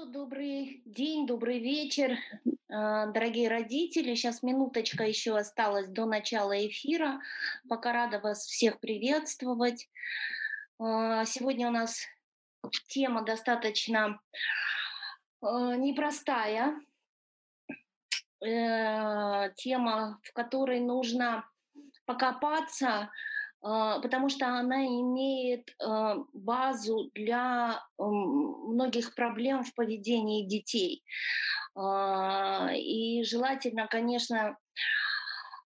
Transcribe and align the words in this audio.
Алло, 0.00 0.10
добрый 0.10 0.82
день, 0.86 1.26
добрый 1.26 1.58
вечер, 1.58 2.16
а, 2.70 3.06
дорогие 3.06 3.48
родители. 3.48 4.14
Сейчас 4.14 4.42
минуточка 4.42 5.04
еще 5.04 5.36
осталась 5.36 5.88
до 5.88 6.06
начала 6.06 6.54
эфира. 6.66 7.20
Пока 7.68 7.92
рада 7.92 8.18
вас 8.18 8.46
всех 8.46 8.80
приветствовать. 8.80 9.90
А, 10.78 11.24
сегодня 11.26 11.68
у 11.68 11.70
нас 11.70 12.06
тема 12.86 13.22
достаточно 13.22 14.20
а, 15.42 15.76
непростая. 15.76 16.80
Э, 18.42 19.52
тема, 19.56 20.18
в 20.22 20.32
которой 20.32 20.80
нужно 20.80 21.44
покопаться, 22.06 23.10
потому 23.60 24.28
что 24.30 24.46
она 24.46 24.86
имеет 24.86 25.74
а, 25.78 26.16
базу 26.32 27.10
для 27.14 27.82
многих 27.98 29.14
проблем 29.14 29.64
в 29.64 29.74
поведении 29.74 30.46
детей. 30.46 31.04
А, 31.76 32.70
и 32.74 33.22
желательно, 33.22 33.86
конечно, 33.86 34.56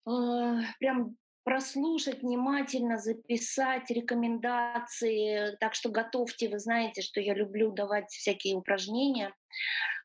прям 0.05 1.17
прослушать 1.45 2.23
внимательно, 2.23 2.99
записать 2.99 3.91
рекомендации. 3.91 5.57
Так 5.61 5.75
что 5.75 5.91
готовьте, 5.91 6.49
вы 6.49 6.59
знаете, 6.59 7.03
что 7.03 7.21
я 7.21 7.35
люблю 7.35 7.73
давать 7.73 8.11
всякие 8.11 8.57
упражнения. 8.57 9.33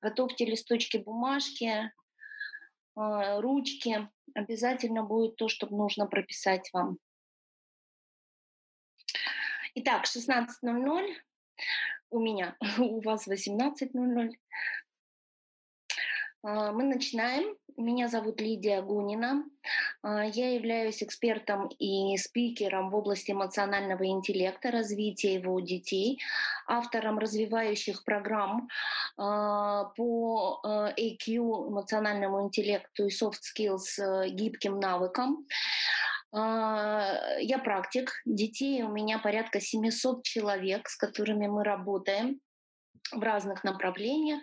Готовьте 0.02 0.46
листочки 0.46 0.98
бумажки, 0.98 1.91
ручки. 2.96 4.08
Обязательно 4.35 5.04
будет 5.04 5.35
то, 5.35 5.48
что 5.48 5.68
нужно 5.68 6.05
прописать 6.05 6.70
вам. 6.74 6.98
Итак, 9.80 10.05
16.00 10.05 11.13
у 12.09 12.20
меня, 12.20 12.58
у 12.80 12.99
вас 13.02 13.27
18.00. 13.27 14.31
А, 16.41 16.72
мы 16.72 16.84
начинаем. 16.84 17.55
Меня 17.77 18.07
зовут 18.07 18.41
Лидия 18.41 18.82
Гунина. 18.82 19.46
А, 20.02 20.26
я 20.26 20.55
являюсь 20.55 21.04
экспертом 21.04 21.68
и 21.77 22.18
спикером 22.18 22.90
в 22.90 22.96
области 22.96 23.34
эмоционального 23.34 24.07
интеллекта, 24.07 24.71
развития 24.71 25.35
его 25.35 25.54
у 25.54 25.62
детей, 25.62 26.20
автором 26.65 27.20
развивающих 27.20 28.04
программ 28.04 28.70
а, 29.15 29.91
по 29.96 30.59
AQ, 30.65 31.70
эмоциональному 31.70 32.41
интеллекту 32.41 33.05
и 33.05 33.09
soft 33.09 33.41
skills, 33.43 33.99
э, 33.99 34.30
гибким 34.30 34.80
навыкам. 34.80 35.46
А, 36.34 37.38
я 37.40 37.60
практик, 37.60 38.12
детей 38.26 38.84
у 38.84 38.90
меня 38.90 39.20
порядка 39.20 39.60
700 39.60 40.24
человек, 40.24 40.90
с 40.90 40.96
которыми 40.96 41.48
мы 41.48 41.64
работаем 41.64 42.40
в 43.12 43.22
разных 43.22 43.64
направлениях. 43.64 44.42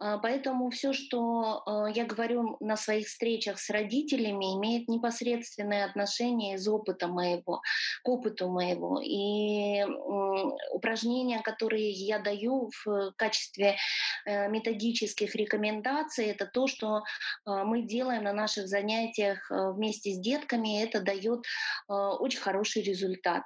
А, 0.00 0.18
поэтому 0.18 0.70
все, 0.70 0.92
что 0.92 1.62
а, 1.66 1.86
я 1.88 2.04
говорю 2.04 2.56
на 2.60 2.76
своих 2.76 3.06
встречах 3.08 3.58
с 3.58 3.70
родителями, 3.70 4.56
имеет 4.56 4.88
непосредственное 4.88 5.84
отношение 5.84 6.54
из 6.54 6.68
опыта 6.68 7.08
моего, 7.08 7.60
к 8.02 8.08
опыту 8.08 8.48
моего. 8.48 9.00
И 9.02 9.82
упражнения, 10.72 11.40
которые 11.40 11.90
я 11.90 12.18
даю 12.18 12.70
в 12.84 13.12
качестве 13.16 13.76
э, 14.24 14.48
методических 14.48 15.34
рекомендаций, 15.34 16.26
это 16.26 16.46
то, 16.46 16.66
что 16.66 17.02
а, 17.44 17.64
мы 17.64 17.82
делаем 17.82 18.24
на 18.24 18.32
наших 18.32 18.68
занятиях 18.68 19.50
э, 19.50 19.72
вместе 19.72 20.12
с 20.12 20.18
детками, 20.18 20.80
и 20.80 20.84
это 20.84 21.00
дает 21.00 21.44
очень 21.88 22.40
хороший 22.40 22.82
результат. 22.82 23.42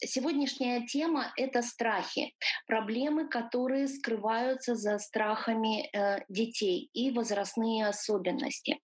Сегодняшняя 0.00 0.86
тема— 0.86 1.32
это 1.36 1.62
страхи, 1.62 2.34
проблемы, 2.66 3.28
которые 3.28 3.88
скрываются 3.88 4.67
за 4.74 4.98
страхами 4.98 5.88
э, 5.92 6.20
детей 6.28 6.90
и 6.92 7.10
возрастные 7.10 7.86
особенности. 7.86 8.78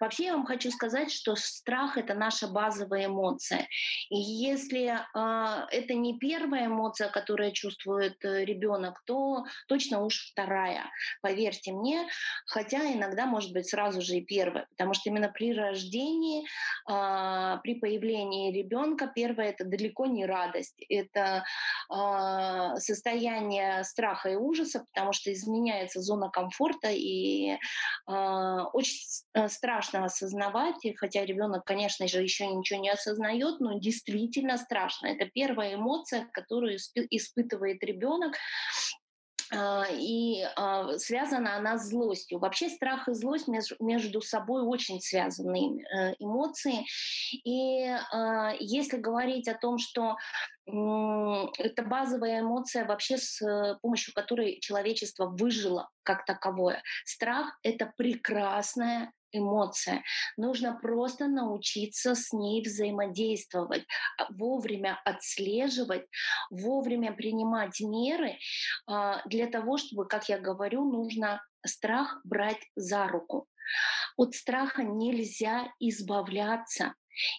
Вообще 0.00 0.24
я 0.24 0.32
вам 0.34 0.46
хочу 0.46 0.70
сказать, 0.70 1.10
что 1.10 1.34
страх 1.36 1.96
это 1.96 2.14
наша 2.14 2.48
базовая 2.48 3.06
эмоция. 3.06 3.68
И 4.10 4.16
если 4.16 4.88
э, 4.88 5.66
это 5.70 5.94
не 5.94 6.18
первая 6.18 6.66
эмоция, 6.66 7.08
которую 7.08 7.52
чувствует 7.52 8.16
э, 8.24 8.44
ребенок, 8.44 9.02
то 9.06 9.44
точно 9.68 10.04
уж 10.04 10.30
вторая. 10.32 10.90
Поверьте 11.22 11.72
мне, 11.72 12.06
хотя 12.46 12.92
иногда 12.92 13.26
может 13.26 13.52
быть 13.52 13.68
сразу 13.68 14.00
же 14.00 14.16
и 14.16 14.24
первая, 14.24 14.66
потому 14.70 14.94
что 14.94 15.10
именно 15.10 15.28
при 15.28 15.52
рождении, 15.52 16.44
э, 16.90 17.58
при 17.62 17.74
появлении 17.74 18.52
ребенка 18.52 19.10
первое 19.14 19.50
это 19.50 19.64
далеко 19.64 20.06
не 20.06 20.26
радость, 20.26 20.82
это 20.88 21.44
э, 21.90 22.78
состояние 22.78 23.84
страха 23.84 24.30
и 24.30 24.36
ужаса, 24.36 24.84
потому 24.92 25.12
что 25.12 25.32
изменяется 25.32 26.00
зона 26.00 26.30
комфорта 26.30 26.88
и 26.90 27.52
э, 27.52 27.58
очень 28.72 28.98
страшно 29.48 29.83
страшно 29.84 30.06
осознавать, 30.06 30.84
и 30.84 30.94
хотя 30.94 31.24
ребенок, 31.24 31.64
конечно 31.64 32.08
же, 32.08 32.22
еще 32.22 32.46
ничего 32.46 32.80
не 32.80 32.90
осознает, 32.90 33.60
но 33.60 33.78
действительно 33.78 34.56
страшно. 34.56 35.08
Это 35.08 35.26
первая 35.26 35.74
эмоция, 35.74 36.28
которую 36.32 36.76
испытывает 37.10 37.82
ребенок, 37.84 38.34
а, 39.52 39.84
и 39.90 40.42
а, 40.56 40.98
связана 40.98 41.56
она 41.56 41.78
с 41.78 41.88
злостью. 41.88 42.38
Вообще 42.38 42.68
страх 42.68 43.08
и 43.08 43.14
злость 43.14 43.46
между 43.78 44.20
собой 44.20 44.62
очень 44.62 45.00
связанные 45.00 45.84
э, 45.84 46.14
эмоции. 46.18 46.86
И 47.44 47.86
а, 47.86 48.54
если 48.58 48.96
говорить 48.96 49.48
о 49.48 49.54
том, 49.54 49.78
что 49.78 50.16
это 50.66 51.82
базовая 51.82 52.40
эмоция 52.40 52.86
вообще 52.86 53.18
с 53.18 53.42
э, 53.42 53.76
помощью 53.82 54.14
которой 54.14 54.60
человечество 54.60 55.26
выжило 55.26 55.90
как 56.04 56.24
таковое. 56.24 56.82
Страх— 57.04 57.58
это 57.62 57.92
прекрасная 57.98 59.12
эмоция. 59.34 60.02
Нужно 60.36 60.78
просто 60.80 61.26
научиться 61.26 62.14
с 62.14 62.32
ней 62.32 62.62
взаимодействовать, 62.62 63.84
а, 64.18 64.26
вовремя 64.30 65.00
отслеживать, 65.04 66.06
вовремя 66.50 67.12
принимать 67.12 67.80
меры 67.80 68.38
а, 68.86 69.22
для 69.26 69.46
того, 69.46 69.76
чтобы, 69.76 70.06
как 70.06 70.28
я 70.28 70.38
говорю, 70.38 70.84
нужно 70.84 71.42
страх 71.66 72.20
брать 72.24 72.60
за 72.76 73.06
руку. 73.08 73.48
От 74.16 74.34
страха 74.34 74.82
нельзя 74.82 75.72
избавляться. 75.80 76.94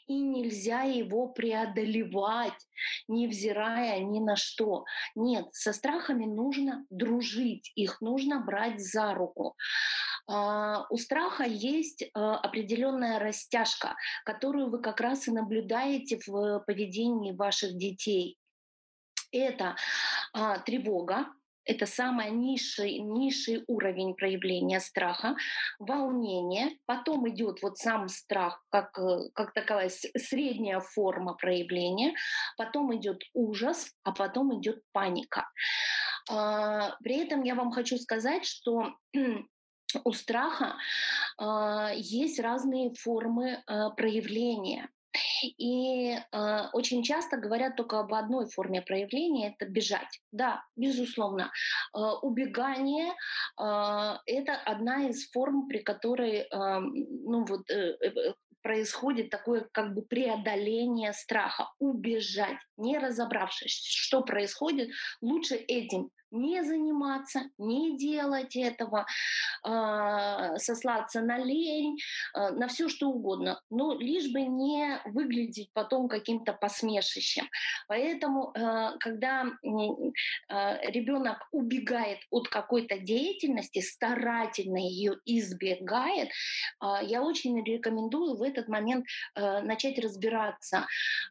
И 0.08 0.14
нельзя 0.14 0.84
его 0.84 1.28
преодолевать, 1.28 2.68
невзирая 3.10 4.00
ни 4.00 4.20
на 4.20 4.38
что. 4.38 4.86
Нет, 5.16 5.48
со 5.52 5.74
страхами 5.74 6.26
нужно 6.26 6.86
дружить, 6.90 7.74
их 7.76 8.00
нужно 8.00 8.40
брать 8.40 8.80
за 8.80 9.14
руку. 9.14 9.58
А, 10.28 10.86
у 10.90 10.98
страха 10.98 11.44
есть 11.44 12.04
а, 12.14 12.38
определенная 12.38 13.20
растяжка, 13.20 13.96
которую 14.24 14.70
вы 14.70 14.82
как 14.82 15.00
раз 15.00 15.28
и 15.28 15.32
наблюдаете 15.32 16.20
в 16.26 16.64
поведении 16.66 17.32
ваших 17.32 17.78
детей. 17.78 18.38
Это 19.32 19.76
а, 20.34 20.60
тревога, 20.60 21.28
это 21.64 21.86
самый 21.86 22.32
низший, 22.32 23.00
низший 23.00 23.64
уровень 23.68 24.16
проявления 24.16 24.80
страха, 24.80 25.36
волнение, 25.80 26.78
потом 26.86 27.28
идет 27.30 27.62
вот 27.62 27.78
сам 27.78 28.08
страх 28.08 28.64
как, 28.70 28.98
э, 29.00 29.30
как 29.34 29.52
такая 29.54 29.90
средняя 29.90 30.80
форма 30.80 31.34
проявления, 31.34 32.14
потом 32.56 32.96
идет 32.96 33.24
ужас, 33.34 33.92
а 34.04 34.12
потом 34.12 34.60
идет 34.60 34.84
паника. 34.92 35.50
При 36.28 37.18
этом 37.18 37.44
я 37.44 37.56
вам 37.56 37.72
хочу 37.72 37.98
сказать, 37.98 38.46
что 38.46 38.94
у 40.04 40.12
страха 40.14 40.76
э, 41.40 41.92
есть 41.96 42.40
разные 42.40 42.94
формы 42.94 43.64
э, 43.68 43.90
проявления. 43.96 44.90
И 45.58 46.12
э, 46.12 46.68
очень 46.74 47.04
часто 47.04 47.38
говорят 47.38 47.76
только 47.76 48.00
об 48.00 48.14
одной 48.14 48.50
форме 48.50 48.82
проявления 48.82 49.56
это 49.58 49.70
бежать. 49.70 50.22
Да, 50.32 50.64
безусловно. 50.76 51.52
Э, 51.94 52.00
убегание 52.22 53.14
э, 53.60 54.18
это 54.26 54.56
одна 54.66 55.08
из 55.08 55.30
форм, 55.32 55.68
при 55.68 55.80
которой 55.80 56.40
э, 56.40 56.80
ну, 56.80 57.46
вот, 57.46 57.70
э, 57.70 57.98
э 58.02 58.34
происходит 58.62 59.30
такое 59.30 59.68
как 59.72 59.94
бы 59.94 60.02
преодоление 60.02 61.14
страха, 61.14 61.70
убежать, 61.78 62.58
не 62.78 62.98
разобравшись, 62.98 63.72
что 63.72 64.24
происходит, 64.24 64.90
лучше 65.22 65.54
этим 65.54 66.10
не 66.36 66.64
заниматься, 66.64 67.50
не 67.58 67.98
делать 67.98 68.56
этого, 68.56 69.06
э, 69.66 70.58
сослаться 70.58 71.22
на 71.22 71.38
лень, 71.38 71.98
э, 72.36 72.50
на 72.52 72.68
все 72.68 72.90
что 72.90 73.10
угодно, 73.10 73.62
но 73.70 73.94
лишь 73.94 74.32
бы 74.32 74.42
не 74.42 75.00
выглядеть 75.06 75.72
потом 75.74 76.08
каким-то 76.08 76.54
посмешищем. 76.54 77.50
Поэтому, 77.88 78.52
э, 78.54 78.98
когда 79.00 79.46
ребенок 80.48 81.48
убегает 81.52 82.20
от 82.30 82.48
какой-то 82.48 82.98
деятельности, 82.98 83.80
старательно 83.82 84.78
ее 84.78 85.18
избегает, 85.26 86.30
я 87.04 87.22
очень 87.22 87.64
рекомендую 87.64 88.36
в 88.38 88.42
этот 88.42 88.68
момент 88.68 89.06
начать 89.36 90.00
разбираться, 90.00 90.86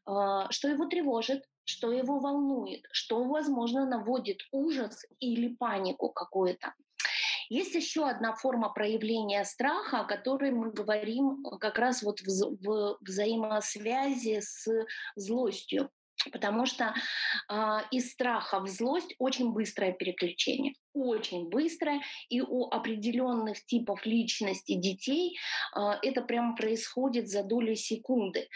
что 0.04 0.68
его 0.68 0.86
тревожит, 0.86 1.42
что 1.64 1.92
его 1.92 2.18
волнует, 2.18 2.86
что, 2.92 3.24
возможно, 3.24 3.86
наводит 3.86 4.40
ужас 4.52 5.04
или 5.20 5.54
панику 5.54 6.10
какую-то. 6.10 6.74
Есть 7.48 7.74
еще 7.74 8.08
одна 8.08 8.34
форма 8.34 8.70
проявления 8.70 9.44
страха, 9.44 10.00
о 10.00 10.04
которой 10.04 10.50
мы 10.50 10.70
говорим 10.70 11.42
как 11.60 11.78
раз 11.78 12.02
вот 12.02 12.20
в, 12.20 12.56
в 12.62 12.98
взаимосвязи 13.00 14.40
с 14.40 14.66
злостью. 15.14 15.90
Потому 16.32 16.64
что 16.64 16.94
э, 17.50 17.78
из 17.90 18.12
страха 18.12 18.60
в 18.60 18.68
злость 18.68 19.14
очень 19.18 19.52
быстрое 19.52 19.92
переключение 19.92 20.74
очень 20.94 21.48
быстрое, 21.48 22.00
и 22.28 22.40
у 22.40 22.68
определенных 22.68 23.64
типов 23.66 24.06
личности 24.06 24.74
детей 24.74 25.36
э, 25.76 25.80
это 26.02 26.22
прямо 26.22 26.56
происходит 26.56 27.28
за 27.28 27.42
доли 27.42 27.74
секунды. 27.74 28.48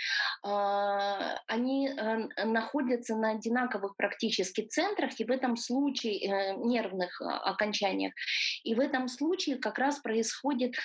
Э, 0.47 1.37
они 1.47 1.89
э, 1.89 2.45
находятся 2.45 3.17
на 3.17 3.33
одинаковых 3.33 3.97
практически 3.97 4.63
центрах, 4.63 5.19
и 5.19 5.25
в 5.25 5.31
этом 5.31 5.57
случае 5.57 6.19
э, 6.19 6.57
нервных 6.57 7.21
э, 7.21 7.25
окончаниях, 7.25 8.13
и 8.63 8.75
в 8.75 8.81
этом 8.81 9.09
случае 9.09 9.57
как 9.57 9.79
раз 9.79 9.99
происходит 9.99 10.77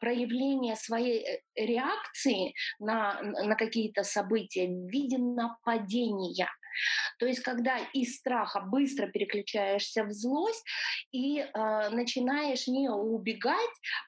проявление 0.00 0.76
своей 0.76 1.24
э, 1.24 1.40
реакции 1.56 2.54
на, 2.78 3.20
на 3.22 3.54
какие-то 3.54 4.02
события 4.02 4.66
в 4.66 4.88
виде 4.88 5.18
нападения. 5.18 6.48
То 7.18 7.26
есть, 7.26 7.40
когда 7.40 7.78
из 7.92 8.16
страха 8.16 8.60
быстро 8.60 9.06
переключаешься 9.08 10.04
в 10.04 10.12
злость 10.12 10.64
и 11.12 11.38
э, 11.40 11.88
начинаешь 11.90 12.66
не 12.66 12.88
убегать, 12.88 13.56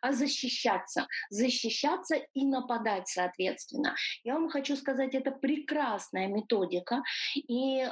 а 0.01 0.13
защищаться, 0.13 1.07
защищаться 1.31 2.17
и 2.35 2.47
нападать, 2.47 3.09
соответственно. 3.09 3.95
Я 4.25 4.35
вам 4.35 4.49
хочу 4.49 4.77
сказать, 4.77 5.15
это 5.15 5.31
прекрасная 5.31 6.29
методика, 6.29 7.03
и 7.35 7.81
э, 7.81 7.89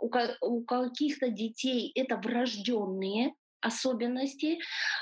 у, 0.00 0.10
у 0.42 0.64
каких-то 0.64 1.30
детей 1.30 1.92
это 1.94 2.16
врожденные 2.16 3.34
особенности, 3.60 4.58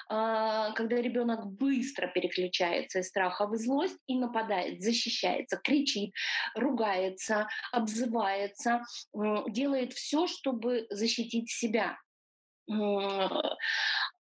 а, 0.08 0.72
когда 0.72 0.96
ребенок 0.96 1.46
быстро 1.46 2.08
переключается 2.08 3.00
из 3.00 3.08
страха 3.08 3.46
в 3.46 3.56
злость 3.56 3.98
и 4.06 4.18
нападает, 4.18 4.82
защищается, 4.82 5.56
кричит, 5.56 6.12
ругается, 6.54 7.48
обзывается, 7.72 8.82
делает 9.48 9.92
все, 9.92 10.26
чтобы 10.26 10.86
защитить 10.90 11.50
себя. 11.50 11.98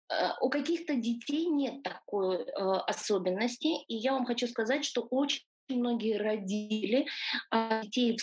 Э, 0.08 0.32
у 0.40 0.48
каких-то 0.50 0.94
детей 0.94 1.46
нет 1.46 1.82
такой 1.82 2.36
э, 2.36 2.52
особенности, 2.52 3.84
и 3.88 3.94
я 3.96 4.12
вам 4.12 4.24
хочу 4.24 4.46
сказать, 4.46 4.84
что 4.84 5.02
очень 5.02 5.42
многие 5.68 6.16
родители 6.16 7.06
а, 7.50 7.82
детей 7.82 8.18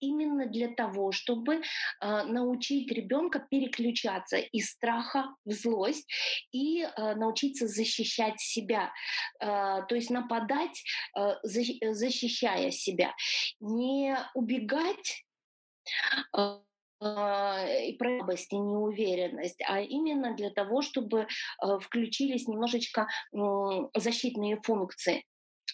именно 0.00 0.46
для 0.46 0.68
того, 0.68 1.12
чтобы 1.12 1.56
э, 1.56 2.22
научить 2.24 2.90
ребенка 2.90 3.46
переключаться 3.50 4.38
из 4.38 4.70
страха 4.70 5.34
в 5.44 5.52
злость 5.52 6.10
и 6.52 6.82
э, 6.82 7.14
научиться 7.14 7.66
защищать 7.66 8.40
себя, 8.40 8.92
э, 9.40 9.46
то 9.46 9.94
есть 9.94 10.10
нападать, 10.10 10.82
э, 11.16 11.34
защищая 11.42 12.70
себя, 12.70 13.14
не 13.60 14.16
убегать 14.34 15.24
э, 16.36 16.58
и 17.02 17.96
слабость 17.96 18.52
и 18.52 18.58
неуверенность, 18.58 19.62
а 19.66 19.80
именно 19.80 20.34
для 20.34 20.50
того, 20.50 20.82
чтобы 20.82 21.26
включились 21.80 22.46
немножечко 22.46 23.08
защитные 23.94 24.60
функции. 24.60 25.24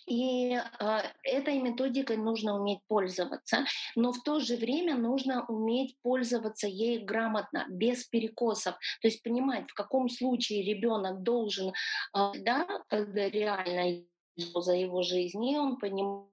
И 0.07 0.53
э, 0.55 0.99
этой 1.23 1.59
методикой 1.59 2.17
нужно 2.17 2.61
уметь 2.61 2.81
пользоваться, 2.89 3.65
но 3.95 4.13
в 4.13 4.23
то 4.23 4.41
же 4.41 4.57
время 4.57 4.97
нужно 4.97 5.45
уметь 5.47 5.97
пользоваться 6.03 6.67
ей 6.67 6.99
грамотно, 6.99 7.67
без 7.69 8.05
перекосов. 8.05 8.75
То 9.01 9.09
есть 9.09 9.23
понимать, 9.23 9.71
в 9.71 9.75
каком 9.75 10.09
случае 10.09 10.63
ребенок 10.63 11.23
должен, 11.23 11.69
э, 11.69 12.33
да, 12.39 12.67
когда 12.89 13.29
реально 13.29 14.05
за 14.37 14.75
его 14.75 15.03
жизнь, 15.03 15.45
и 15.45 15.57
он 15.57 15.79
понимает 15.79 16.27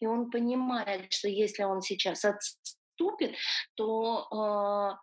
и 0.00 0.06
он 0.06 0.30
понимает, 0.30 1.12
что 1.12 1.28
если 1.28 1.62
он 1.64 1.82
сейчас 1.82 2.24
наступит, 3.00 3.36
то, 3.74 4.26
а, 4.30 4.98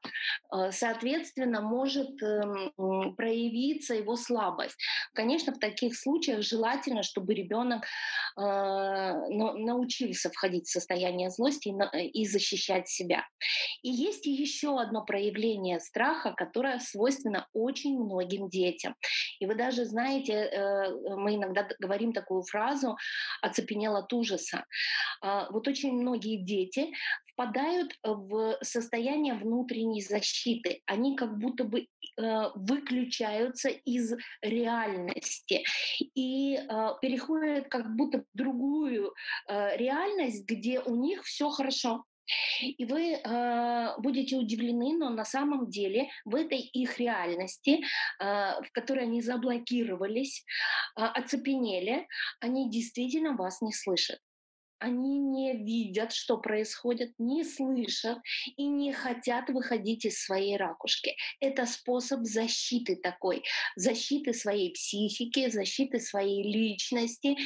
а, 0.49 0.71
соответственно, 0.71 1.61
может 1.61 2.21
эм, 2.21 3.15
проявиться 3.15 3.95
его 3.95 4.15
слабость. 4.15 4.77
Конечно, 5.13 5.53
в 5.53 5.59
таких 5.59 5.97
случаях 5.97 6.41
желательно, 6.41 7.03
чтобы 7.03 7.33
ребенок 7.33 7.85
а, 8.35 9.13
научился 9.29 10.29
входить 10.29 10.67
в 10.67 10.71
состояние 10.71 11.29
злости 11.29 11.73
и 12.13 12.25
защищать 12.25 12.87
себя. 12.87 13.25
И 13.83 13.89
есть 13.89 14.25
еще 14.25 14.79
одно 14.79 15.03
проявление 15.03 15.79
страха, 15.79 16.33
которое 16.35 16.79
свойственно 16.79 17.47
очень 17.53 17.97
многим 17.97 18.49
детям. 18.49 18.95
И 19.39 19.45
вы 19.45 19.55
даже 19.55 19.85
знаете, 19.85 20.33
э, 20.33 21.15
мы 21.15 21.35
иногда 21.35 21.67
говорим 21.79 22.13
такую 22.13 22.43
фразу 22.43 22.97
«оцепенел 23.41 23.95
от 23.95 24.11
ужаса». 24.13 24.65
Вот 25.21 25.67
очень 25.67 25.93
многие 25.93 26.37
дети 26.37 26.91
впадают 27.37 27.93
в 28.03 28.57
состояние 28.63 29.35
внутренней 29.35 30.01
защиты. 30.01 30.81
Они 30.87 31.15
как 31.15 31.37
будто 31.37 31.65
бы 31.65 31.81
э, 31.81 31.85
выключаются 32.55 33.69
из 33.69 34.13
реальности 34.41 35.63
и 36.15 36.55
э, 36.55 36.89
переходят 36.99 37.67
как 37.67 37.95
будто 37.95 38.21
в 38.21 38.25
другую 38.33 39.13
э, 39.47 39.77
реальность, 39.77 40.45
где 40.47 40.79
у 40.79 40.95
них 40.95 41.23
все 41.23 41.49
хорошо. 41.49 42.05
И 42.61 42.85
вы 42.85 43.13
э, 43.13 43.99
будете 43.99 44.35
удивлены, 44.35 44.97
но 44.97 45.09
на 45.09 45.23
самом 45.23 45.69
деле 45.69 46.09
в 46.25 46.35
этой 46.35 46.59
их 46.59 46.99
реальности, 46.99 47.83
э, 48.19 48.23
в 48.23 48.71
которой 48.73 49.03
они 49.03 49.21
заблокировались, 49.21 50.43
э, 50.97 51.03
оцепенели, 51.03 52.07
они 52.41 52.69
действительно 52.69 53.35
вас 53.35 53.61
не 53.61 53.71
слышат 53.71 54.19
они 54.79 55.19
не 55.19 55.55
видят, 55.57 56.13
что 56.13 56.37
происходит, 56.37 57.13
не 57.17 57.43
слышат 57.43 58.19
и 58.55 58.67
не 58.67 58.93
хотят 58.93 59.49
выходить 59.49 60.05
из 60.05 60.21
своей 60.21 60.57
ракушки. 60.57 61.15
Это 61.39 61.65
способ 61.65 62.23
защиты 62.23 62.95
такой, 62.95 63.43
защиты 63.75 64.33
своей 64.33 64.73
психики, 64.73 65.49
защиты 65.49 65.99
своей 65.99 66.43
личности. 66.43 67.37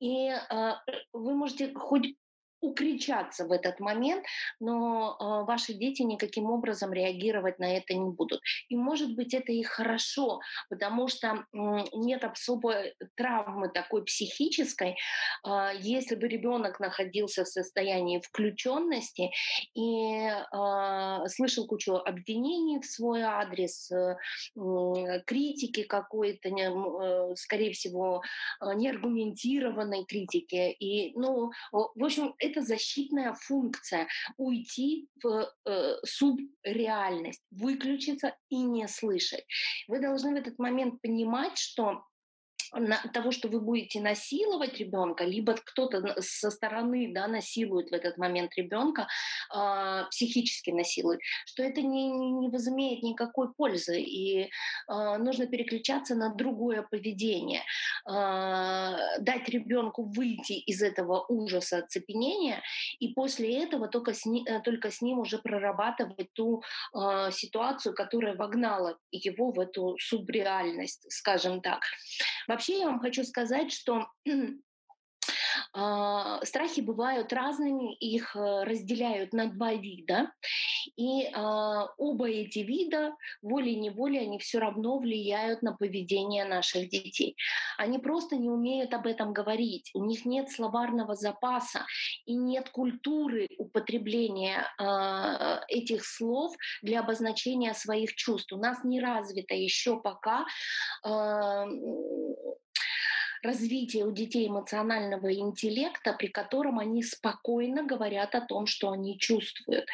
И 0.00 0.28
э, 0.28 0.72
вы 1.12 1.34
можете 1.34 1.72
хоть 1.74 2.14
укричаться 2.60 3.44
в 3.46 3.52
этот 3.52 3.80
момент, 3.80 4.24
но 4.60 5.16
э, 5.18 5.44
ваши 5.44 5.74
дети 5.74 6.02
никаким 6.02 6.50
образом 6.50 6.92
реагировать 6.92 7.58
на 7.58 7.76
это 7.76 7.94
не 7.94 8.10
будут. 8.10 8.40
И 8.68 8.76
может 8.76 9.14
быть 9.14 9.34
это 9.34 9.52
и 9.52 9.62
хорошо, 9.62 10.40
потому 10.68 11.08
что 11.08 11.28
э, 11.28 11.84
нет 11.94 12.24
особой 12.24 12.94
травмы 13.16 13.68
такой 13.68 14.04
психической, 14.04 14.96
э, 15.46 15.70
если 15.80 16.16
бы 16.16 16.28
ребенок 16.28 16.80
находился 16.80 17.44
в 17.44 17.48
состоянии 17.48 18.20
включенности 18.20 19.30
и 19.74 20.28
э, 20.28 21.28
слышал 21.28 21.66
кучу 21.66 21.94
обвинений 21.94 22.80
в 22.80 22.84
свой 22.86 23.22
адрес, 23.22 23.90
э, 23.92 24.16
критики 25.26 25.82
какой-то, 25.84 26.48
э, 26.48 27.34
скорее 27.36 27.72
всего, 27.72 28.22
э, 28.60 28.74
неаргументированной 28.74 30.04
критики. 30.04 30.70
И, 30.70 31.12
ну, 31.16 31.50
в 31.72 32.04
общем, 32.04 32.34
это 32.48 32.62
защитная 32.62 33.34
функция 33.34 34.08
уйти 34.36 35.08
в 35.22 35.50
э, 35.64 35.94
субреальность, 36.04 37.42
выключиться 37.50 38.36
и 38.48 38.62
не 38.62 38.88
слышать. 38.88 39.44
Вы 39.86 40.00
должны 40.00 40.32
в 40.32 40.36
этот 40.36 40.58
момент 40.58 41.00
понимать, 41.02 41.58
что 41.58 42.02
того, 43.12 43.30
что 43.30 43.48
вы 43.48 43.60
будете 43.60 44.00
насиловать 44.00 44.78
ребенка, 44.78 45.24
либо 45.24 45.54
кто-то 45.54 46.14
со 46.20 46.50
стороны 46.50 47.12
да, 47.12 47.26
насилует 47.26 47.90
в 47.90 47.92
этот 47.92 48.18
момент 48.18 48.52
ребенка, 48.56 49.08
э, 49.54 50.04
психически 50.10 50.70
насилует, 50.70 51.20
что 51.46 51.62
это 51.62 51.82
не, 51.82 52.10
не 52.10 52.48
возымеет 52.48 53.02
никакой 53.02 53.52
пользы, 53.52 54.00
и 54.00 54.42
э, 54.42 54.48
нужно 54.88 55.46
переключаться 55.46 56.14
на 56.14 56.34
другое 56.34 56.82
поведение, 56.82 57.62
э, 58.06 59.20
дать 59.20 59.48
ребенку 59.48 60.04
выйти 60.04 60.52
из 60.52 60.82
этого 60.82 61.24
ужаса 61.28 61.78
оцепенения, 61.78 62.62
и 62.98 63.14
после 63.14 63.62
этого 63.62 63.88
только 63.88 64.12
с, 64.12 64.26
ним, 64.26 64.44
э, 64.46 64.60
только 64.60 64.90
с 64.90 65.00
ним 65.02 65.18
уже 65.20 65.38
прорабатывать 65.38 66.32
ту 66.32 66.62
э, 66.94 67.30
ситуацию, 67.32 67.94
которая 67.94 68.34
вогнала 68.34 68.98
его 69.10 69.52
в 69.52 69.60
эту 69.60 69.96
субреальность, 69.98 71.06
скажем 71.10 71.60
так. 71.60 71.82
Вообще 72.58 72.80
я 72.80 72.86
вам 72.86 72.98
хочу 72.98 73.22
сказать, 73.22 73.70
что 73.72 74.08
А, 75.72 76.44
страхи 76.44 76.80
бывают 76.80 77.32
разными, 77.32 77.94
их 77.94 78.34
э, 78.36 78.64
разделяют 78.64 79.32
на 79.32 79.46
два 79.46 79.74
вида. 79.74 80.32
И 80.96 81.26
а, 81.34 81.86
оба 81.98 82.28
эти 82.28 82.60
вида, 82.60 83.14
волей-неволей, 83.42 84.20
они 84.20 84.38
все 84.38 84.58
равно 84.58 84.98
влияют 84.98 85.62
на 85.62 85.74
поведение 85.74 86.44
наших 86.44 86.88
детей. 86.88 87.36
Они 87.76 87.98
просто 87.98 88.36
не 88.36 88.48
умеют 88.48 88.94
об 88.94 89.06
этом 89.06 89.32
говорить, 89.32 89.90
у 89.94 90.04
них 90.04 90.24
нет 90.24 90.50
словарного 90.50 91.14
запаса 91.14 91.84
и 92.24 92.34
нет 92.34 92.70
культуры 92.70 93.48
употребления 93.58 94.66
э, 94.78 95.60
этих 95.68 96.04
слов 96.04 96.56
для 96.82 97.00
обозначения 97.00 97.74
своих 97.74 98.14
чувств. 98.14 98.52
У 98.52 98.56
нас 98.56 98.82
не 98.84 99.00
развито 99.00 99.54
еще 99.54 100.00
пока 100.00 100.46
развитие 103.42 104.04
у 104.04 104.12
детей 104.12 104.48
эмоционального 104.48 105.32
интеллекта, 105.32 106.12
при 106.12 106.28
котором 106.28 106.78
они 106.78 107.02
спокойно 107.02 107.84
говорят 107.84 108.34
о 108.34 108.40
том, 108.40 108.66
что 108.66 108.90
они 108.90 109.18
чувствуют. 109.18 109.86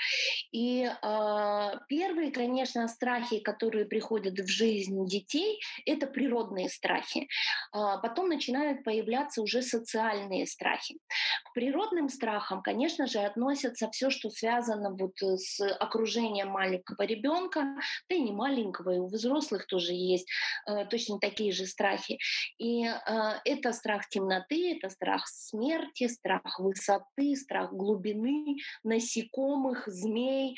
И 0.52 0.84
э, 0.84 1.70
первые, 1.88 2.30
конечно, 2.30 2.88
страхи, 2.88 3.40
которые 3.40 3.84
приходят 3.84 4.38
в 4.38 4.46
жизнь 4.46 5.06
детей, 5.06 5.60
это 5.86 6.06
природные 6.06 6.68
страхи. 6.68 7.28
Э, 7.74 7.98
потом 8.02 8.28
начинают 8.28 8.84
появляться 8.84 9.42
уже 9.42 9.62
социальные 9.62 10.46
страхи. 10.46 10.98
К 11.44 11.54
природным 11.54 12.08
страхам, 12.08 12.62
конечно 12.62 13.06
же, 13.06 13.18
относятся 13.18 13.90
все, 13.90 14.10
что 14.10 14.30
связано 14.30 14.90
вот 14.90 15.14
с 15.20 15.60
окружением 15.60 16.48
маленького 16.48 17.02
ребенка, 17.02 17.64
да 18.08 18.16
и 18.16 18.20
не 18.20 18.32
маленького, 18.32 18.90
и 18.94 18.98
у 18.98 19.06
взрослых 19.06 19.66
тоже 19.66 19.92
есть 19.92 20.28
э, 20.66 20.84
точно 20.86 21.18
такие 21.18 21.52
же 21.52 21.66
страхи. 21.66 22.18
И 22.58 22.84
э, 22.84 23.33
это 23.44 23.72
страх 23.72 24.08
темноты, 24.08 24.76
это 24.76 24.88
страх 24.90 25.26
смерти, 25.26 26.08
страх 26.08 26.58
высоты, 26.58 27.36
страх 27.36 27.72
глубины, 27.72 28.56
насекомых, 28.82 29.86
змей, 29.86 30.56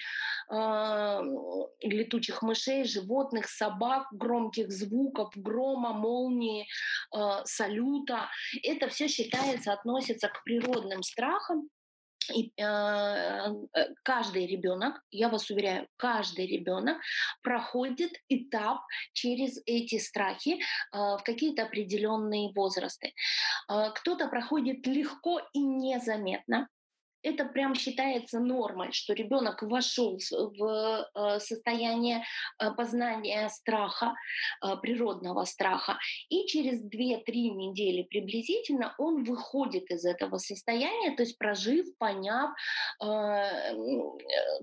э, 0.51 1.21
летучих 1.83 2.43
мышей, 2.43 2.85
животных, 2.85 3.49
собак, 3.49 4.07
громких 4.13 4.71
звуков, 4.71 5.33
грома, 5.37 5.93
молнии, 5.93 6.67
э, 7.15 7.19
салюта. 7.45 8.29
Это 8.63 8.89
все 8.89 9.09
считается, 9.09 9.73
относится 9.73 10.29
к 10.29 10.43
природным 10.45 11.03
страхам, 11.03 11.69
и 12.31 12.53
э, 12.57 12.63
э, 12.63 13.95
каждый 14.03 14.47
ребенок, 14.47 15.03
я 15.11 15.29
вас 15.29 15.51
уверяю, 15.51 15.89
каждый 15.97 16.47
ребенок 16.47 16.99
проходит 17.43 18.13
этап 18.29 18.81
через 19.13 19.61
эти 19.67 19.99
страхи 19.99 20.59
э, 20.59 20.59
в 20.93 21.21
какие-то 21.25 21.65
определенные 21.65 22.53
возрасты. 22.53 23.13
Э, 23.69 23.91
кто-то 23.95 24.29
проходит 24.29 24.87
легко 24.87 25.41
и 25.53 25.61
незаметно, 25.61 26.69
это 27.23 27.45
прям 27.45 27.75
считается 27.75 28.39
нормой, 28.41 28.93
что 28.93 29.13
ребенок 29.13 29.63
вошел 29.63 30.19
в 30.31 31.09
э, 31.15 31.41
состояние 31.41 32.25
э, 32.59 32.71
познания 32.73 33.49
страха, 33.49 34.15
э, 34.63 34.77
природного 34.77 35.45
страха, 35.45 35.99
и 36.29 36.47
через 36.47 36.83
2-3 36.85 37.23
недели 37.27 38.03
приблизительно 38.03 38.95
он 38.99 39.25
выходит 39.25 39.91
из 39.91 40.05
этого 40.05 40.39
состояния, 40.39 41.17
то 41.17 41.23
есть 41.23 41.39
прожив, 41.39 41.87
поняв, 41.99 42.51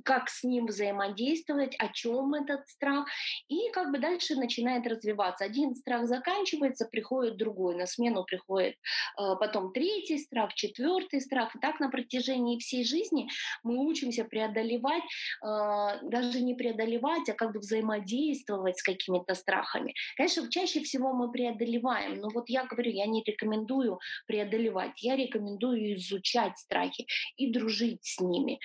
как 0.03 0.29
с 0.29 0.43
ним 0.43 0.67
взаимодействовать, 0.67 1.75
о 1.79 1.89
чем 1.89 2.33
этот 2.33 2.67
страх, 2.67 3.07
и 3.47 3.69
как 3.71 3.91
бы 3.91 3.99
дальше 3.99 4.35
начинает 4.35 4.87
развиваться. 4.87 5.45
Один 5.45 5.75
страх 5.75 6.07
заканчивается, 6.07 6.85
приходит 6.85 7.37
другой, 7.37 7.75
на 7.75 7.85
смену 7.85 8.23
приходит 8.23 8.75
потом 9.15 9.73
третий 9.73 10.17
страх, 10.17 10.53
четвертый 10.53 11.21
страх, 11.21 11.55
и 11.55 11.59
так 11.59 11.79
на 11.79 11.89
протяжении 11.89 12.52
протяжении 12.53 12.59
всей 12.59 12.83
жизни 12.83 13.27
мы 13.63 13.77
учимся 13.77 14.23
преодолевать, 14.23 15.03
э, 15.43 16.09
даже 16.09 16.41
не 16.41 16.55
преодолевать, 16.55 17.29
а 17.29 17.33
как 17.33 17.53
бы 17.53 17.59
взаимодействовать 17.59 18.77
с 18.77 18.83
какими-то 18.83 19.35
страхами. 19.35 19.93
Конечно, 20.17 20.49
чаще 20.49 20.81
всего 20.81 21.13
мы 21.13 21.31
преодолеваем, 21.31 22.19
но 22.19 22.29
вот 22.33 22.49
я 22.49 22.65
говорю, 22.65 22.91
я 22.91 23.05
не 23.05 23.23
рекомендую 23.23 23.99
преодолевать, 24.27 25.03
я 25.03 25.15
рекомендую 25.15 25.95
изучать 25.95 26.57
страхи 26.57 27.05
и 27.37 27.51
дружить 27.51 28.03
с 28.03 28.19
ними. 28.19 28.59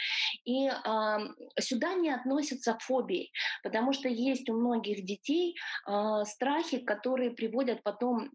И 0.45 0.68
э, 0.68 1.18
сюда 1.61 1.95
не 1.95 2.11
относятся 2.11 2.76
фобии, 2.80 3.30
потому 3.62 3.92
что 3.92 4.09
есть 4.09 4.49
у 4.49 4.54
многих 4.54 5.04
детей 5.04 5.54
э, 5.87 6.25
страхи, 6.25 6.78
которые 6.78 7.30
приводят 7.30 7.83
потом 7.83 8.30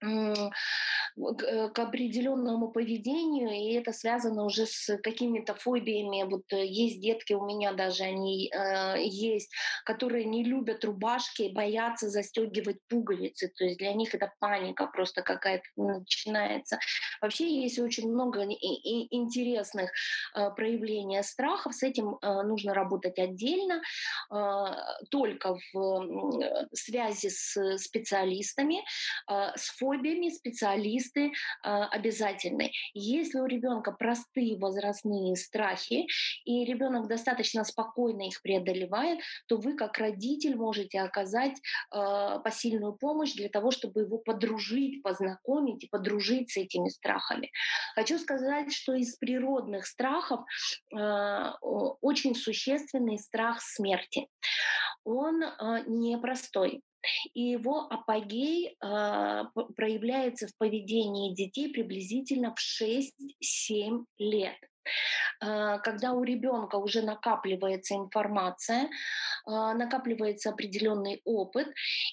к 0.00 1.78
определенному 1.78 2.70
поведению, 2.70 3.50
и 3.50 3.72
это 3.74 3.92
связано 3.92 4.44
уже 4.44 4.66
с 4.66 4.96
какими-то 4.98 5.54
фобиями. 5.54 6.22
Вот 6.30 6.52
э, 6.52 6.64
есть 6.64 7.00
детки 7.00 7.32
у 7.32 7.44
меня 7.44 7.72
даже, 7.72 8.04
они 8.04 8.50
э, 8.52 9.02
есть, 9.02 9.50
которые 9.84 10.24
не 10.24 10.44
любят 10.44 10.84
рубашки, 10.84 11.50
боятся 11.52 12.08
застегивать 12.08 12.78
пуговицы. 12.88 13.52
То 13.56 13.64
есть 13.64 13.78
для 13.78 13.92
них 13.92 14.14
это 14.14 14.32
паника 14.38 14.86
просто 14.86 15.22
какая-то 15.22 15.64
начинается. 15.76 16.78
Вообще 17.20 17.62
есть 17.62 17.78
очень 17.78 18.10
много 18.10 18.44
интересных 18.44 19.90
э, 20.34 20.50
проявлений 20.50 21.22
страхов. 21.22 21.74
С 21.74 21.82
этим 21.82 22.18
э, 22.22 22.42
нужно 22.42 22.74
работать 22.74 23.18
отдельно, 23.18 23.82
э, 24.30 24.64
только 25.10 25.58
в 25.72 26.68
связи 26.72 27.30
с 27.30 27.78
специалистами, 27.78 28.84
с 29.28 29.70
фобиями 29.70 29.87
специалисты 30.30 31.26
э, 31.26 31.30
обязательны. 31.62 32.70
Если 32.94 33.38
у 33.38 33.46
ребенка 33.46 33.92
простые 33.92 34.58
возрастные 34.58 35.36
страхи, 35.36 36.06
и 36.44 36.64
ребенок 36.64 37.08
достаточно 37.08 37.64
спокойно 37.64 38.28
их 38.28 38.40
преодолевает, 38.42 39.20
то 39.46 39.56
вы 39.56 39.74
как 39.76 39.98
родитель 39.98 40.56
можете 40.56 41.00
оказать 41.00 41.56
э, 41.94 42.38
посильную 42.42 42.94
помощь 42.94 43.34
для 43.34 43.48
того, 43.48 43.70
чтобы 43.70 44.00
его 44.02 44.18
подружить, 44.18 45.02
познакомить 45.02 45.84
и 45.84 45.88
подружить 45.88 46.50
с 46.50 46.56
этими 46.56 46.88
страхами. 46.88 47.50
Хочу 47.94 48.18
сказать, 48.18 48.72
что 48.72 48.94
из 48.94 49.16
природных 49.16 49.86
страхов 49.86 50.40
э, 50.94 51.50
очень 52.00 52.34
существенный 52.34 53.18
страх 53.18 53.60
смерти. 53.60 54.28
Он 55.04 55.42
э, 55.42 55.84
непростой. 55.86 56.82
И 57.34 57.42
его 57.42 57.86
апогей 57.90 58.76
э, 58.80 59.44
проявляется 59.76 60.48
в 60.48 60.56
поведении 60.58 61.34
детей 61.34 61.72
приблизительно 61.72 62.54
в 62.54 62.82
6-7 62.82 64.04
лет. 64.18 64.56
А, 65.40 65.78
когда 65.78 66.12
у 66.12 66.22
ребенка 66.22 66.76
уже 66.76 67.02
накапливается 67.02 67.94
информация, 67.94 68.88
а, 69.46 69.74
накапливается 69.74 70.50
определенный 70.50 71.20
опыт, 71.24 71.68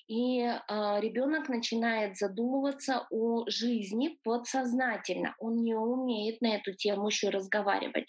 и 0.07 0.39
ребенок 0.39 1.49
начинает 1.49 2.17
задумываться 2.17 3.07
о 3.09 3.45
жизни 3.47 4.17
подсознательно. 4.23 5.35
Он 5.39 5.63
не 5.63 5.75
умеет 5.75 6.41
на 6.41 6.55
эту 6.55 6.73
тему 6.73 7.07
еще 7.07 7.29
разговаривать, 7.29 8.05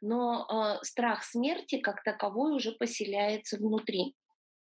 но 0.00 0.78
страх 0.82 1.24
смерти 1.24 1.78
как 1.78 2.02
таковой 2.02 2.54
уже 2.54 2.72
поселяется 2.72 3.56
внутри 3.56 4.14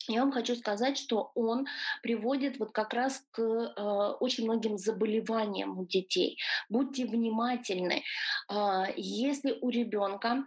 я 0.07 0.21
вам 0.21 0.31
хочу 0.31 0.55
сказать, 0.55 0.97
что 0.97 1.31
он 1.35 1.67
приводит 2.01 2.59
вот 2.59 2.71
как 2.71 2.93
раз 2.93 3.23
к 3.31 3.41
э, 3.41 3.81
очень 4.19 4.45
многим 4.45 4.77
заболеваниям 4.77 5.79
у 5.79 5.85
детей. 5.85 6.37
Будьте 6.69 7.05
внимательны. 7.05 8.03
Э, 8.51 8.85
если 8.95 9.57
у 9.61 9.69
ребенка 9.69 10.45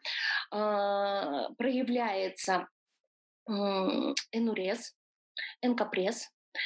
э, 0.52 1.48
проявляется 1.56 2.68
э, 3.48 3.52
энурез, 4.32 4.94
энкопресс, 5.62 6.28
а, 6.54 6.58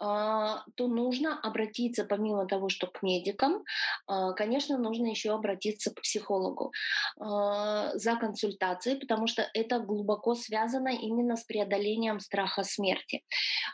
то 0.00 0.88
нужно 0.88 1.38
обратиться, 1.38 2.04
помимо 2.04 2.46
того, 2.46 2.70
что 2.70 2.86
к 2.86 3.02
медикам, 3.02 3.64
а, 4.06 4.32
конечно, 4.32 4.78
нужно 4.78 5.08
еще 5.08 5.32
обратиться 5.32 5.90
к 5.90 6.00
психологу 6.00 6.72
а, 7.18 7.90
за 7.96 8.16
консультацией, 8.16 8.98
потому 8.98 9.26
что 9.26 9.46
это 9.52 9.78
глубоко 9.78 10.34
связано 10.34 10.88
именно 10.88 11.36
с 11.36 11.44
преодолением 11.44 12.20
страха 12.20 12.64
смерти. 12.64 13.22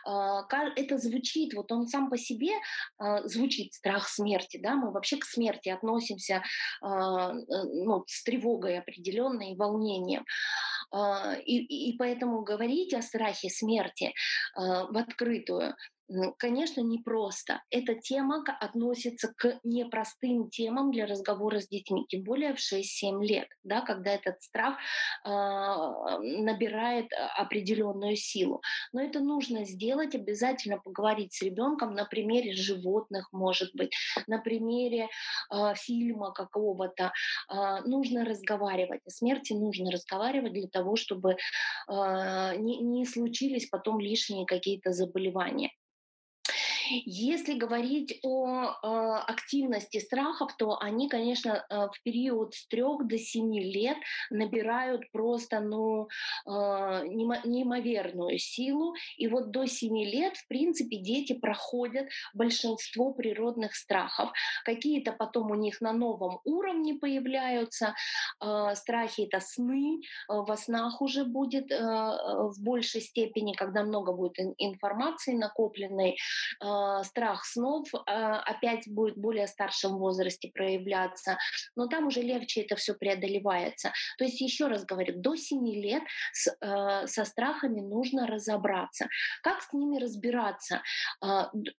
Это 0.05 0.97
звучит, 0.97 1.53
вот 1.53 1.71
он 1.71 1.87
сам 1.87 2.09
по 2.09 2.17
себе 2.17 2.51
звучит 3.25 3.73
страх 3.73 4.07
смерти, 4.07 4.57
да, 4.61 4.75
мы 4.75 4.91
вообще 4.91 5.17
к 5.17 5.25
смерти 5.25 5.69
относимся 5.69 6.43
ну, 6.81 8.03
с 8.07 8.23
тревогой 8.23 8.79
определенной, 8.79 9.55
волнением. 9.55 10.25
И, 11.45 11.91
и 11.91 11.97
поэтому 11.97 12.43
говорить 12.43 12.93
о 12.93 13.01
страхе 13.01 13.49
смерти 13.49 14.13
в 14.55 14.97
открытую 14.97 15.75
конечно, 16.37 16.81
непросто. 16.81 17.61
Эта 17.69 17.95
тема 17.95 18.43
относится 18.59 19.33
к 19.35 19.59
непростым 19.63 20.49
темам 20.49 20.91
для 20.91 21.05
разговора 21.05 21.59
с 21.59 21.67
детьми, 21.67 22.05
тем 22.07 22.23
более 22.23 22.53
в 22.53 22.59
6-7 22.59 23.23
лет, 23.23 23.47
да, 23.63 23.81
когда 23.81 24.11
этот 24.11 24.41
страх 24.41 24.77
э, 25.25 25.29
набирает 25.29 27.07
определенную 27.37 28.15
силу. 28.15 28.61
Но 28.93 29.01
это 29.01 29.19
нужно 29.19 29.65
сделать, 29.65 30.15
обязательно 30.15 30.77
поговорить 30.77 31.33
с 31.33 31.41
ребенком 31.41 31.93
на 31.93 32.05
примере 32.05 32.53
животных, 32.53 33.27
может 33.31 33.73
быть, 33.75 33.91
на 34.27 34.39
примере 34.39 35.07
э, 35.51 35.75
фильма 35.75 36.31
какого-то. 36.31 37.11
Э, 37.51 37.81
нужно 37.85 38.23
разговаривать. 38.25 39.01
О 39.05 39.09
смерти 39.09 39.53
нужно 39.53 39.91
разговаривать 39.91 40.53
для 40.53 40.67
того, 40.67 40.95
чтобы 40.95 41.31
э, 41.33 41.35
не, 41.87 42.79
не 42.79 43.05
случились 43.05 43.67
потом 43.69 43.99
лишние 43.99 44.45
какие-то 44.45 44.93
заболевания. 44.93 45.71
Если 46.89 47.53
говорить 47.53 48.19
о 48.23 48.65
э, 48.65 48.69
активности 49.27 49.99
страхов, 49.99 50.55
то 50.57 50.77
они, 50.79 51.09
конечно, 51.09 51.65
э, 51.69 51.87
в 51.87 52.03
период 52.03 52.53
с 52.53 52.67
3 52.67 52.83
до 53.03 53.17
7 53.17 53.53
лет 53.59 53.97
набирают 54.29 55.11
просто 55.11 55.59
ну, 55.59 56.07
э, 56.45 56.49
неимоверную 56.49 58.37
силу. 58.37 58.95
И 59.17 59.27
вот 59.27 59.51
до 59.51 59.65
7 59.65 59.97
лет, 60.03 60.37
в 60.37 60.47
принципе, 60.47 60.97
дети 60.97 61.33
проходят 61.33 62.07
большинство 62.33 63.13
природных 63.13 63.75
страхов. 63.75 64.31
Какие-то 64.63 65.11
потом 65.11 65.51
у 65.51 65.55
них 65.55 65.81
на 65.81 65.93
новом 65.93 66.39
уровне 66.43 66.95
появляются. 66.95 67.95
Э, 68.43 68.75
страхи— 68.75 69.21
это 69.31 69.39
сны, 69.39 70.01
во 70.27 70.57
снах 70.57 71.01
уже 71.01 71.25
будет 71.25 71.71
э, 71.71 71.77
в 71.77 72.55
большей 72.59 73.01
степени, 73.01 73.53
когда 73.53 73.83
много 73.83 74.13
будет 74.13 74.39
информации 74.57 75.33
накопленной, 75.33 76.17
Э, 76.59 76.76
страх 77.03 77.45
снов 77.45 77.87
э, 77.93 77.97
опять 77.97 78.87
будет 78.87 79.15
в 79.15 79.21
более 79.21 79.47
старшем 79.47 79.97
возрасте 79.97 80.51
проявляться, 80.53 81.37
но 81.75 81.87
там 81.87 82.07
уже 82.07 82.21
легче 82.21 82.61
это 82.61 82.75
все 82.75 82.93
преодолевается. 82.93 83.91
То 84.17 84.25
есть 84.25 84.41
еще 84.41 84.67
раз 84.67 84.85
говорю, 84.85 85.21
до 85.21 85.35
7 85.35 85.65
лет 85.67 86.03
с, 86.33 86.47
э, 86.49 87.07
со 87.07 87.25
страхами 87.25 87.81
нужно 87.81 88.27
разобраться. 88.27 89.07
Как 89.43 89.61
с 89.61 89.73
ними 89.73 89.99
разбираться? 89.99 90.81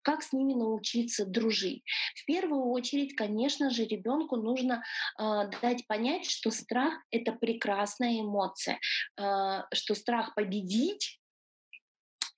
Как 0.03 0.23
с 0.23 0.33
ними 0.33 0.55
научиться 0.55 1.25
дружить? 1.25 1.83
В 2.15 2.25
первую 2.27 2.71
очередь, 2.71 3.15
конечно 3.15 3.71
же, 3.71 3.85
ребенку 3.85 4.37
нужно 4.37 4.83
дать 5.19 5.87
понять, 5.87 6.29
что 6.29 6.51
страх— 6.51 6.95
это 7.11 7.33
прекрасная 7.33 8.21
эмоция, 8.21 8.79
что 9.17 9.95
страх 9.95 10.35
победить 10.35 11.19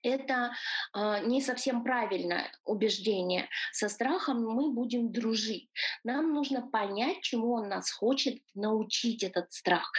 это 0.03 0.53
э, 0.95 1.27
не 1.27 1.41
совсем 1.41 1.83
правильное 1.83 2.51
убеждение. 2.65 3.49
Со 3.73 3.89
страхом 3.89 4.45
мы 4.45 4.73
будем 4.73 5.13
дружить. 5.13 5.71
Нам 6.05 6.33
нужно 6.33 6.67
понять, 6.67 7.21
чему 7.23 7.53
он 7.53 7.69
нас 7.69 7.91
хочет 7.91 8.43
научить 8.55 9.23
этот 9.23 9.53
страх. 9.53 9.91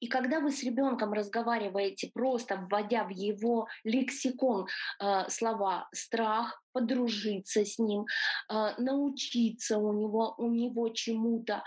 И 0.00 0.08
когда 0.08 0.40
вы 0.40 0.50
с 0.50 0.62
ребенком 0.62 1.12
разговариваете, 1.12 2.10
просто 2.12 2.56
вводя 2.56 3.04
в 3.04 3.10
его 3.10 3.68
лексикон 3.84 4.66
э, 5.00 5.28
слова 5.28 5.88
страх, 5.92 6.63
подружиться 6.74 7.64
с 7.64 7.78
ним, 7.78 8.04
а, 8.48 8.74
научиться 8.78 9.78
у 9.78 9.92
него, 9.92 10.34
у 10.36 10.50
него 10.50 10.90
чему-то. 10.90 11.62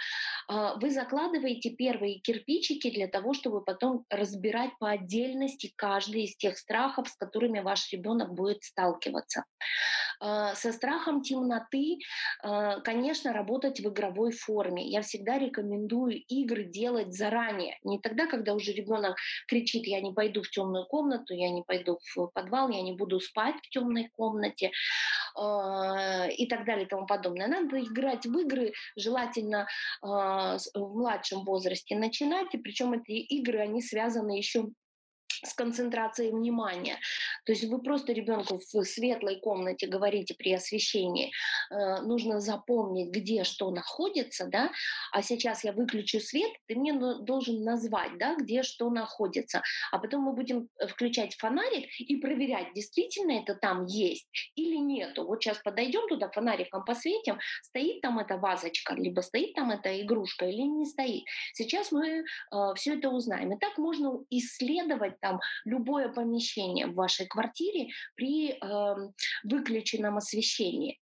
А, 0.48 0.76
вы 0.76 0.92
закладываете 0.92 1.72
первые 1.72 2.20
кирпичики 2.20 2.92
для 2.92 3.08
того, 3.08 3.34
чтобы 3.34 3.64
потом 3.64 4.06
разбирать 4.10 4.72
по 4.80 4.92
отдельности 4.92 5.74
каждый 5.76 6.26
из 6.26 6.36
тех 6.36 6.58
страхов, 6.58 7.08
с 7.08 7.16
которыми 7.16 7.62
ваш 7.62 7.92
ребенок 7.92 8.34
будет 8.34 8.64
сталкиваться. 8.64 9.46
А, 10.20 10.56
со 10.56 10.72
страхом 10.72 11.22
темноты, 11.22 12.00
конечно, 12.84 13.34
работать 13.34 13.80
в 13.80 13.90
игровой 13.90 14.32
форме. 14.32 14.88
Я 14.88 15.02
всегда 15.02 15.38
рекомендую 15.38 16.22
игры 16.28 16.64
делать 16.64 17.14
заранее, 17.14 17.78
не 17.84 18.00
тогда, 18.00 18.28
когда 18.28 18.54
уже 18.54 18.72
ребенок 18.72 19.16
кричит, 19.48 19.86
я 19.88 20.02
не 20.02 20.14
пойду 20.14 20.42
в 20.42 20.50
темную 20.50 20.86
комнату, 20.86 21.34
я 21.34 21.50
не 21.50 21.64
пойду 21.64 22.00
в 22.16 22.28
подвал, 22.28 22.70
я 22.70 22.82
не 22.82 22.94
буду 22.94 23.20
спать 23.20 23.56
в 23.62 23.70
темной 23.70 24.10
комнате, 24.16 24.72
а, 25.36 26.28
и 26.28 26.48
так 26.48 26.66
далее 26.66 26.86
и 26.86 26.90
тому 26.90 27.06
подобное. 27.06 27.48
Надо 27.48 27.80
играть 27.80 28.26
в 28.26 28.38
игры, 28.40 28.74
желательно 28.96 29.68
в 30.02 30.60
младшем 30.76 31.44
возрасте 31.44 31.96
начинать, 31.96 32.54
и 32.54 32.58
причем 32.58 32.94
эти 32.94 33.12
игры, 33.12 33.60
они 33.60 33.82
связаны 33.82 34.38
еще 34.38 34.68
с 35.44 35.54
концентрацией 35.54 36.32
внимания. 36.32 37.00
То 37.46 37.52
есть 37.52 37.66
вы 37.66 37.82
просто 37.82 38.14
ребенку 38.14 38.60
в 38.60 38.84
светлой 38.84 39.40
комнате 39.40 39.88
говорите 39.88 40.36
при 40.36 40.54
освещении, 40.54 41.32
э, 41.70 42.02
нужно 42.02 42.40
запомнить, 42.40 43.10
где 43.10 43.44
что 43.44 43.72
находится, 43.72 44.48
да, 44.48 44.72
а 45.12 45.22
сейчас 45.22 45.64
я 45.64 45.72
выключу 45.72 46.20
свет, 46.20 46.52
ты 46.68 46.76
мне 46.76 46.94
должен 46.94 47.64
назвать, 47.64 48.18
да, 48.18 48.36
где 48.36 48.64
что 48.64 48.90
находится, 48.90 49.62
а 49.92 50.00
потом 50.00 50.22
мы 50.22 50.34
будем 50.34 50.70
э, 50.80 50.88
включать 50.88 51.36
фонарик 51.36 51.88
и 52.00 52.16
проверять, 52.18 52.74
действительно 52.74 53.32
это 53.32 53.56
там 53.56 53.86
есть 53.86 54.28
или 54.56 54.78
нету. 54.78 55.26
Вот 55.26 55.44
сейчас 55.44 55.60
подойдем 55.60 56.08
туда, 56.08 56.30
фонариком 56.30 56.84
посветим, 56.86 57.40
стоит 57.64 58.02
там 58.02 58.20
эта 58.20 58.38
вазочка, 58.38 58.94
либо 58.94 59.22
стоит 59.22 59.54
там 59.54 59.72
эта 59.72 60.02
игрушка 60.02 60.46
или 60.46 60.62
не 60.62 60.86
стоит. 60.86 61.24
Сейчас 61.54 61.92
мы 61.92 62.08
э, 62.08 62.24
все 62.76 62.96
это 62.96 63.10
узнаем. 63.10 63.54
И 63.54 63.60
так 63.60 63.78
можно 63.78 64.20
исследовать 64.30 65.20
там 65.28 65.40
любое 65.66 66.10
помещение 66.10 66.88
в 66.88 66.96
вашей 66.96 67.28
квартире 67.28 67.90
при 68.16 68.52
э, 68.52 68.96
выключенном 69.44 70.18
освещении. 70.18 71.00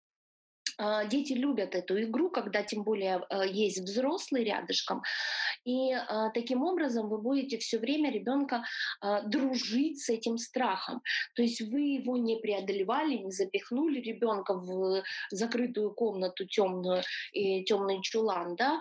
А, 0.78 1.06
дети 1.06 1.34
любят 1.34 1.76
эту 1.76 2.02
игру, 2.02 2.30
когда 2.30 2.64
тем 2.64 2.84
более 2.84 3.26
э, 3.30 3.48
есть 3.48 3.80
взрослый 3.80 4.44
рядышком. 4.44 5.02
И 5.66 5.94
а, 5.94 6.30
таким 6.30 6.64
образом 6.64 7.10
вы 7.10 7.18
будете 7.18 7.58
все 7.58 7.80
время 7.80 8.12
ребенка 8.12 8.64
а, 9.02 9.22
дружить 9.22 10.02
с 10.02 10.10
этим 10.10 10.38
страхом. 10.38 11.02
То 11.36 11.42
есть 11.42 11.62
вы 11.62 11.82
его 11.82 12.18
не 12.18 12.38
преодолевали, 12.38 13.18
не 13.18 13.32
запихнули 13.32 14.00
ребенка 14.00 14.54
в 14.54 15.04
закрытую 15.32 15.92
комнату 15.92 16.46
темную 16.46 17.04
и 17.32 17.64
темный 17.64 18.02
чулан, 18.02 18.56
да, 18.56 18.80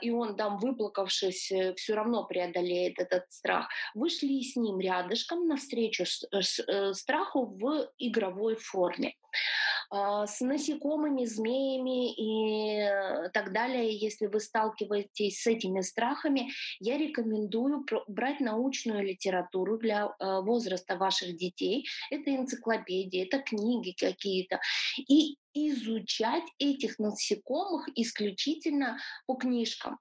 и 0.00 0.10
он 0.10 0.36
там 0.36 0.58
выплакавшись 0.58 1.52
э, 1.52 1.74
все 1.74 1.94
равно 1.94 2.24
преодолеет 2.24 2.98
этот 2.98 3.24
страх. 3.30 3.68
Вы 3.94 4.10
шли 4.10 4.42
с 4.42 4.56
ним 4.56 4.80
рядышком 4.80 5.46
навстречу 5.46 6.04
э, 6.04 6.92
страху 6.92 7.46
в 7.46 7.90
игровой 7.98 8.56
форме. 8.56 9.14
А, 9.90 10.26
с 10.26 10.40
насекомыми, 10.40 11.24
змеями 11.24 12.12
и 12.12 12.80
э, 12.80 13.30
так 13.30 13.52
далее. 13.52 13.96
Если 13.96 14.26
вы 14.26 14.40
сталкиваетесь 14.40 15.40
с 15.40 15.46
этими 15.46 15.80
страхами, 15.80 16.50
я 16.78 16.98
рекомендую 16.98 17.86
брать 18.06 18.40
научную 18.40 19.02
литературу 19.02 19.78
для 19.78 20.06
э, 20.06 20.40
возраста 20.40 20.96
ваших 20.96 21.36
детей. 21.36 21.86
Это 22.10 22.34
энциклопедии, 22.34 23.26
это 23.26 23.38
книги 23.38 23.94
какие-то. 23.98 24.60
И 25.08 25.38
изучать 25.70 26.44
этих 26.58 26.98
насекомых 26.98 27.88
исключительно 27.94 28.98
по 29.26 29.34
книжкам. 29.34 29.98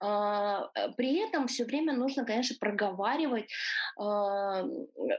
А, 0.00 0.70
э, 0.74 0.92
при 0.96 1.18
этом 1.18 1.46
все 1.48 1.64
время 1.64 1.92
нужно, 1.92 2.24
конечно, 2.24 2.56
проговаривать 2.58 3.50
а, 3.98 4.64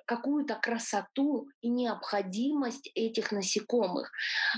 какую-то 0.06 0.56
красоту 0.56 1.48
и 1.62 1.70
необходимость 1.70 2.92
этих 2.96 3.32
насекомых, 3.32 4.12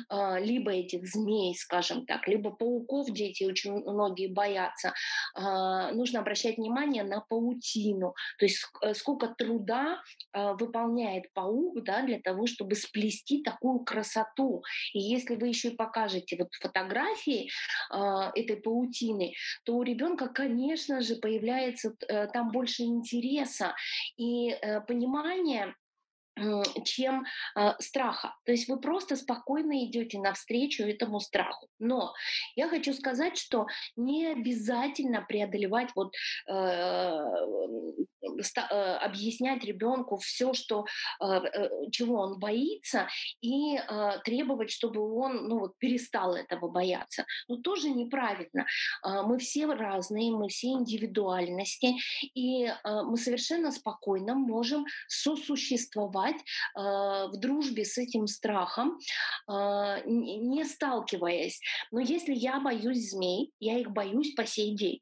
а, 0.09 0.39
либо 0.39 0.71
этих 0.71 1.07
змей, 1.07 1.55
скажем 1.55 2.05
так, 2.05 2.27
либо 2.27 2.51
пауков 2.51 3.11
дети 3.11 3.43
очень 3.43 3.73
многие 3.73 4.27
боятся. 4.27 4.93
Нужно 5.35 6.19
обращать 6.19 6.57
внимание 6.57 7.03
на 7.03 7.21
паутину, 7.21 8.13
то 8.37 8.45
есть 8.45 8.65
э, 8.81 8.93
сколько 8.93 9.27
труда 9.27 10.01
выполняет 10.33 11.31
паук 11.33 11.83
да, 11.83 12.01
для 12.01 12.19
того, 12.19 12.47
чтобы 12.47 12.75
сплести 12.75 13.43
такую 13.43 13.79
красоту. 13.79 14.63
И 14.93 14.99
если 15.17 15.35
вы 15.35 15.47
еще 15.47 15.69
и 15.69 15.75
покажете 15.75 16.37
вот 16.37 16.53
фотографии 16.53 17.49
э, 17.91 18.31
этой 18.35 18.57
паутины, 18.57 19.33
то 19.63 19.75
у 19.75 19.83
ребенка, 19.83 20.27
конечно 20.27 21.01
же, 21.01 21.15
появляется 21.15 21.95
э, 22.07 22.27
там 22.27 22.51
больше 22.51 22.83
интереса 22.83 23.75
и 24.17 24.51
э, 24.51 24.81
понимания 24.81 25.75
чем 26.83 27.25
э, 27.55 27.73
страха. 27.79 28.35
То 28.45 28.51
есть 28.51 28.67
вы 28.67 28.79
просто 28.79 29.15
спокойно 29.15 29.85
идете 29.85 30.19
навстречу 30.19 30.83
этому 30.83 31.19
страху. 31.19 31.67
Но 31.79 32.13
я 32.55 32.67
хочу 32.67 32.93
сказать, 32.93 33.37
что 33.37 33.67
не 33.95 34.27
обязательно 34.27 35.21
преодолевать 35.21 35.89
вот 35.95 36.13
э, 36.47 36.53
объяснять 38.21 39.63
ребенку 39.63 40.17
все, 40.17 40.53
что 40.53 40.85
чего 41.91 42.21
он 42.21 42.39
боится, 42.39 43.07
и 43.41 43.77
требовать, 44.23 44.71
чтобы 44.71 45.01
он 45.01 45.47
ну, 45.47 45.59
вот, 45.59 45.77
перестал 45.77 46.35
этого 46.35 46.69
бояться. 46.69 47.25
Но 47.47 47.57
тоже 47.57 47.89
неправильно. 47.89 48.65
Мы 49.03 49.37
все 49.39 49.65
разные, 49.65 50.31
мы 50.31 50.49
все 50.49 50.67
индивидуальности, 50.67 51.95
и 52.33 52.71
мы 52.83 53.17
совершенно 53.17 53.71
спокойно 53.71 54.35
можем 54.35 54.85
сосуществовать 55.07 56.37
в 56.75 57.31
дружбе 57.37 57.85
с 57.85 57.97
этим 57.97 58.27
страхом, 58.27 58.97
не 59.47 60.63
сталкиваясь. 60.65 61.59
Но 61.91 61.99
если 61.99 62.33
я 62.33 62.59
боюсь 62.59 63.11
змей, 63.11 63.51
я 63.59 63.79
их 63.79 63.91
боюсь 63.91 64.33
по 64.33 64.45
сей 64.45 64.75
день. 64.75 65.01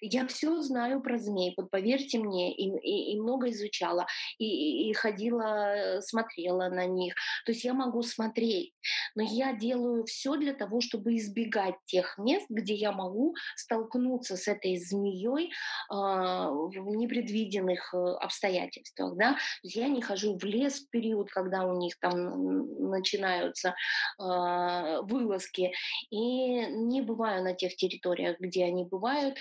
Я 0.00 0.26
все 0.26 0.60
знаю 0.62 1.00
про 1.00 1.18
змей, 1.18 1.54
вот 1.56 1.70
поверьте 1.70 2.18
мне, 2.18 2.54
и, 2.54 2.68
и, 2.68 3.12
и 3.12 3.20
много 3.20 3.50
изучала, 3.50 4.06
и, 4.38 4.88
и 4.88 4.92
ходила, 4.92 5.76
э, 5.76 6.00
смотрела 6.02 6.68
на 6.68 6.86
них. 6.86 7.14
То 7.44 7.52
есть 7.52 7.64
я 7.64 7.74
могу 7.74 8.02
смотреть, 8.02 8.72
но 9.14 9.22
я 9.22 9.52
делаю 9.52 10.04
все 10.04 10.36
для 10.36 10.54
того, 10.54 10.80
чтобы 10.80 11.16
избегать 11.16 11.74
тех 11.86 12.16
мест, 12.18 12.46
где 12.48 12.74
я 12.74 12.92
могу 12.92 13.34
столкнуться 13.56 14.36
с 14.36 14.48
этой 14.48 14.76
змеей 14.76 15.46
э, 15.46 15.94
в 15.94 16.96
непредвиденных 16.96 17.94
э, 17.94 17.96
обстоятельствах. 17.96 19.16
Да? 19.16 19.32
То 19.32 19.38
есть 19.64 19.76
я 19.76 19.88
не 19.88 20.02
хожу 20.02 20.38
в 20.38 20.44
лес 20.44 20.80
в 20.80 20.90
период, 20.90 21.30
когда 21.30 21.64
у 21.64 21.76
них 21.76 21.98
там 22.00 22.90
начинаются 22.90 23.74
э, 24.18 25.00
вылазки, 25.02 25.72
и 26.10 26.66
не 26.66 27.02
бываю 27.02 27.42
на 27.42 27.54
тех 27.54 27.76
территориях, 27.76 28.38
где 28.40 28.64
они 28.64 28.84
бывают. 28.84 29.36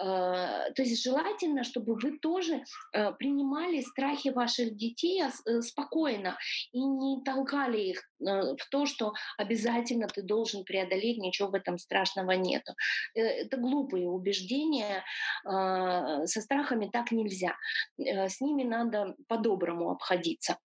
Э, 0.00 0.72
то 0.74 0.82
есть 0.82 1.02
желательно, 1.02 1.62
чтобы 1.62 1.94
вы 1.94 2.18
тоже 2.18 2.64
э, 2.92 3.12
принимали 3.12 3.82
страхи 3.82 4.28
ваших 4.28 4.74
детей 4.74 5.22
э, 5.22 5.60
спокойно 5.60 6.38
и 6.72 6.80
не 6.80 7.22
толкали 7.22 7.80
их 7.80 8.02
в 8.18 8.68
то, 8.70 8.84
что 8.84 9.14
обязательно 9.38 10.06
ты 10.06 10.22
должен 10.22 10.64
преодолеть, 10.64 11.18
ничего 11.18 11.48
в 11.48 11.54
этом 11.54 11.78
страшного 11.78 12.32
нету. 12.32 12.74
Это 13.14 13.56
глупые 13.56 14.08
убеждения. 14.08 15.04
Со 15.42 16.40
страхами 16.42 16.90
так 16.92 17.12
нельзя. 17.12 17.56
С 17.98 18.42
ними 18.42 18.62
надо 18.62 19.14
по-доброму 19.26 19.90
обходиться. 19.90 20.58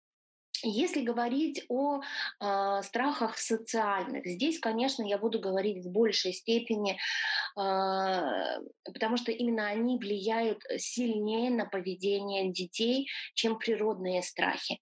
Если 0.63 1.01
говорить 1.01 1.63
о 1.69 1.99
э, 1.99 2.81
страхах 2.83 3.37
социальных, 3.37 4.25
здесь, 4.25 4.59
конечно, 4.59 5.03
я 5.03 5.17
буду 5.17 5.39
говорить 5.39 5.85
в 5.85 5.91
большей 5.91 6.33
степени, 6.33 6.93
э, 6.93 8.59
потому 8.83 9.17
что 9.17 9.31
именно 9.31 9.67
они 9.67 9.97
влияют 9.97 10.63
сильнее 10.77 11.49
на 11.51 11.65
поведение 11.65 12.51
детей, 12.51 13.07
чем 13.33 13.57
природные 13.57 14.21
страхи. 14.23 14.79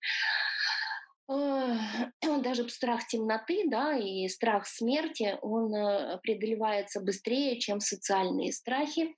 Даже 1.27 2.69
страх 2.69 3.07
темноты, 3.07 3.63
да, 3.69 3.97
и 3.97 4.27
страх 4.27 4.67
смерти, 4.67 5.37
он 5.41 5.73
э, 5.73 6.19
преодолевается 6.21 6.99
быстрее, 6.99 7.59
чем 7.59 7.79
социальные 7.79 8.51
страхи 8.51 9.15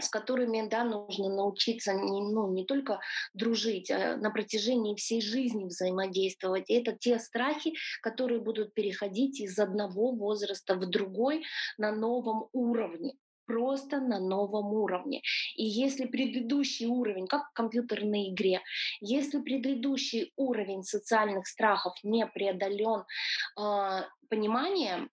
с 0.00 0.08
которыми 0.08 0.68
да, 0.68 0.84
нужно 0.84 1.28
научиться 1.28 1.92
не, 1.94 2.20
ну, 2.22 2.52
не 2.52 2.64
только 2.64 3.00
дружить, 3.34 3.90
а 3.90 4.16
на 4.16 4.30
протяжении 4.30 4.94
всей 4.94 5.20
жизни 5.20 5.64
взаимодействовать. 5.64 6.68
И 6.68 6.74
это 6.74 6.92
те 6.92 7.18
страхи, 7.18 7.74
которые 8.02 8.40
будут 8.40 8.74
переходить 8.74 9.40
из 9.40 9.58
одного 9.58 10.12
возраста 10.12 10.74
в 10.74 10.86
другой 10.86 11.44
на 11.78 11.92
новом 11.92 12.48
уровне 12.52 13.14
просто 13.46 14.00
на 14.00 14.20
новом 14.20 14.72
уровне. 14.72 15.22
И 15.56 15.64
если 15.64 16.06
предыдущий 16.06 16.86
уровень, 16.86 17.26
как 17.26 17.50
в 17.50 17.52
компьютерной 17.52 18.30
игре, 18.30 18.60
если 19.00 19.40
предыдущий 19.40 20.32
уровень 20.36 20.84
социальных 20.84 21.48
страхов 21.48 21.94
не 22.04 22.26
преодолен 22.28 23.02
э, 23.58 24.02
пониманием, 24.28 25.10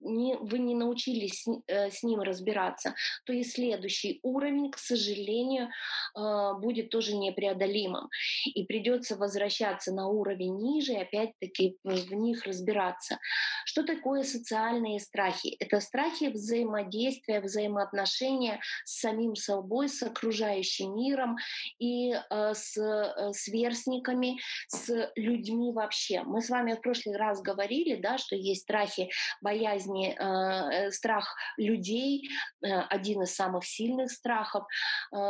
не, 0.00 0.36
вы 0.36 0.58
не 0.58 0.74
научились 0.74 1.42
с, 1.42 1.48
э, 1.66 1.90
с 1.90 2.02
ним 2.02 2.20
разбираться, 2.20 2.94
то 3.24 3.32
и 3.32 3.42
следующий 3.42 4.20
уровень, 4.22 4.70
к 4.70 4.78
сожалению, 4.78 5.68
э, 6.16 6.52
будет 6.60 6.90
тоже 6.90 7.16
непреодолимым. 7.16 8.08
И 8.46 8.64
придется 8.64 9.16
возвращаться 9.16 9.92
на 9.92 10.08
уровень 10.08 10.56
ниже 10.58 10.92
и 10.92 11.02
опять-таки 11.02 11.76
в 11.84 12.14
них 12.14 12.44
разбираться. 12.44 13.18
Что 13.64 13.82
такое 13.82 14.22
социальные 14.22 15.00
страхи? 15.00 15.56
Это 15.60 15.80
страхи 15.80 16.28
взаимодействия, 16.28 17.40
взаимоотношения 17.40 18.60
с 18.84 19.00
самим 19.00 19.34
собой, 19.34 19.88
с 19.88 20.02
окружающим 20.02 20.94
миром 20.96 21.36
и 21.78 22.12
э, 22.12 22.54
с 22.54 22.76
э, 22.76 23.32
сверстниками, 23.32 24.38
с 24.68 25.12
людьми 25.16 25.72
вообще. 25.72 26.22
Мы 26.22 26.40
с 26.40 26.48
вами 26.48 26.74
в 26.74 26.80
прошлый 26.80 27.16
раз 27.16 27.42
говорили, 27.42 27.96
да, 27.96 28.18
что 28.18 28.36
есть 28.36 28.62
страхи 28.62 29.10
боязни 29.40 29.89
болезни, 29.90 30.16
э, 30.18 30.86
э, 30.86 30.90
страх 30.90 31.34
людей, 31.56 32.28
э, 32.62 32.68
один 32.68 33.22
из 33.22 33.34
самых 33.34 33.64
сильных 33.64 34.10
страхов, 34.10 34.64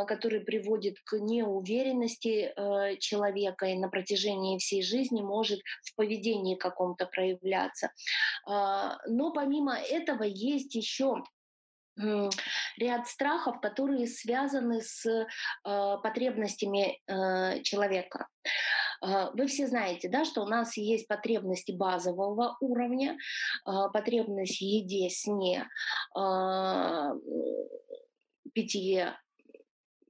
который 0.07 0.41
приводит 0.41 0.97
к 1.05 1.17
неуверенности 1.17 2.53
человека 2.99 3.65
и 3.65 3.77
на 3.77 3.89
протяжении 3.89 4.57
всей 4.57 4.83
жизни 4.83 5.21
может 5.21 5.59
в 5.83 5.95
поведении 5.95 6.55
каком-то 6.55 7.05
проявляться. 7.05 7.91
Но 8.45 9.31
помимо 9.33 9.77
этого 9.77 10.23
есть 10.23 10.75
еще 10.75 11.23
ряд 12.77 13.07
страхов, 13.07 13.59
которые 13.61 14.07
связаны 14.07 14.81
с 14.81 15.05
э, 15.05 15.25
потребностями 15.63 16.99
э, 17.07 17.61
человека. 17.63 18.27
Э, 19.01 19.29
вы 19.33 19.47
все 19.47 19.67
знаете, 19.67 20.09
да, 20.09 20.25
что 20.25 20.43
у 20.43 20.47
нас 20.47 20.77
есть 20.77 21.07
потребности 21.07 21.71
базового 21.71 22.57
уровня, 22.59 23.17
э, 23.65 23.71
потребность 23.93 24.57
в 24.57 24.61
еде, 24.61 25.09
сне, 25.09 25.67
э, 26.17 27.11
питье, 28.53 29.17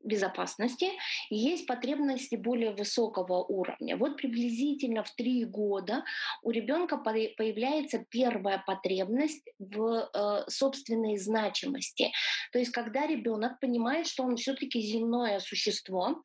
безопасности, 0.03 0.89
и 1.29 1.35
есть 1.35 1.67
потребности 1.67 2.35
более 2.35 2.71
высокого 2.71 3.43
уровня. 3.43 3.97
Вот 3.97 4.17
приблизительно 4.17 5.03
в 5.03 5.11
три 5.15 5.45
года 5.45 6.03
у 6.43 6.51
ребенка 6.51 6.97
появляется 6.97 8.05
первая 8.09 8.63
потребность 8.65 9.43
в 9.59 10.09
э, 10.13 10.49
собственной 10.49 11.17
значимости. 11.17 12.11
То 12.51 12.59
есть 12.59 12.71
когда 12.71 13.05
ребенок 13.05 13.59
понимает, 13.59 14.07
что 14.07 14.23
он 14.23 14.35
все-таки 14.37 14.81
земное 14.81 15.39
существо, 15.39 16.23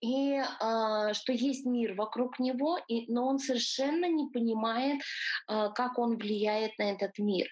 и 0.00 0.34
э, 0.38 1.12
что 1.12 1.32
есть 1.32 1.66
мир 1.66 1.94
вокруг 1.94 2.38
него, 2.38 2.78
и, 2.88 3.10
но 3.12 3.26
он 3.26 3.38
совершенно 3.38 4.06
не 4.06 4.28
понимает, 4.30 5.00
э, 5.48 5.70
как 5.74 5.98
он 5.98 6.16
влияет 6.16 6.78
на 6.78 6.92
этот 6.92 7.18
мир, 7.18 7.48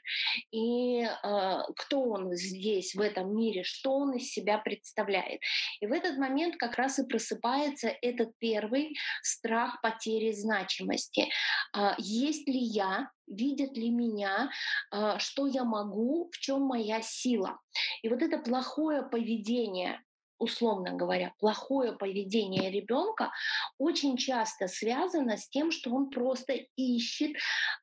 и 0.51 1.03
э, 1.03 1.59
кто 1.77 2.03
он 2.03 2.35
здесь, 2.35 2.95
в 2.95 3.01
этом 3.01 3.37
мире, 3.37 3.65
что 3.65 3.93
он 3.93 4.13
из 4.13 4.31
себя 4.31 4.59
представляет. 4.59 5.41
И 5.81 5.87
в 5.87 5.93
этот 5.93 6.19
момент 6.19 6.57
как 6.57 6.77
раз 6.77 6.99
и 6.99 7.07
просыпается 7.07 7.89
этот 8.03 8.33
первый 8.39 8.97
страх 9.23 9.81
потери 9.83 10.33
значимости. 10.33 11.29
А, 11.73 11.95
есть 11.99 12.49
ли 12.49 12.59
я, 12.59 13.11
видят 13.27 13.77
ли 13.77 13.91
меня, 13.91 14.51
а, 14.91 15.19
что 15.19 15.47
я 15.47 15.65
могу, 15.65 16.31
в 16.33 16.39
чем 16.39 16.63
моя 16.63 17.03
сила. 17.03 17.59
И 18.03 18.09
вот 18.09 18.23
это 18.23 18.39
плохое 18.39 19.03
поведение 19.03 20.01
условно 20.39 20.93
говоря, 20.93 21.33
плохое 21.39 21.93
поведение 21.93 22.71
ребенка 22.71 23.33
очень 23.79 24.17
часто 24.17 24.69
связано 24.69 25.37
с 25.37 25.49
тем, 25.49 25.71
что 25.71 25.91
он 25.91 26.11
просто 26.11 26.53
ищет, 26.77 27.37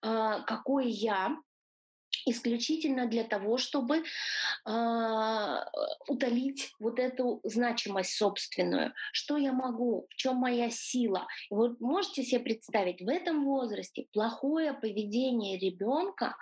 э, 0.03 0.37
какой 0.45 0.89
я, 0.89 1.35
исключительно 2.25 3.07
для 3.07 3.23
того, 3.23 3.57
чтобы 3.57 4.03
э, 4.65 5.55
утолить 6.07 6.73
вот 6.79 6.99
эту 6.99 7.41
значимость 7.43 8.15
собственную. 8.17 8.93
Что 9.11 9.37
я 9.37 9.53
могу, 9.53 10.07
в 10.09 10.15
чем 10.15 10.37
моя 10.37 10.69
сила. 10.69 11.27
И 11.49 11.53
вот 11.53 11.79
можете 11.79 12.23
себе 12.23 12.41
представить, 12.41 13.01
в 13.01 13.07
этом 13.07 13.45
возрасте 13.45 14.07
плохое 14.13 14.73
поведение 14.73 15.57
ребенка, 15.57 16.35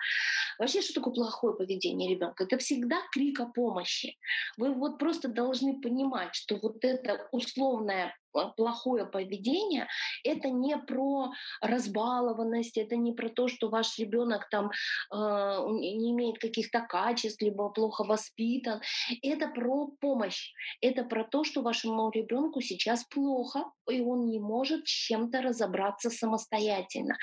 вообще 0.58 0.82
что 0.82 0.94
такое 0.94 1.14
плохое 1.14 1.56
поведение 1.56 2.10
ребенка? 2.10 2.44
Это 2.44 2.58
всегда 2.58 2.96
крик 3.12 3.40
о 3.40 3.46
помощи. 3.46 4.16
Вы 4.56 4.72
вот 4.74 4.98
просто 4.98 5.28
должны 5.28 5.80
понимать, 5.80 6.34
что 6.34 6.56
вот 6.56 6.84
это 6.84 7.28
условное 7.32 8.16
плохое 8.56 9.06
поведение, 9.06 9.88
это 10.24 10.48
не 10.48 10.76
про 10.76 11.30
разбалованность, 11.60 12.78
это 12.78 12.96
не 12.96 13.12
про 13.12 13.28
то, 13.28 13.48
что 13.48 13.68
ваш 13.68 13.98
ребенок 13.98 14.48
там 14.50 14.70
э, 15.12 15.16
не 15.16 16.12
имеет 16.12 16.38
каких-то 16.38 16.80
качеств, 16.80 17.40
либо 17.42 17.68
плохо 17.70 18.04
воспитан. 18.04 18.80
Это 19.22 19.48
про 19.48 19.88
помощь. 20.00 20.52
Это 20.80 21.04
про 21.04 21.24
то, 21.24 21.44
что 21.44 21.62
вашему 21.62 22.10
ребенку 22.10 22.60
сейчас 22.60 23.04
плохо, 23.04 23.64
и 23.90 24.00
он 24.00 24.26
не 24.26 24.38
может 24.38 24.86
с 24.86 24.90
чем-то 24.90 25.42
разобраться 25.42 26.10
самостоятельно. 26.10 27.16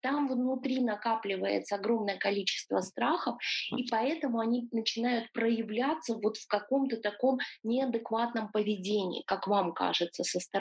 Там 0.00 0.28
внутри 0.28 0.80
накапливается 0.80 1.76
огромное 1.76 2.18
количество 2.18 2.80
страхов, 2.80 3.36
и 3.76 3.86
поэтому 3.90 4.40
они 4.40 4.68
начинают 4.72 5.32
проявляться 5.32 6.14
вот 6.14 6.36
в 6.36 6.46
каком-то 6.48 6.96
таком 6.96 7.38
неадекватном 7.62 8.50
поведении, 8.50 9.22
как 9.26 9.46
вам 9.46 9.72
кажется 9.72 10.24
со 10.24 10.40
стороны. 10.40 10.53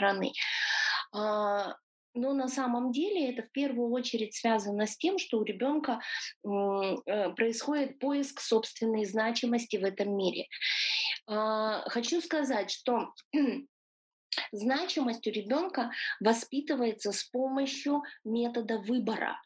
А, 1.13 1.75
но 2.15 2.33
на 2.33 2.47
самом 2.47 2.91
деле 2.91 3.31
это 3.31 3.43
в 3.43 3.51
первую 3.51 3.91
очередь 3.91 4.35
связано 4.35 4.85
с 4.85 4.97
тем, 4.97 5.17
что 5.17 5.39
у 5.39 5.43
ребенка 5.43 5.99
э, 6.43 7.33
происходит 7.35 7.99
поиск 7.99 8.39
собственной 8.39 9.05
значимости 9.05 9.77
в 9.77 9.83
этом 9.83 10.15
мире. 10.15 10.47
А, 11.27 11.87
хочу 11.89 12.21
сказать, 12.21 12.69
что 12.71 13.13
Значимость 14.51 15.27
у 15.27 15.31
ребенка 15.31 15.91
воспитывается 16.19 17.11
с 17.11 17.23
помощью 17.23 18.03
метода 18.23 18.79
выбора. 18.79 19.39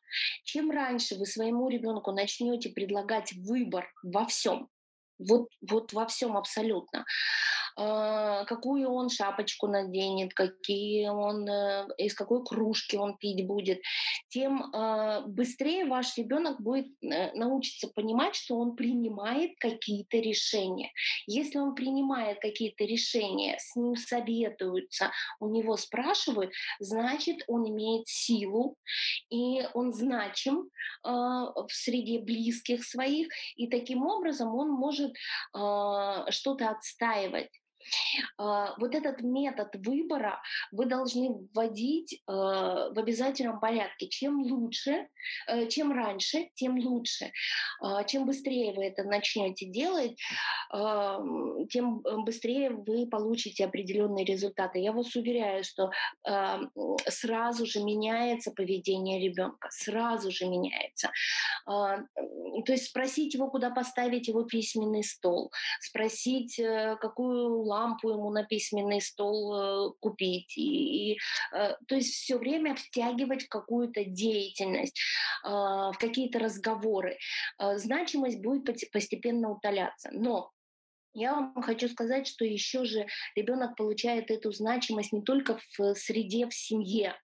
Чем 0.43 0.71
раньше 0.71 1.15
вы 1.15 1.25
своему 1.25 1.69
ребенку 1.69 2.11
начнете 2.11 2.69
предлагать 2.69 3.33
выбор 3.33 3.91
во 4.03 4.25
всем, 4.25 4.69
вот, 5.19 5.49
вот 5.61 5.93
во 5.93 6.07
всем 6.07 6.37
абсолютно, 6.37 7.05
какую 7.77 8.89
он 8.89 9.09
шапочку 9.09 9.67
наденет, 9.67 10.33
какие 10.33 11.07
он, 11.09 11.47
э, 11.47 11.87
из 11.97 12.15
какой 12.15 12.43
кружки 12.43 12.95
он 12.95 13.17
пить 13.17 13.45
будет, 13.45 13.81
тем 14.29 14.63
а, 14.73 15.21
быстрее 15.21 15.85
ваш 15.85 16.17
ребенок 16.17 16.59
будет 16.59 16.87
э, 17.03 17.31
научиться 17.33 17.87
понимать, 17.87 18.35
что 18.35 18.57
он 18.57 18.75
принимает 18.75 19.51
какие-то 19.59 20.17
решения. 20.17 20.91
Если 21.27 21.59
он 21.59 21.75
принимает 21.75 22.39
какие-то 22.39 22.83
решения, 22.83 23.57
с 23.59 23.75
ним 23.75 23.95
советуются, 23.95 25.11
у 25.39 25.47
него 25.49 25.77
спрашивают, 25.77 26.51
значит, 26.79 27.43
он 27.47 27.69
имеет 27.69 28.07
силу, 28.07 28.75
и 29.29 29.67
он 29.75 29.93
значим 29.93 30.69
а, 31.03 31.51
в 31.51 31.71
среде 31.71 32.19
близких 32.19 32.83
своих, 32.83 33.27
и 33.55 33.67
таким 33.67 34.05
образом 34.05 34.55
он 34.55 34.71
может 34.71 35.13
что-то 35.51 36.69
отстаивать. 36.69 37.49
А, 38.37 38.75
вот 38.77 38.95
этот 38.95 39.21
метод 39.21 39.75
выбора 39.75 40.41
вы 40.71 40.85
должны 40.85 41.47
вводить 41.53 42.13
э, 42.13 42.17
в 42.27 42.93
обязательном 42.97 43.59
порядке. 43.59 44.07
Чем 44.07 44.41
лучше, 44.41 45.07
э, 45.47 45.67
чем 45.67 45.91
раньше, 45.91 46.49
тем 46.55 46.77
лучше. 46.79 47.31
А, 47.81 48.03
чем 48.03 48.25
быстрее 48.25 48.73
вы 48.73 48.85
это 48.85 49.03
начнете 49.03 49.65
делать, 49.65 50.17
тем 50.69 52.01
быстрее 52.25 52.71
вы 52.71 53.07
получите 53.07 53.65
определенные 53.65 54.25
результаты. 54.25 54.79
Я 54.79 54.91
вас 54.91 55.15
уверяю, 55.15 55.63
что 55.63 55.91
сразу 57.07 57.65
же 57.65 57.81
меняется 57.83 58.51
поведение 58.51 59.19
ребенка, 59.19 59.69
сразу 59.71 60.31
же 60.31 60.45
меняется. 60.45 61.11
А, 61.65 61.99
то 62.65 62.71
есть 62.71 62.85
спросить 62.85 63.33
его, 63.33 63.49
куда 63.49 63.69
поставить 63.69 64.27
его 64.27 64.43
письменный 64.43 65.03
стол, 65.03 65.51
спросить, 65.81 66.59
э, 66.59 66.97
какую 66.99 67.63
лампу 67.77 68.09
ему 68.09 68.29
на 68.31 68.43
письменный 68.43 69.01
стол 69.01 69.55
э, 69.55 69.91
купить. 69.99 70.57
И, 70.57 71.13
и, 71.13 71.17
э, 71.53 71.75
то 71.87 71.95
есть 71.95 72.13
все 72.13 72.37
время 72.37 72.75
втягивать 72.75 73.43
в 73.43 73.49
какую-то 73.49 74.03
деятельность, 74.03 74.99
а, 75.43 75.91
в 75.91 75.97
какие-то 75.97 76.39
разговоры. 76.39 77.17
А, 77.57 77.77
значимость 77.77 78.41
будет 78.41 78.65
постепенно 78.91 79.51
утоляться. 79.51 80.09
Но 80.11 80.51
я 81.13 81.33
вам 81.33 81.61
хочу 81.61 81.89
сказать, 81.89 82.27
что 82.27 82.45
еще 82.45 82.85
же 82.85 83.07
ребенок 83.35 83.75
получает 83.75 84.29
эту 84.31 84.51
значимость 84.51 85.13
не 85.13 85.23
только 85.23 85.59
в 85.77 85.95
среде, 85.95 86.47
в 86.47 86.53
семье, 86.53 87.15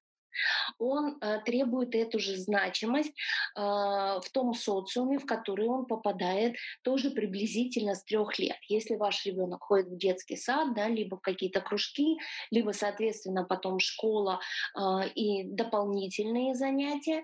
он 0.79 1.17
э, 1.21 1.39
требует 1.45 1.95
эту 1.95 2.19
же 2.19 2.37
значимость 2.37 3.13
э, 3.55 3.61
в 3.61 4.25
том 4.31 4.53
социуме, 4.53 5.19
в 5.19 5.25
который 5.25 5.67
он 5.67 5.85
попадает 5.85 6.55
тоже 6.83 7.11
приблизительно 7.11 7.95
с 7.95 8.03
трех 8.03 8.37
лет. 8.39 8.57
Если 8.67 8.95
ваш 8.95 9.25
ребенок 9.25 9.63
ходит 9.63 9.87
в 9.87 9.97
детский 9.97 10.35
сад, 10.35 10.73
да, 10.75 10.87
либо 10.87 11.17
в 11.17 11.21
какие-то 11.21 11.61
кружки, 11.61 12.17
либо, 12.51 12.71
соответственно, 12.71 13.43
потом 13.43 13.79
школа 13.79 14.39
э, 14.75 15.09
и 15.15 15.43
дополнительные 15.43 16.55
занятия 16.55 17.23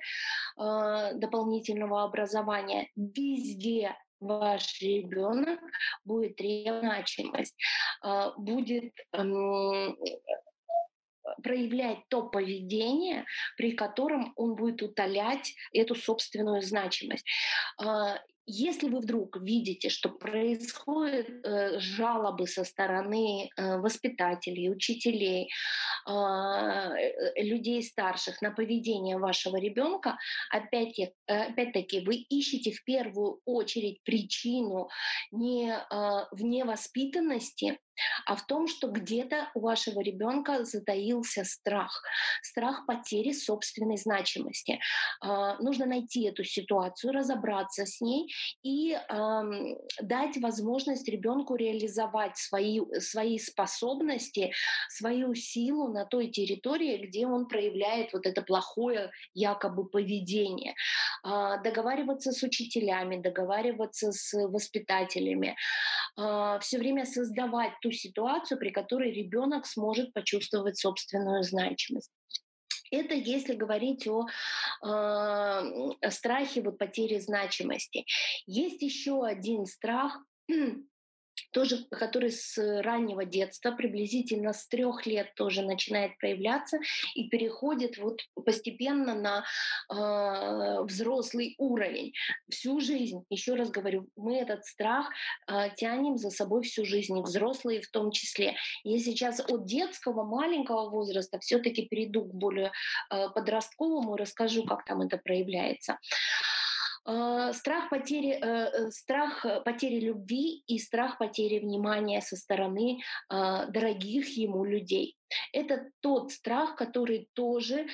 э, 0.57 1.13
дополнительного 1.15 2.03
образования, 2.03 2.89
везде 2.95 3.95
ваш 4.19 4.81
ребенок 4.81 5.59
будет 6.03 6.35
требовать 6.35 6.81
значимость, 6.81 7.55
будет 8.37 8.93
эм, 9.13 9.97
проявлять 11.43 11.99
то 12.09 12.23
поведение, 12.23 13.25
при 13.57 13.71
котором 13.71 14.33
он 14.35 14.55
будет 14.55 14.81
утолять 14.81 15.55
эту 15.73 15.95
собственную 15.95 16.61
значимость. 16.61 17.25
Если 18.51 18.89
вы 18.89 19.01
вдруг 19.01 19.37
видите, 19.37 19.89
что 19.89 20.09
происходят 20.09 21.29
э, 21.29 21.79
жалобы 21.79 22.47
со 22.47 22.63
стороны 22.63 23.51
э, 23.55 23.77
воспитателей, 23.77 24.71
учителей, 24.71 25.51
а, 26.07 26.89
э, 26.97 27.43
людей 27.43 27.83
старших 27.83 28.41
на 28.41 28.49
поведение 28.49 29.19
вашего 29.19 29.57
ребенка, 29.57 30.17
опять-таки, 30.49 31.13
опять-таки 31.27 31.99
вы 31.99 32.15
ищете 32.15 32.71
в 32.71 32.83
первую 32.85 33.39
очередь 33.45 34.01
причину 34.03 34.89
не 35.31 35.71
а, 35.71 36.27
в 36.31 36.41
невоспитанности, 36.41 37.77
а 38.25 38.35
в 38.35 38.45
том, 38.45 38.67
что 38.67 38.87
где-то 38.87 39.49
у 39.53 39.61
вашего 39.61 40.01
ребенка 40.01 40.63
затаился 40.63 41.43
страх, 41.43 42.03
страх 42.41 42.85
потери 42.85 43.33
собственной 43.33 43.97
значимости. 43.97 44.79
Э, 45.23 45.55
нужно 45.59 45.85
найти 45.85 46.25
эту 46.25 46.43
ситуацию, 46.43 47.13
разобраться 47.13 47.85
с 47.85 48.01
ней 48.01 48.31
и 48.63 48.93
э, 48.93 49.41
дать 50.01 50.37
возможность 50.37 51.07
ребенку 51.07 51.55
реализовать 51.55 52.37
свои, 52.37 52.81
свои 52.99 53.37
способности, 53.39 54.51
свою 54.89 55.35
силу 55.35 55.91
на 55.93 56.05
той 56.05 56.29
территории, 56.29 57.05
где 57.05 57.27
он 57.27 57.47
проявляет 57.47 58.13
вот 58.13 58.25
это 58.25 58.41
плохое 58.41 59.11
якобы 59.33 59.87
поведение. 59.87 60.75
Э, 61.25 61.61
договариваться 61.63 62.31
с 62.31 62.43
учителями, 62.43 63.21
договариваться 63.21 64.11
с 64.11 64.33
воспитателями, 64.33 65.55
э, 66.17 66.59
все 66.61 66.77
время 66.77 67.05
создавать 67.05 67.73
ту 67.81 67.91
ситуацию, 67.91 68.59
при 68.59 68.71
которой 68.71 69.11
ребенок 69.11 69.65
сможет 69.65 70.13
почувствовать 70.13 70.77
собственную 70.77 71.43
значимость. 71.43 72.11
Это 72.91 73.13
если 73.13 73.55
говорить 73.55 74.07
о 74.07 74.27
э, 74.83 76.09
страхе 76.09 76.61
вот 76.61 76.77
потери 76.77 77.19
значимости. 77.19 78.05
Есть 78.45 78.81
еще 78.81 79.25
один 79.25 79.65
страх 79.65 80.23
тоже, 81.51 81.85
который 81.91 82.31
с 82.31 82.57
раннего 82.81 83.25
детства, 83.25 83.71
приблизительно 83.71 84.53
с 84.53 84.67
трех 84.67 85.05
лет 85.05 85.33
тоже 85.35 85.61
начинает 85.61 86.17
проявляться 86.17 86.79
и 87.15 87.29
переходит 87.29 87.97
вот 87.97 88.21
постепенно 88.45 89.15
на 89.15 89.43
э, 89.91 90.83
взрослый 90.83 91.55
уровень. 91.57 92.13
Всю 92.49 92.79
жизнь, 92.79 93.23
еще 93.29 93.55
раз 93.55 93.69
говорю, 93.69 94.07
мы 94.15 94.37
этот 94.37 94.65
страх 94.65 95.09
э, 95.47 95.69
тянем 95.75 96.17
за 96.17 96.29
собой 96.29 96.63
всю 96.63 96.85
жизнь, 96.85 97.17
и 97.17 97.21
взрослые 97.21 97.81
в 97.81 97.89
том 97.89 98.11
числе. 98.11 98.55
Я 98.83 98.99
сейчас 98.99 99.39
от 99.39 99.65
детского 99.65 100.23
маленького 100.23 100.89
возраста 100.89 101.39
все-таки 101.39 101.85
перейду 101.85 102.23
к 102.23 102.33
более 102.33 102.71
э, 103.11 103.29
подростковому 103.29 104.15
и 104.15 104.19
расскажу, 104.19 104.63
как 104.63 104.85
там 104.85 105.01
это 105.01 105.17
проявляется. 105.17 105.97
Страх 107.53 107.89
потери, 107.89 108.31
э, 108.31 108.39
э, 108.41 108.91
страх 108.91 109.45
потери 109.65 109.99
любви 109.99 110.63
и 110.67 110.79
страх 110.79 111.17
потери 111.17 111.59
внимания 111.59 112.21
со 112.21 112.35
стороны 112.35 112.99
а, 113.29 113.65
дорогих 113.65 114.37
ему 114.37 114.65
людей. 114.65 115.15
Это 115.53 115.89
тот 116.01 116.31
страх, 116.31 116.75
который 116.75 117.29
тоже 117.33 117.87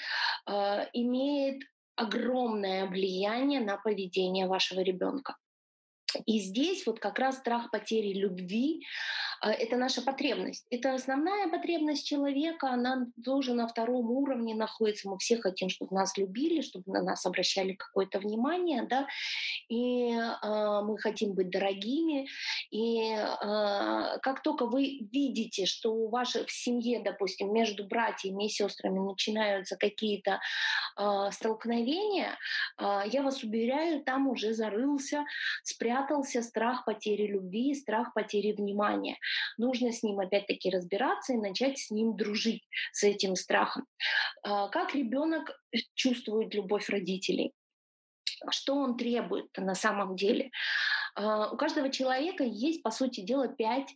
а, 0.45 0.87
имеет 0.93 1.61
огромное 1.95 2.87
влияние 2.87 3.61
на 3.61 3.77
поведение 3.77 4.47
вашего 4.47 4.81
ребенка. 4.81 5.35
И 6.25 6.39
здесь 6.39 6.85
вот 6.85 6.99
как 6.99 7.19
раз 7.19 7.37
страх 7.37 7.71
потери 7.71 8.13
любви 8.13 8.85
э,— 9.43 9.49
это 9.51 9.75
наша 9.77 10.01
потребность. 10.01 10.65
Это 10.69 10.93
основная 10.93 11.47
потребность 11.47 12.05
человека, 12.05 12.69
она 12.69 13.07
тоже 13.23 13.53
на 13.53 13.67
втором 13.67 14.11
уровне 14.11 14.55
находится. 14.55 15.09
Мы 15.09 15.17
все 15.17 15.37
хотим, 15.37 15.69
чтобы 15.69 15.95
нас 15.95 16.17
любили, 16.17 16.61
чтобы 16.61 16.91
на 16.91 17.01
нас 17.01 17.25
обращали 17.25 17.73
какое-то 17.73 18.19
внимание, 18.19 18.83
да, 18.83 19.07
и 19.69 20.11
э, 20.11 20.81
мы 20.83 20.97
хотим 20.97 21.33
быть 21.33 21.49
дорогими. 21.49 22.27
И 22.71 23.11
э, 23.11 24.19
как 24.21 24.41
только 24.43 24.65
вы 24.65 24.99
видите, 25.11 25.65
что 25.65 25.93
у 25.93 26.09
вашей 26.09 26.45
в 26.45 26.51
семье, 26.51 27.01
допустим, 27.03 27.53
между 27.53 27.85
братьями 27.85 28.45
и 28.45 28.49
сестрами 28.49 28.99
начинаются 28.99 29.75
какие-то 29.77 30.39
э, 30.97 31.29
столкновения, 31.31 32.37
э, 32.77 33.03
я 33.11 33.21
вас 33.21 33.43
уверяю, 33.43 34.03
там 34.03 34.27
уже 34.27 34.53
зарылся, 34.53 35.25
спрятался 35.63 36.04
спрятался 36.05 36.41
страх 36.41 36.85
потери 36.85 37.27
любви, 37.27 37.73
страх 37.73 38.13
потери 38.13 38.51
внимания. 38.51 39.17
Нужно 39.57 39.91
с 39.91 40.03
ним 40.03 40.19
опять-таки 40.19 40.69
разбираться 40.69 41.33
и 41.33 41.37
начать 41.37 41.79
с 41.79 41.91
ним 41.91 42.15
дружить, 42.15 42.63
с 42.91 43.03
этим 43.03 43.35
страхом. 43.35 43.85
А, 44.43 44.67
как 44.69 44.93
ребенок 44.95 45.51
чувствует 45.95 46.53
любовь 46.53 46.89
родителей? 46.89 47.53
Что 48.49 48.75
он 48.75 48.97
требует 48.97 49.49
на 49.57 49.75
самом 49.75 50.15
деле? 50.15 50.51
А, 51.15 51.49
у 51.51 51.57
каждого 51.57 51.89
человека 51.89 52.43
есть, 52.43 52.83
по 52.83 52.91
сути 52.91 53.21
дела, 53.21 53.47
пять 53.47 53.95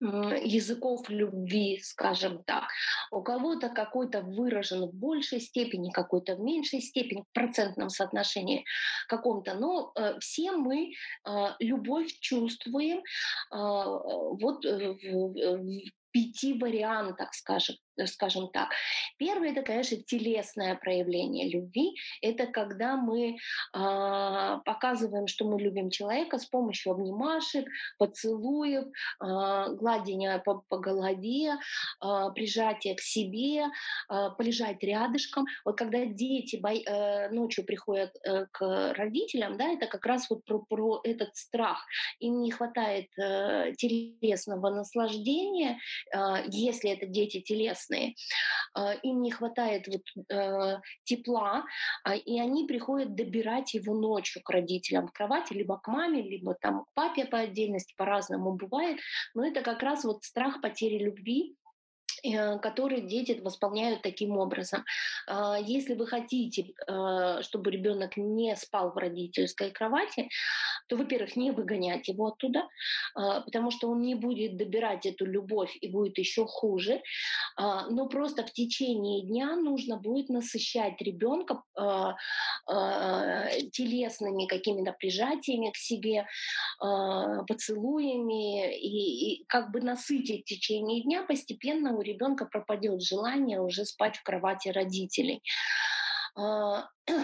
языков 0.00 1.08
любви, 1.08 1.80
скажем 1.82 2.42
так. 2.44 2.64
У 3.10 3.22
кого-то 3.22 3.68
какой-то 3.70 4.20
выражен 4.20 4.86
в 4.86 4.94
большей 4.94 5.40
степени, 5.40 5.90
какой-то 5.90 6.36
в 6.36 6.40
меньшей 6.40 6.80
степени, 6.80 7.22
в 7.22 7.32
процентном 7.32 7.88
соотношении 7.88 8.64
каком-то. 9.08 9.54
Но 9.54 9.92
э, 9.94 10.18
все 10.20 10.52
мы 10.52 10.92
э, 10.92 11.46
любовь 11.60 12.12
чувствуем 12.20 12.98
э, 12.98 13.02
вот 13.50 14.64
э, 14.64 14.92
в, 14.92 15.32
в 15.32 15.90
пяти 16.10 16.54
вариантах, 16.54 17.34
скажем, 17.34 17.76
скажем 18.04 18.48
так. 18.48 18.70
Первое 19.16 19.52
это, 19.52 19.62
конечно, 19.62 19.96
телесное 19.96 20.74
проявление 20.74 21.48
любви. 21.48 21.96
Это 22.20 22.46
когда 22.46 22.96
мы 22.96 23.36
э, 23.36 24.58
показываем, 24.64 25.26
что 25.26 25.44
мы 25.44 25.60
любим 25.60 25.90
человека 25.90 26.38
с 26.38 26.46
помощью 26.46 26.92
обнимашек, 26.92 27.66
поцелуев, 27.98 28.84
э, 28.84 29.74
гладения 29.74 30.38
по, 30.38 30.62
по 30.68 30.78
голове, 30.78 31.52
э, 31.52 32.32
прижатия 32.34 32.94
к 32.94 33.00
себе, 33.00 33.64
э, 33.64 34.30
полежать 34.36 34.82
рядышком. 34.82 35.46
Вот 35.64 35.78
когда 35.78 36.04
дети 36.04 36.56
бо... 36.56 36.70
э, 36.72 37.30
ночью 37.30 37.64
приходят 37.64 38.14
э, 38.24 38.46
к 38.52 38.94
родителям, 38.94 39.56
да, 39.56 39.72
это 39.72 39.86
как 39.86 40.04
раз 40.06 40.28
вот 40.30 40.44
про, 40.44 40.58
про 40.58 41.00
этот 41.04 41.34
страх. 41.36 41.86
Им 42.20 42.42
не 42.42 42.50
хватает 42.50 43.06
э, 43.18 43.72
телесного 43.78 44.70
наслаждения, 44.70 45.78
э, 46.14 46.44
если 46.48 46.90
это 46.90 47.06
дети 47.06 47.40
телесные 47.40 47.85
красные, 47.86 48.14
а, 48.74 48.92
им 48.92 49.22
не 49.22 49.30
хватает 49.30 49.86
вот, 49.88 50.02
э, 50.30 50.80
тепла, 51.04 51.64
а, 52.04 52.14
и 52.14 52.38
они 52.38 52.66
приходят 52.66 53.14
добирать 53.14 53.74
его 53.74 53.94
ночью 53.94 54.42
к 54.42 54.50
родителям 54.50 55.08
в 55.08 55.12
кровати, 55.12 55.52
либо 55.52 55.78
к 55.78 55.88
маме, 55.88 56.22
либо 56.22 56.54
там 56.54 56.84
к 56.84 56.94
папе 56.94 57.24
по 57.24 57.38
отдельности, 57.38 57.94
по-разному 57.96 58.52
бывает. 58.52 58.98
Но 59.34 59.46
это 59.46 59.62
как 59.62 59.82
раз 59.82 60.04
вот 60.04 60.24
страх 60.24 60.60
потери 60.60 60.98
любви, 60.98 61.56
которые 62.62 63.02
дети 63.02 63.40
восполняют 63.42 64.02
таким 64.02 64.38
образом. 64.38 64.84
А, 65.26 65.58
если 65.58 65.94
вы 65.94 66.06
хотите, 66.06 66.72
э, 66.86 67.42
чтобы 67.42 67.70
ребенок 67.70 68.16
не 68.16 68.56
спал 68.56 68.92
в 68.92 68.96
родительской 68.96 69.70
кровати, 69.70 70.28
то, 70.88 70.96
во-первых, 70.96 71.36
не 71.36 71.50
выгонять 71.50 72.08
его 72.08 72.26
оттуда, 72.26 72.68
а, 73.14 73.40
потому 73.40 73.70
что 73.70 73.88
он 73.88 74.02
не 74.02 74.14
будет 74.14 74.56
добирать 74.56 75.06
эту 75.06 75.26
любовь 75.26 75.76
и 75.80 75.88
будет 75.88 76.18
еще 76.18 76.46
хуже. 76.46 77.02
А, 77.56 77.88
но 77.88 78.08
просто 78.08 78.44
в 78.44 78.52
течение 78.52 79.22
дня 79.22 79.56
нужно 79.56 79.96
будет 79.96 80.28
насыщать 80.28 81.00
ребенка 81.00 81.62
телесными 83.72 84.46
какими-то 84.46 84.92
прижатиями 84.92 85.70
к 85.70 85.76
себе, 85.76 86.26
поцелуями 86.78 88.76
и, 88.76 89.40
и 89.40 89.44
как 89.46 89.70
бы 89.70 89.80
насытить 89.80 90.42
в 90.42 90.48
течение 90.48 91.02
дня 91.02 91.22
постепенно 91.22 91.96
у 91.96 92.02
ребенка 92.02 92.15
пропадет 92.46 93.02
желание 93.02 93.60
уже 93.60 93.84
спать 93.84 94.16
в 94.16 94.22
кровати 94.22 94.68
родителей. 94.68 95.42
А, 96.34 96.88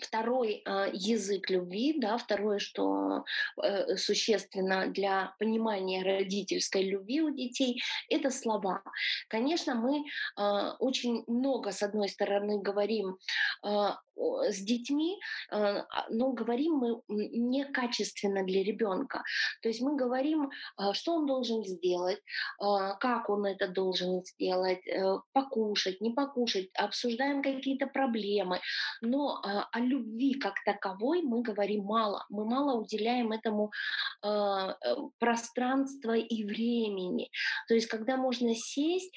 второй 0.00 0.62
э, 0.64 0.90
язык 0.92 1.50
любви, 1.50 1.94
да, 1.98 2.16
второе, 2.18 2.58
что 2.58 3.24
э, 3.62 3.96
существенно 3.96 4.86
для 4.86 5.34
понимания 5.38 6.02
родительской 6.02 6.82
любви 6.82 7.20
у 7.22 7.30
детей, 7.30 7.80
это 8.08 8.30
слова. 8.30 8.82
Конечно, 9.28 9.74
мы 9.74 10.04
э, 10.36 10.70
очень 10.78 11.24
много, 11.26 11.72
с 11.72 11.82
одной 11.82 12.08
стороны, 12.08 12.60
говорим 12.60 13.18
э, 13.64 13.88
с 14.18 14.60
детьми, 14.60 15.18
э, 15.50 15.56
а, 15.56 16.06
но 16.10 16.32
говорим 16.32 16.74
мы 16.74 17.02
некачественно 17.08 18.44
для 18.44 18.62
ребенка. 18.62 19.22
То 19.62 19.68
есть 19.68 19.80
мы 19.80 19.96
говорим, 19.96 20.50
э, 20.50 20.92
что 20.92 21.14
он 21.14 21.26
должен 21.26 21.64
сделать, 21.64 22.18
э, 22.18 22.64
как 23.00 23.30
он 23.30 23.46
это 23.46 23.68
должен 23.68 24.24
сделать, 24.24 24.80
покушать, 25.32 26.00
не 26.00 26.10
покушать, 26.10 26.68
обсуждаем 26.74 27.42
какие-то 27.42 27.86
проблемы. 27.86 28.60
Но 29.00 29.40
о 29.42 29.80
любви 29.80 30.34
как 30.34 30.54
таковой 30.64 31.22
мы 31.22 31.42
говорим 31.42 31.84
мало. 31.84 32.24
Мы 32.28 32.44
мало 32.44 32.80
уделяем 32.80 33.32
этому 33.32 33.70
пространства 35.18 36.16
и 36.16 36.44
времени. 36.44 37.30
То 37.68 37.74
есть 37.74 37.86
когда 37.86 38.16
можно 38.16 38.54
сесть, 38.54 39.12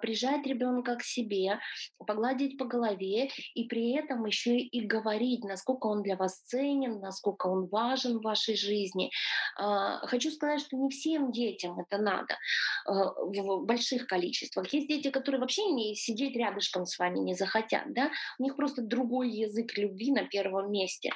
прижать 0.00 0.46
ребенка 0.46 0.96
к 0.96 1.02
себе, 1.02 1.58
погладить 2.06 2.58
по 2.58 2.64
голове 2.64 3.30
и 3.54 3.64
при 3.64 3.92
этом 3.92 4.29
еще 4.30 4.58
и 4.58 4.86
говорить, 4.86 5.44
насколько 5.44 5.86
он 5.86 6.02
для 6.02 6.16
вас 6.16 6.40
ценен, 6.42 7.00
насколько 7.00 7.48
он 7.48 7.66
важен 7.66 8.18
в 8.18 8.22
вашей 8.22 8.56
жизни. 8.56 9.10
А, 9.56 10.06
хочу 10.06 10.30
сказать, 10.30 10.60
что 10.60 10.76
не 10.76 10.88
всем 10.88 11.32
детям 11.32 11.78
это 11.80 11.98
надо 11.98 12.38
а, 12.86 13.12
в 13.24 13.64
больших 13.64 14.06
количествах. 14.06 14.72
Есть 14.72 14.88
дети, 14.88 15.10
которые 15.10 15.40
вообще 15.40 15.64
не 15.66 15.94
сидеть 15.94 16.36
рядышком 16.36 16.86
с 16.86 16.98
вами 16.98 17.18
не 17.18 17.34
захотят, 17.34 17.92
да? 17.92 18.10
У 18.38 18.42
них 18.42 18.56
просто 18.56 18.82
другой 18.82 19.30
язык 19.30 19.76
любви 19.76 20.12
на 20.12 20.24
первом 20.24 20.70
месте. 20.70 21.10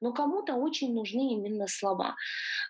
Но 0.00 0.12
кому-то 0.12 0.54
очень 0.54 0.94
нужны 0.94 1.32
именно 1.32 1.66
слова. 1.66 2.16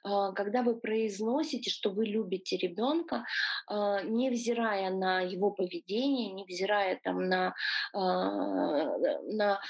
А, 0.05 0.33
когда 0.33 0.63
вы 0.63 0.79
произносите, 0.79 1.71
что 1.71 1.91
вы 1.91 2.07
любите 2.07 2.57
ребенка, 2.57 3.25
невзирая 3.69 4.91
на 4.91 5.21
его 5.21 5.51
поведение, 5.51 6.33
невзирая 6.33 6.99
там 7.03 7.29
на, 7.29 7.55
на 7.93 9.61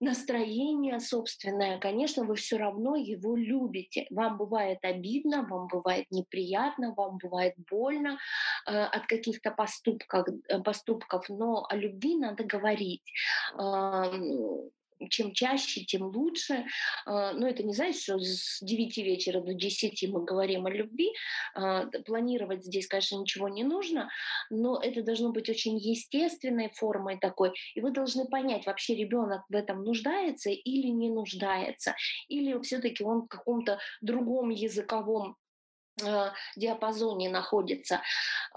настроение 0.00 1.00
собственное, 1.00 1.78
конечно, 1.78 2.24
вы 2.24 2.36
все 2.36 2.56
равно 2.56 2.96
его 2.96 3.36
любите. 3.36 4.06
Вам 4.10 4.38
бывает 4.38 4.78
обидно, 4.82 5.46
вам 5.48 5.66
бывает 5.66 6.06
неприятно, 6.10 6.94
вам 6.94 7.18
бывает 7.18 7.54
больно 7.70 8.18
э, 8.66 8.70
от 8.70 9.06
каких-то 9.06 9.50
поступков, 9.50 10.26
э, 10.48 10.60
поступков, 10.60 11.28
но 11.28 11.66
о 11.68 11.76
любви 11.76 12.16
надо 12.16 12.44
говорить. 12.44 13.12
Э, 13.58 14.12
чем 15.10 15.32
чаще, 15.32 15.84
тем 15.84 16.02
лучше. 16.02 16.66
А, 17.06 17.32
но 17.32 17.48
это 17.48 17.62
не 17.62 17.74
значит, 17.74 18.02
что 18.02 18.18
с 18.18 18.58
9 18.60 18.98
вечера 18.98 19.40
до 19.40 19.54
10 19.54 20.08
мы 20.08 20.24
говорим 20.24 20.66
о 20.66 20.70
любви. 20.70 21.12
А, 21.54 21.86
планировать 22.06 22.64
здесь, 22.64 22.86
конечно, 22.86 23.16
ничего 23.16 23.48
не 23.48 23.64
нужно, 23.64 24.10
но 24.50 24.80
это 24.80 25.02
должно 25.02 25.32
быть 25.32 25.48
очень 25.48 25.78
естественной 25.78 26.70
формой 26.74 27.18
такой. 27.18 27.52
И 27.74 27.80
вы 27.80 27.90
должны 27.90 28.26
понять, 28.26 28.66
вообще 28.66 28.94
ребенок 28.94 29.42
в 29.48 29.54
этом 29.54 29.84
нуждается 29.84 30.50
или 30.50 30.88
не 30.88 31.10
нуждается, 31.10 31.94
или 32.28 32.60
все-таки 32.62 33.04
он 33.04 33.22
в 33.22 33.28
каком-то 33.28 33.78
другом 34.00 34.50
языковом 34.50 35.36
диапазоне 36.56 37.28
находится 37.28 38.00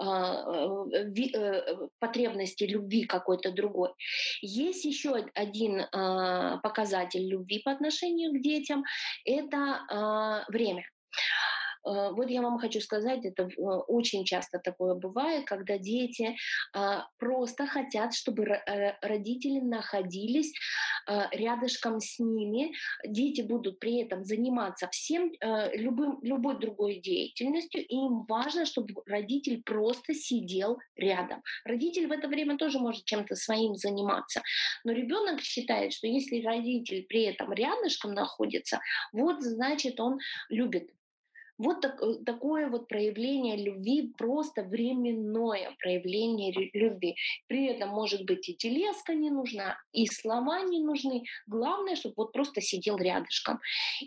э, 0.00 0.04
э, 0.04 1.88
потребности 1.98 2.64
любви 2.64 3.04
какой-то 3.04 3.52
другой. 3.52 3.90
Есть 4.40 4.84
еще 4.84 5.26
один 5.34 5.82
показатель 6.62 7.26
любви 7.26 7.60
по 7.64 7.72
отношению 7.72 8.32
к 8.32 8.42
детям– 8.42 8.84
это 9.24 10.44
время. 10.48 10.84
Э, 11.84 12.10
вот 12.12 12.30
я 12.30 12.42
вам 12.42 12.58
хочу 12.58 12.80
сказать, 12.80 13.24
это 13.24 13.44
э, 13.44 13.62
очень 13.88 14.24
часто 14.24 14.58
такое 14.58 14.94
бывает, 14.94 15.44
когда 15.46 15.78
дети 15.78 16.36
а, 16.74 17.06
просто 17.18 17.66
хотят, 17.66 18.14
чтобы 18.14 18.44
э, 18.44 18.96
родители 19.02 19.60
находились 19.60 20.52
рядышком 21.32 22.00
с 22.00 22.18
ними. 22.20 22.72
Дети 23.04 23.40
будут 23.40 23.80
при 23.80 24.00
этом 24.00 24.24
заниматься 24.24 24.88
всем, 24.92 25.32
любым, 25.74 26.20
любой 26.22 26.58
другой 26.60 27.00
деятельностью, 27.00 27.84
и 27.84 27.94
им 27.94 28.24
важно, 28.28 28.66
чтобы 28.66 28.94
родитель 29.06 29.62
просто 29.64 30.14
сидел 30.14 30.78
рядом. 30.96 31.42
Родитель 31.64 32.06
в 32.06 32.12
это 32.12 32.28
время 32.28 32.56
тоже 32.56 32.78
может 32.78 33.04
чем-то 33.04 33.34
своим 33.34 33.74
заниматься. 33.74 34.42
Но 34.84 34.92
ребенок 34.92 35.40
считает, 35.40 35.92
что 35.92 36.06
если 36.06 36.40
родитель 36.42 37.04
при 37.08 37.22
этом 37.24 37.52
рядышком 37.52 38.14
находится, 38.14 38.80
вот 39.12 39.42
значит 39.42 39.98
он 39.98 40.18
любит 40.50 40.88
вот 41.58 41.80
так, 41.80 42.02
э, 42.02 42.14
такое 42.24 42.68
вот 42.68 42.88
проявление 42.88 43.56
любви, 43.56 44.12
просто 44.16 44.62
временное 44.62 45.74
проявление 45.78 46.52
любви. 46.72 47.16
При 47.46 47.66
этом 47.66 47.90
может 47.90 48.24
быть 48.24 48.48
и 48.48 48.54
телеска 48.54 49.14
не 49.14 49.30
нужна, 49.30 49.76
и 49.92 50.06
слова 50.06 50.62
не 50.62 50.80
нужны. 50.80 51.22
Главное, 51.46 51.96
чтобы 51.96 52.14
вот 52.16 52.32
просто 52.32 52.60
сидел 52.60 52.96
рядышком. 52.96 53.60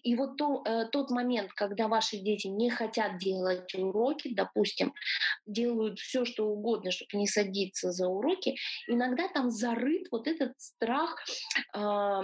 И 0.03 0.15
вот 0.15 0.37
то, 0.37 0.63
э, 0.65 0.85
тот 0.91 1.11
момент, 1.11 1.51
когда 1.53 1.87
ваши 1.87 2.17
дети 2.17 2.47
не 2.47 2.69
хотят 2.69 3.17
делать 3.19 3.73
уроки, 3.75 4.33
допустим, 4.33 4.93
делают 5.45 5.99
все, 5.99 6.25
что 6.25 6.47
угодно, 6.47 6.91
чтобы 6.91 7.09
не 7.13 7.27
садиться 7.27 7.91
за 7.91 8.07
уроки, 8.07 8.55
иногда 8.87 9.27
там 9.29 9.49
зарыт 9.49 10.07
вот 10.11 10.27
этот 10.27 10.53
страх 10.57 11.23
э, 11.75 12.21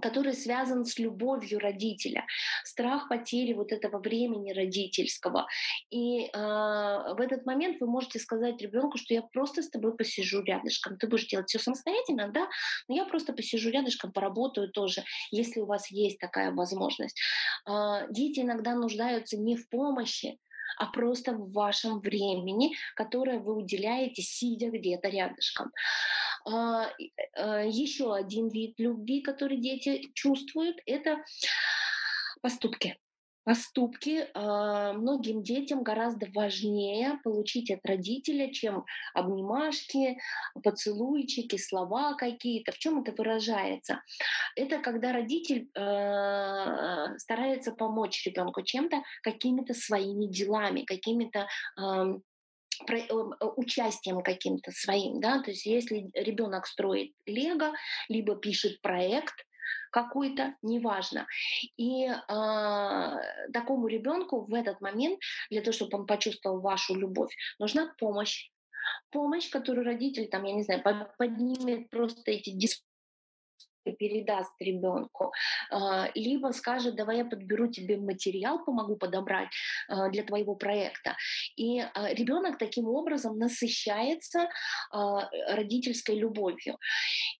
который 0.00 0.34
связан 0.34 0.84
с 0.84 0.98
любовью 0.98 1.58
родителя, 1.58 2.24
страх 2.64 3.08
потери 3.08 3.52
вот 3.52 3.72
этого 3.72 3.98
времени 3.98 4.52
родительского. 4.52 5.46
И 5.90 6.26
э, 6.26 6.28
в 6.32 7.20
этот 7.20 7.46
момент 7.46 7.80
вы 7.80 7.86
можете 7.86 8.18
сказать 8.18 8.60
ребенку, 8.62 8.98
что 8.98 9.14
я 9.14 9.22
просто 9.22 9.62
с 9.62 9.70
тобой 9.70 9.96
посижу 9.96 10.42
рядышком. 10.42 10.96
Ты 10.98 11.08
будешь 11.08 11.26
делать 11.26 11.48
все 11.48 11.58
самостоятельно, 11.58 12.28
да, 12.28 12.48
но 12.88 12.94
я 12.94 13.04
просто 13.04 13.32
посижу 13.32 13.70
рядышком, 13.70 14.12
поработаю 14.12 14.70
тоже, 14.70 15.02
если 15.30 15.60
у 15.60 15.66
вас 15.66 15.90
есть 15.90 16.18
такая 16.18 16.52
возможность. 16.52 17.20
Э, 17.68 18.06
дети 18.10 18.40
иногда 18.40 18.74
нуждаются 18.74 19.36
не 19.36 19.56
в 19.56 19.68
помощи, 19.68 20.38
а 20.76 20.86
просто 20.86 21.32
в 21.32 21.52
вашем 21.52 22.00
времени, 22.00 22.76
которое 22.94 23.38
вы 23.38 23.56
уделяете, 23.56 24.22
сидя 24.22 24.70
где-то 24.70 25.08
рядышком. 25.08 25.72
А, 26.50 26.90
э, 27.36 27.68
Еще 27.68 28.14
один 28.14 28.48
вид 28.48 28.74
любви, 28.78 29.20
который 29.20 29.58
дети 29.58 30.10
чувствуют, 30.14 30.78
это 30.86 31.22
поступки 32.40 32.96
поступки 33.44 34.28
э, 34.34 34.92
многим 34.92 35.42
детям 35.42 35.82
гораздо 35.82 36.26
важнее 36.34 37.18
получить 37.24 37.70
от 37.70 37.80
родителя, 37.86 38.52
чем 38.52 38.84
обнимашки, 39.14 40.18
поцелуйчики, 40.62 41.56
слова 41.56 42.12
какие-то. 42.12 42.72
В 42.72 42.78
чем 42.78 43.00
это 43.00 43.12
выражается? 43.12 44.02
Это 44.54 44.80
когда 44.80 45.14
родитель 45.14 45.70
старается 47.18 47.72
помочь 47.72 48.26
ребенку 48.26 48.60
чем-то, 48.60 49.02
какими-то 49.22 49.72
своими 49.72 50.26
делами, 50.26 50.82
какими-то 50.82 51.48
участием 53.56 54.22
каким-то 54.22 54.70
своим, 54.72 55.20
да, 55.20 55.42
то 55.42 55.50
есть 55.50 55.66
если 55.66 56.10
ребенок 56.14 56.66
строит 56.66 57.12
лего, 57.26 57.72
либо 58.08 58.36
пишет 58.36 58.80
проект, 58.80 59.34
какой-то, 59.90 60.54
неважно. 60.62 61.26
И 61.76 62.06
э, 62.06 62.12
такому 63.52 63.86
ребенку 63.86 64.44
в 64.44 64.54
этот 64.54 64.80
момент, 64.80 65.18
для 65.50 65.62
того, 65.62 65.72
чтобы 65.72 65.98
он 65.98 66.06
почувствовал 66.06 66.60
вашу 66.60 66.94
любовь, 66.94 67.34
нужна 67.58 67.94
помощь. 67.98 68.50
Помощь, 69.10 69.50
которую 69.50 69.84
родитель, 69.84 70.28
там, 70.28 70.44
я 70.44 70.54
не 70.54 70.62
знаю, 70.62 70.82
поднимет 71.18 71.90
просто 71.90 72.30
эти 72.30 72.50
дискуссии 72.50 72.87
передаст 73.84 74.52
ребенку, 74.60 75.32
а, 75.70 76.10
либо 76.14 76.52
скажет, 76.52 76.96
давай 76.96 77.18
я 77.18 77.24
подберу 77.24 77.68
тебе 77.68 77.96
материал, 77.96 78.64
помогу 78.64 78.96
подобрать 78.96 79.48
а, 79.88 80.08
для 80.08 80.22
твоего 80.22 80.54
проекта. 80.54 81.16
И 81.56 81.80
а, 81.80 82.12
ребенок 82.12 82.58
таким 82.58 82.88
образом 82.88 83.38
насыщается 83.38 84.48
родительской 84.90 86.16
любовью. 86.16 86.78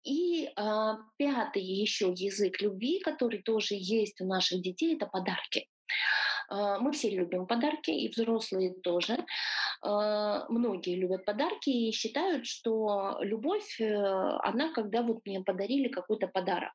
И 0.04 0.48
пятый 1.16 1.62
еще 1.62 2.12
язык 2.14 2.60
любви, 2.60 3.00
который 3.00 3.42
тоже 3.42 3.74
есть 3.74 4.20
у 4.20 4.26
наших 4.26 4.62
детей, 4.62 4.96
это 4.96 5.06
подарки. 5.06 5.66
Мы 6.50 6.92
все 6.92 7.10
любим 7.10 7.46
подарки, 7.46 7.90
и 7.90 8.08
взрослые 8.08 8.74
тоже. 8.82 9.24
Многие 9.82 10.96
любят 10.96 11.24
подарки 11.24 11.70
и 11.70 11.92
считают, 11.92 12.46
что 12.46 13.18
любовь, 13.20 13.80
э, 13.80 13.94
она 14.42 14.72
когда 14.72 15.02
вот 15.02 15.18
мне 15.24 15.40
подарили 15.40 15.88
какой-то 15.88 16.26
подарок. 16.26 16.72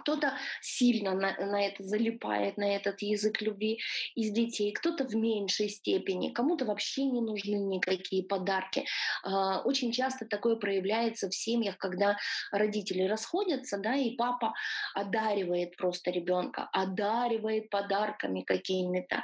Кто-то 0.00 0.34
сильно 0.60 1.14
на, 1.14 1.36
на 1.36 1.66
это 1.66 1.82
залипает, 1.82 2.56
на 2.56 2.76
этот 2.76 3.02
язык 3.02 3.40
любви 3.42 3.80
из 4.14 4.30
детей, 4.30 4.72
кто-то 4.72 5.04
в 5.04 5.14
меньшей 5.14 5.68
степени, 5.68 6.32
кому-то 6.32 6.64
вообще 6.64 7.04
не 7.04 7.20
нужны 7.20 7.56
никакие 7.56 8.24
подарки. 8.24 8.84
А, 9.22 9.60
очень 9.62 9.92
часто 9.92 10.26
такое 10.26 10.56
проявляется 10.56 11.28
в 11.28 11.34
семьях, 11.34 11.78
когда 11.78 12.16
родители 12.50 13.02
расходятся, 13.02 13.78
да, 13.78 13.94
и 13.94 14.16
папа 14.16 14.54
одаривает 14.94 15.76
просто 15.76 16.10
ребенка, 16.10 16.68
одаривает 16.72 17.70
подарками 17.70 18.42
какими-то. 18.42 19.22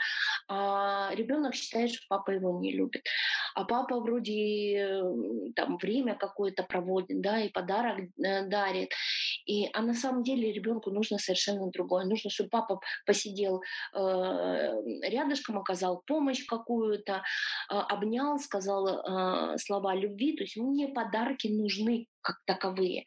А 0.49 1.11
ребенок 1.15 1.55
считает, 1.55 1.93
что 1.93 2.05
папа 2.09 2.31
его 2.31 2.59
не 2.61 2.73
любит. 2.73 3.07
А 3.55 3.65
папа 3.65 4.01
вроде 4.01 5.03
там 5.57 5.77
время 5.79 6.15
какое-то 6.15 6.63
проводит, 6.63 7.21
да, 7.21 7.41
и 7.41 7.49
подарок 7.49 8.01
э, 8.19 8.47
дарит. 8.47 8.93
И, 9.51 9.69
а 9.73 9.83
на 9.83 9.95
самом 9.95 10.23
деле 10.23 10.53
ребенку 10.53 10.91
нужно 10.91 11.19
совершенно 11.19 11.71
другое. 11.71 12.05
Нужно, 12.05 12.31
чтобы 12.31 12.51
папа 12.51 12.81
посидел 13.05 13.63
э, 13.93 13.99
рядышком, 15.09 15.59
оказал 15.59 16.03
помощь 16.07 16.47
какую-то, 16.47 17.13
э, 17.13 17.75
обнял, 17.75 18.39
сказал 18.39 18.87
э, 18.87 19.59
слова 19.59 19.97
любви. 19.97 20.37
То 20.37 20.45
есть 20.45 20.57
мне 20.57 20.87
подарки 20.89 21.49
нужны 21.49 22.07
как 22.23 22.37
таковые. 22.47 23.05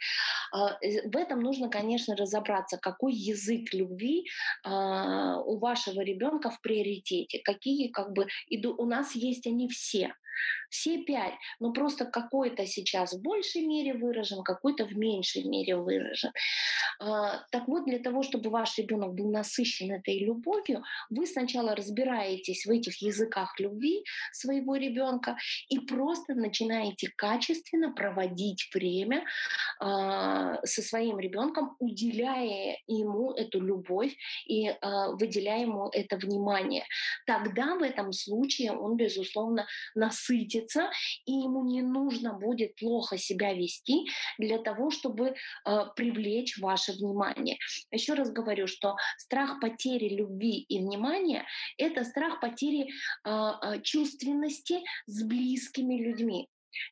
А, 0.52 0.78
в 0.80 1.18
этом 1.18 1.40
нужно, 1.40 1.70
конечно, 1.70 2.16
разобраться, 2.16 2.78
какой 2.78 3.14
язык 3.14 3.74
любви 3.74 4.26
а, 4.64 5.40
у 5.42 5.58
вашего 5.58 6.02
ребенка 6.02 6.50
в 6.50 6.62
приоритете, 6.62 7.40
какие 7.44 7.90
как 7.90 8.14
бы 8.14 8.28
у 8.50 8.86
нас 8.86 9.16
есть 9.16 9.48
они 9.48 9.68
все. 9.68 10.14
Все 10.70 10.98
пять, 11.04 11.36
но 11.60 11.72
просто 11.72 12.06
какой-то 12.06 12.66
сейчас 12.66 13.14
в 13.14 13.22
большей 13.22 13.66
мере 13.66 13.94
выражен, 13.94 14.44
какой-то 14.44 14.86
в 14.86 14.98
меньшей 14.98 15.44
мере 15.44 15.76
выражен. 15.76 16.32
А, 17.00 17.44
так 17.52 17.68
вот, 17.68 17.86
для 17.86 18.00
того, 18.00 18.24
чтобы 18.24 18.50
ваш 18.50 18.78
ребенок 18.78 19.14
был 19.14 19.32
насыщен 19.32 19.92
этой 19.92 20.20
любовью, 20.20 20.84
вы 21.10 21.28
сначала 21.28 21.76
разбираетесь 21.76 22.66
в 22.66 22.72
этих 22.72 23.02
языках 23.02 23.60
любви 23.60 24.04
своего 24.32 24.76
ребенка 24.76 25.38
и 25.70 25.80
просто 25.80 26.34
начинаете 26.34 27.10
качественно 27.16 27.94
проводить 27.94 28.70
время 28.74 29.03
а, 29.80 30.60
со 30.66 30.82
своим 30.82 31.20
ребенком, 31.20 31.76
уделяя 31.80 32.78
ему 32.88 33.32
эту 33.34 33.60
любовь 33.60 34.16
и 34.48 34.68
а, 34.68 35.12
выделяя 35.12 35.62
ему 35.62 35.90
это 35.92 36.18
внимание. 36.18 36.86
Тогда 37.26 37.76
в 37.76 37.84
этом 37.84 38.12
случае 38.12 38.72
он, 38.72 38.98
безусловно, 38.98 39.66
насытит 39.96 40.64
находится, 40.64 40.90
и 41.26 41.32
ему 41.32 41.66
не 41.66 41.82
нужно 41.82 42.34
будет 42.34 42.76
плохо 42.76 43.18
себя 43.18 43.54
вести 43.54 44.06
для 44.38 44.58
того, 44.60 44.92
чтобы 44.92 45.36
э, 45.66 45.80
привлечь 45.96 46.58
ваше 46.60 46.94
внимание. 46.94 47.58
Еще 47.92 48.14
раз 48.14 48.32
говорю, 48.32 48.68
что 48.68 48.96
страх 49.18 49.60
потери 49.60 50.10
любви 50.10 50.66
и 50.70 50.80
внимания— 50.80 51.46
это 51.78 52.04
страх 52.04 52.40
потери 52.40 52.90
э, 52.90 53.30
э, 53.30 53.82
чувственности 53.82 54.80
с 55.06 55.24
близкими 55.24 55.96
людьми. 55.96 56.48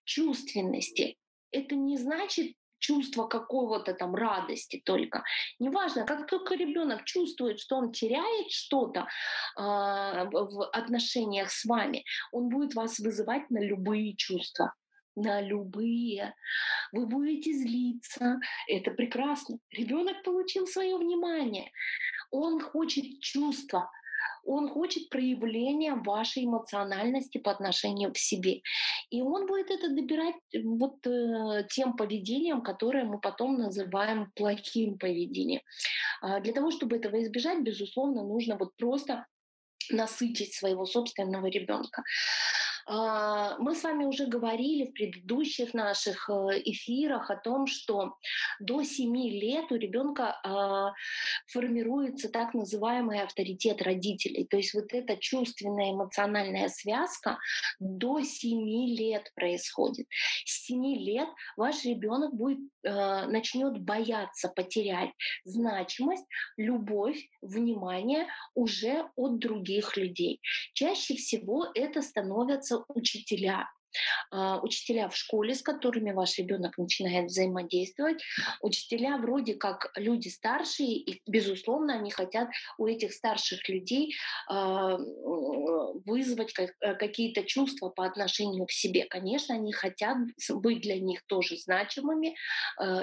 Чувственности. 0.05 1.17
Это 1.51 1.75
не 1.75 1.97
значит 1.97 2.55
чувство 2.81 3.27
какого-то 3.27 3.93
там 3.93 4.15
радости 4.15 4.81
только. 4.83 5.23
Неважно, 5.59 6.05
как 6.05 6.27
только 6.27 6.55
ребенок 6.55 7.05
чувствует, 7.05 7.59
что 7.59 7.77
он 7.77 7.91
теряет 7.91 8.51
что-то 8.51 9.01
э, 9.01 9.61
в 9.61 10.65
отношениях 10.73 11.51
с 11.51 11.63
вами, 11.63 12.03
он 12.31 12.49
будет 12.49 12.73
вас 12.73 12.99
вызывать 12.99 13.49
на 13.49 13.59
любые 13.63 14.15
чувства 14.15 14.73
на 15.15 15.41
любые. 15.41 16.33
Вы 16.93 17.05
будете 17.05 17.51
злиться. 17.53 18.39
Это 18.67 18.91
прекрасно. 18.91 19.57
Ребенок 19.71 20.23
получил 20.23 20.67
свое 20.67 20.97
внимание. 20.97 21.69
Он 22.31 22.61
хочет 22.61 23.19
чувства 23.19 23.91
он 24.43 24.69
хочет 24.69 25.09
проявления 25.09 25.95
вашей 25.95 26.45
эмоциональности 26.45 27.37
по 27.37 27.51
отношению 27.51 28.11
к 28.13 28.17
себе. 28.17 28.61
И 29.09 29.21
он 29.21 29.47
будет 29.47 29.71
это 29.71 29.89
добирать 29.89 30.35
э, 30.53 30.61
вот 30.63 31.05
э, 31.07 31.65
тем 31.69 31.95
поведением, 31.95 32.61
которое 32.61 33.03
мы 33.03 33.19
потом 33.19 33.57
называем 33.57 34.31
плохим 34.35 34.97
поведением. 34.97 35.61
А 36.21 36.39
для 36.39 36.53
того, 36.53 36.71
чтобы 36.71 36.97
этого 36.97 37.21
избежать, 37.21 37.59
безусловно, 37.61 38.23
нужно 38.23 38.57
вот 38.57 38.75
просто 38.77 39.25
насытить 39.89 40.53
своего 40.53 40.85
собственного 40.85 41.47
ребенка. 41.47 42.03
А, 42.87 43.57
мы 43.57 43.75
с 43.75 43.83
вами 43.83 44.05
уже 44.05 44.25
говорили 44.25 44.85
в 44.85 44.93
предыдущих 44.93 45.73
наших 45.73 46.29
э, 46.29 46.61
эфирах 46.65 47.29
о 47.29 47.35
том, 47.35 47.67
что 47.67 48.15
до 48.59 48.83
7 48.83 49.15
лет 49.15 49.71
у 49.71 49.75
ребенка 49.75 50.39
а, 50.43 50.93
формируется 51.47 52.29
так 52.29 52.53
называемый 52.53 53.21
авторитет 53.21 53.81
родителей. 53.81 54.45
То 54.45 54.57
есть 54.57 54.73
вот 54.73 54.93
эта 54.93 55.17
чувственная 55.17 55.91
эмоциональная 55.91 56.69
связка 56.69 57.37
до 57.79 58.21
7 58.21 58.67
лет 58.67 59.31
происходит. 59.35 60.07
С 60.45 60.65
7 60.65 60.83
лет 60.95 61.29
ваш 61.57 61.83
ребенок 61.85 62.33
будет 62.33 62.59
э, 62.83 63.25
начнет 63.27 63.81
бояться 63.81 64.49
потерять 64.49 65.11
значимость, 65.45 66.25
любовь, 66.57 67.17
внимание 67.41 68.27
уже 68.55 69.05
от 69.15 69.39
других 69.39 69.97
людей. 69.97 70.39
Чаще 70.73 71.15
всего 71.15 71.67
это 71.73 72.01
становятся 72.01 72.70
учителя. 72.87 73.67
Э, 74.31 74.59
учителя 74.61 75.09
в 75.09 75.15
школе, 75.15 75.55
с 75.55 75.61
которыми 75.61 76.11
ваш 76.11 76.37
ребенок 76.37 76.77
начинает 76.77 77.29
взаимодействовать, 77.29 78.23
учителя 78.61 79.17
вроде 79.17 79.55
как 79.55 79.91
люди 79.95 80.29
старшие, 80.29 80.97
и, 80.97 81.21
безусловно, 81.27 81.95
они 81.95 82.11
хотят 82.11 82.49
у 82.77 82.87
этих 82.87 83.13
старших 83.13 83.67
людей 83.69 84.15
э, 84.49 84.97
вызвать 86.05 86.53
э, 86.57 86.95
какие-то 86.95 87.43
чувства 87.43 87.89
по 87.89 88.05
отношению 88.05 88.65
к 88.65 88.71
себе. 88.71 89.05
Конечно, 89.05 89.55
они 89.55 89.71
хотят 89.73 90.17
быть 90.49 90.81
для 90.81 90.99
них 90.99 91.21
тоже 91.27 91.57
значимыми, 91.57 92.35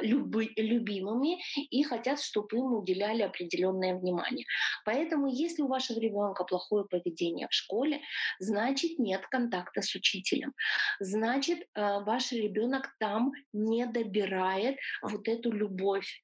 люби, 0.03 0.53
любимыми 0.57 1.39
и 1.71 1.83
хотят, 1.83 2.21
чтобы 2.21 2.57
им 2.57 2.75
уделяли 2.75 3.23
определенное 3.23 3.95
внимание. 3.95 4.47
Поэтому, 4.85 5.29
если 5.29 5.63
у 5.63 5.69
вашего 5.69 5.99
ребенка 5.99 6.45
плохое 6.45 6.85
поведение 6.85 7.49
в 7.49 7.53
школе, 7.53 8.01
значит 8.39 8.99
нет 8.99 9.27
контакта 9.27 9.83
с 9.83 9.95
учителем. 9.95 10.55
Значит, 11.01 11.61
э, 11.61 12.01
ваш 12.01 12.33
ребенок 12.33 12.95
там 12.99 13.33
не 13.53 13.87
добирает 13.87 14.77
вот 15.03 15.29
эту 15.29 15.53
любовь 15.53 16.23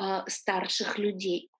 э, 0.00 0.22
старших 0.26 0.98
людей. 0.98 1.50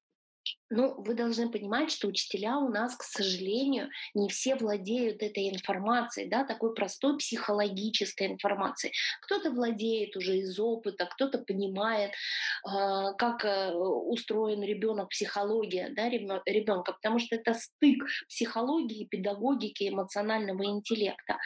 Ну, 0.72 0.94
вы 1.02 1.14
должны 1.14 1.50
понимать, 1.50 1.90
что 1.90 2.06
учителя 2.06 2.58
у 2.58 2.68
нас, 2.68 2.94
к 2.94 3.02
сожалению, 3.02 3.88
не 4.14 4.28
все 4.28 4.54
владеют 4.54 5.20
этой 5.20 5.50
информацией, 5.50 6.28
да, 6.28 6.44
такой 6.44 6.74
простой 6.74 7.18
психологической 7.18 8.28
информацией. 8.28 8.92
Кто-то 9.22 9.50
владеет 9.50 10.16
уже 10.16 10.38
из 10.38 10.58
опыта, 10.60 11.06
кто-то 11.06 11.38
понимает, 11.38 12.12
э, 12.12 13.14
как 13.18 13.44
э, 13.44 13.72
устроен 13.72 14.62
ребенок, 14.62 15.08
психология 15.08 15.88
да, 15.90 16.08
ребенка, 16.08 16.92
потому 16.92 17.18
что 17.18 17.34
это 17.34 17.52
стык 17.54 18.04
психологии, 18.28 19.06
педагогики, 19.06 19.88
эмоционального 19.88 20.64
интеллекта. 20.64 21.36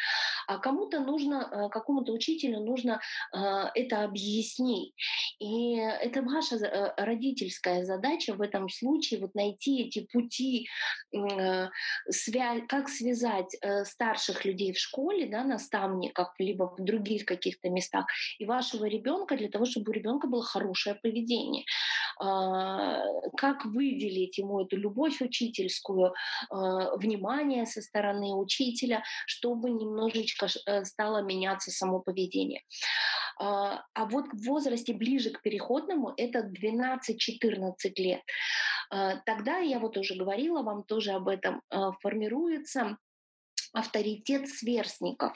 А 0.46 0.58
кому-то 0.58 1.00
нужно, 1.00 1.48
э, 1.50 1.68
какому-то 1.70 2.12
учителю 2.12 2.60
нужно 2.60 3.00
э, 3.32 3.38
это 3.74 4.04
объяснить. 4.04 4.92
И 5.38 5.76
это 5.76 6.20
ваша 6.20 6.56
э, 6.56 6.92
родительская 6.98 7.84
задача 7.84 8.34
в 8.34 8.42
этом 8.42 8.68
случае 8.68 9.13
случае 9.14 9.20
вот 9.20 9.34
найти 9.34 9.82
эти 9.82 10.06
пути, 10.12 10.68
э, 11.12 11.68
связь, 12.10 12.62
как 12.68 12.88
связать 12.88 13.56
э, 13.60 13.84
старших 13.84 14.44
людей 14.44 14.72
в 14.72 14.78
школе, 14.78 15.26
да, 15.26 15.44
наставников, 15.44 16.28
либо 16.38 16.74
в 16.78 16.84
других 16.84 17.24
каких-то 17.24 17.70
местах, 17.70 18.06
и 18.38 18.46
вашего 18.46 18.86
ребенка 18.86 19.36
для 19.36 19.48
того, 19.48 19.64
чтобы 19.64 19.90
у 19.90 19.94
ребенка 19.94 20.26
было 20.26 20.42
хорошее 20.42 20.96
поведение. 21.02 21.64
Э, 22.22 23.00
как 23.36 23.64
выделить 23.64 24.38
ему 24.38 24.60
эту 24.60 24.76
любовь 24.76 25.20
учительскую, 25.20 26.06
э, 26.06 26.12
внимание 26.96 27.66
со 27.66 27.80
стороны 27.80 28.34
учителя, 28.34 29.02
чтобы 29.26 29.70
немножечко 29.70 30.46
э, 30.46 30.84
стало 30.84 31.22
меняться 31.22 31.70
само 31.70 32.00
поведение. 32.00 32.62
А, 33.36 33.82
а 33.94 34.04
вот 34.04 34.26
в 34.32 34.46
возрасте 34.46 34.92
ближе 34.92 35.30
к 35.30 35.42
переходному, 35.42 36.12
это 36.16 36.40
12-14 36.40 37.92
лет, 37.96 38.20
а, 38.90 39.03
тогда, 39.26 39.58
я 39.58 39.78
вот 39.78 39.96
уже 39.96 40.14
говорила 40.14 40.62
вам 40.62 40.84
тоже 40.84 41.12
об 41.12 41.28
этом, 41.28 41.62
а, 41.70 41.92
формируется 42.00 42.98
авторитет 43.74 44.48
сверстников. 44.48 45.32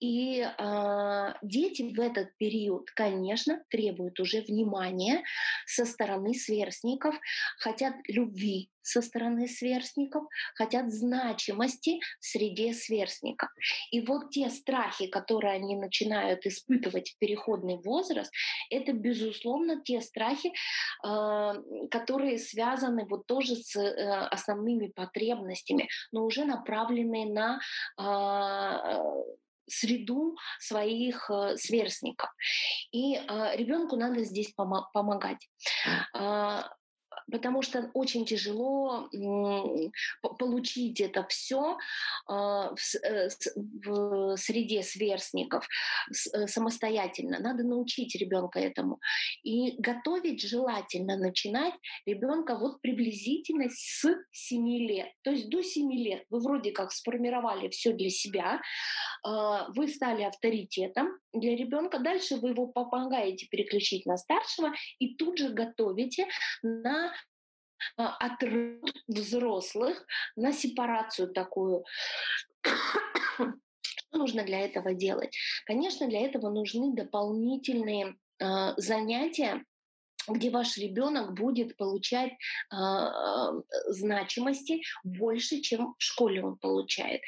И 0.00 0.40
э, 0.40 1.34
дети 1.42 1.94
в 1.94 2.00
этот 2.00 2.36
период, 2.36 2.90
конечно, 2.90 3.62
требуют 3.70 4.18
уже 4.18 4.40
внимания 4.40 5.22
со 5.64 5.84
стороны 5.84 6.34
сверстников, 6.34 7.14
хотят 7.58 7.94
любви 8.08 8.68
со 8.82 9.02
стороны 9.02 9.48
сверстников, 9.48 10.24
хотят 10.54 10.92
значимости 10.92 12.00
в 12.20 12.26
среде 12.26 12.74
сверстников. 12.74 13.50
И 13.90 14.00
вот 14.00 14.30
те 14.30 14.50
страхи, 14.50 15.06
которые 15.06 15.54
они 15.54 15.76
начинают 15.76 16.46
испытывать 16.46 17.10
в 17.10 17.18
переходный 17.18 17.78
возраст, 17.78 18.32
это, 18.70 18.92
безусловно, 18.92 19.80
те 19.82 20.00
страхи, 20.00 20.52
э, 21.04 21.52
которые 21.90 22.38
связаны 22.38 23.06
вот 23.08 23.26
тоже 23.26 23.56
с 23.56 23.76
э, 23.76 24.26
основными 24.30 24.88
потребностями, 24.88 25.88
но 26.10 26.24
уже 26.24 26.44
направленные 26.44 27.26
на 27.26 27.60
э, 27.98 29.42
среду 29.68 30.36
своих 30.60 31.30
э, 31.30 31.56
сверстников. 31.56 32.30
И 32.90 33.16
э, 33.16 33.56
ребенку 33.56 33.96
надо 33.96 34.24
здесь 34.24 34.52
пом- 34.56 34.84
помогать. 34.92 35.48
Э, 36.14 36.62
потому 37.30 37.62
что 37.62 37.90
очень 37.94 38.24
тяжело 38.26 39.08
получить 40.38 41.00
это 41.00 41.24
все 41.28 41.78
а, 42.26 42.74
э, 43.04 43.28
в 43.84 44.36
среде 44.36 44.82
сверстников 44.82 45.66
э, 46.10 46.46
самостоятельно. 46.46 47.38
Надо 47.38 47.64
научить 47.64 48.14
ребенка 48.14 48.58
этому. 48.58 49.00
И 49.42 49.76
готовить 49.78 50.42
желательно 50.42 51.16
начинать 51.16 51.74
ребенка 52.06 52.56
вот 52.56 52.80
приблизительно 52.80 53.68
с 53.70 54.06
7 54.32 54.68
лет. 54.78 55.08
То 55.22 55.30
есть 55.30 55.48
до 55.48 55.62
7 55.62 55.92
лет 55.92 56.24
вы 56.30 56.40
вроде 56.40 56.72
как 56.72 56.92
сформировали 56.92 57.68
все 57.68 57.92
для 57.92 58.10
себя, 58.10 58.60
а, 59.24 59.68
вы 59.70 59.88
стали 59.88 60.22
авторитетом 60.22 61.18
для 61.32 61.56
ребенка, 61.56 61.98
дальше 61.98 62.36
вы 62.36 62.50
его 62.50 62.66
помогаете 62.66 63.46
переключить 63.46 64.06
на 64.06 64.16
старшего 64.16 64.72
и 64.98 65.14
тут 65.14 65.38
же 65.38 65.50
готовите 65.50 66.26
на 66.62 67.12
а, 67.96 68.16
отрыв 68.18 68.80
взрослых 69.08 70.06
на 70.36 70.52
сепарацию 70.52 71.32
такую. 71.32 71.84
Что 72.62 74.18
нужно 74.18 74.44
для 74.44 74.60
этого 74.60 74.94
делать? 74.94 75.36
Конечно, 75.64 76.08
для 76.08 76.20
этого 76.20 76.50
нужны 76.50 76.94
дополнительные 76.94 78.16
э, 78.38 78.74
занятия 78.76 79.64
где 80.28 80.50
ваш 80.50 80.76
ребенок 80.76 81.34
будет 81.34 81.76
получать 81.76 82.32
э, 82.32 82.76
значимости 83.88 84.82
больше, 85.02 85.60
чем 85.60 85.94
в 85.98 86.02
школе 86.02 86.44
он 86.44 86.56
получает. 86.56 87.22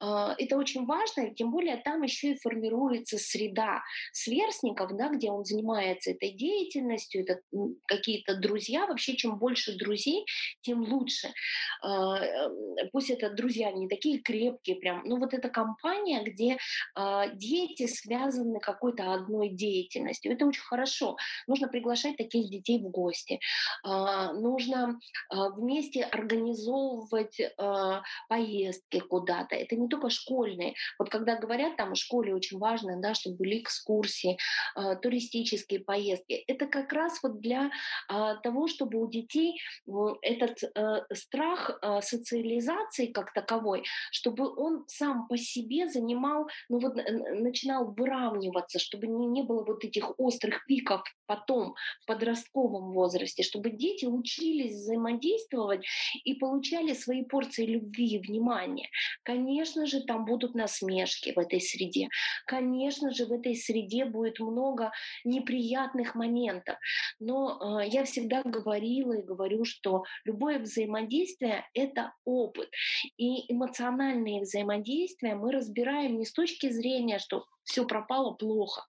Э, 0.00 0.34
это 0.38 0.56
очень 0.56 0.86
важно, 0.86 1.34
тем 1.34 1.50
более 1.50 1.76
там 1.78 2.02
еще 2.02 2.32
и 2.32 2.38
формируется 2.38 3.18
среда 3.18 3.82
сверстников, 4.12 4.96
да, 4.96 5.08
где 5.08 5.30
он 5.30 5.44
занимается 5.44 6.10
этой 6.10 6.32
деятельностью, 6.32 7.22
это 7.22 7.40
какие-то 7.86 8.36
друзья. 8.36 8.86
Вообще, 8.86 9.16
чем 9.16 9.38
больше 9.38 9.76
друзей, 9.76 10.24
тем 10.62 10.82
лучше. 10.82 11.28
Э, 11.84 12.48
пусть 12.92 13.10
это 13.10 13.30
друзья 13.30 13.70
не 13.72 13.88
такие 13.88 14.20
крепкие, 14.20 14.76
прям, 14.76 15.02
но 15.04 15.16
вот 15.16 15.34
эта 15.34 15.48
компания, 15.48 16.22
где 16.22 16.58
э, 16.96 17.22
дети 17.34 17.86
связаны 17.86 18.60
какой-то 18.60 19.12
одной 19.12 19.50
деятельностью, 19.50 20.32
это 20.32 20.46
очень 20.46 20.62
хорошо. 20.62 21.16
Нужно 21.46 21.68
приглашать 21.68 22.16
таких 22.16 22.50
детей 22.50 22.78
в 22.78 22.90
гости. 22.90 23.40
А, 23.84 24.32
нужно 24.32 24.98
а, 25.30 25.50
вместе 25.50 26.02
организовывать 26.04 27.40
а, 27.56 28.02
поездки 28.28 29.00
куда-то. 29.00 29.54
Это 29.54 29.76
не 29.76 29.87
только 29.88 30.10
школьные. 30.10 30.74
Вот 30.98 31.10
когда 31.10 31.36
говорят, 31.36 31.76
там 31.76 31.94
в 31.94 31.98
школе 31.98 32.34
очень 32.34 32.58
важно, 32.58 33.00
да, 33.00 33.14
чтобы 33.14 33.36
были 33.36 33.60
экскурсии, 33.60 34.38
туристические 35.02 35.80
поездки. 35.80 36.44
Это 36.46 36.66
как 36.66 36.92
раз 36.92 37.18
вот 37.22 37.40
для 37.40 37.70
того, 38.42 38.68
чтобы 38.68 39.00
у 39.02 39.08
детей 39.08 39.60
этот 40.22 40.58
страх 41.12 41.78
социализации 42.02 43.06
как 43.06 43.32
таковой, 43.32 43.84
чтобы 44.10 44.54
он 44.54 44.84
сам 44.88 45.26
по 45.28 45.36
себе 45.36 45.88
занимал, 45.88 46.48
ну 46.68 46.78
вот 46.78 46.94
начинал 46.94 47.92
выравниваться, 47.92 48.78
чтобы 48.78 49.06
не, 49.06 49.26
не 49.26 49.42
было 49.42 49.64
вот 49.64 49.84
этих 49.84 50.18
острых 50.18 50.66
пиков 50.66 51.02
потом 51.26 51.74
в 52.02 52.06
подростковом 52.06 52.92
возрасте, 52.92 53.42
чтобы 53.42 53.70
дети 53.70 54.06
учились 54.06 54.74
взаимодействовать 54.74 55.84
и 56.24 56.34
получали 56.34 56.94
свои 56.94 57.24
порции 57.24 57.66
любви 57.66 58.14
и 58.14 58.18
внимания. 58.18 58.88
Конечно 59.22 59.77
же, 59.86 60.02
там 60.02 60.24
будут 60.24 60.54
насмешки 60.54 61.32
в 61.34 61.38
этой 61.38 61.60
среде. 61.60 62.08
Конечно 62.46 63.10
же, 63.10 63.26
в 63.26 63.32
этой 63.32 63.54
среде 63.54 64.04
будет 64.04 64.40
много 64.40 64.92
неприятных 65.24 66.14
моментов. 66.14 66.76
Но 67.18 67.80
э, 67.80 67.88
я 67.88 68.04
всегда 68.04 68.42
говорила 68.42 69.12
и 69.12 69.22
говорю, 69.22 69.64
что 69.64 70.04
любое 70.24 70.58
взаимодействие— 70.58 71.66
это 71.74 72.12
опыт. 72.24 72.70
И 73.16 73.52
эмоциональные 73.52 74.42
взаимодействия 74.42 75.34
мы 75.34 75.52
разбираем 75.52 76.18
не 76.18 76.24
с 76.24 76.32
точки 76.32 76.70
зрения, 76.70 77.18
что 77.18 77.44
все 77.64 77.86
пропало 77.86 78.32
плохо, 78.32 78.86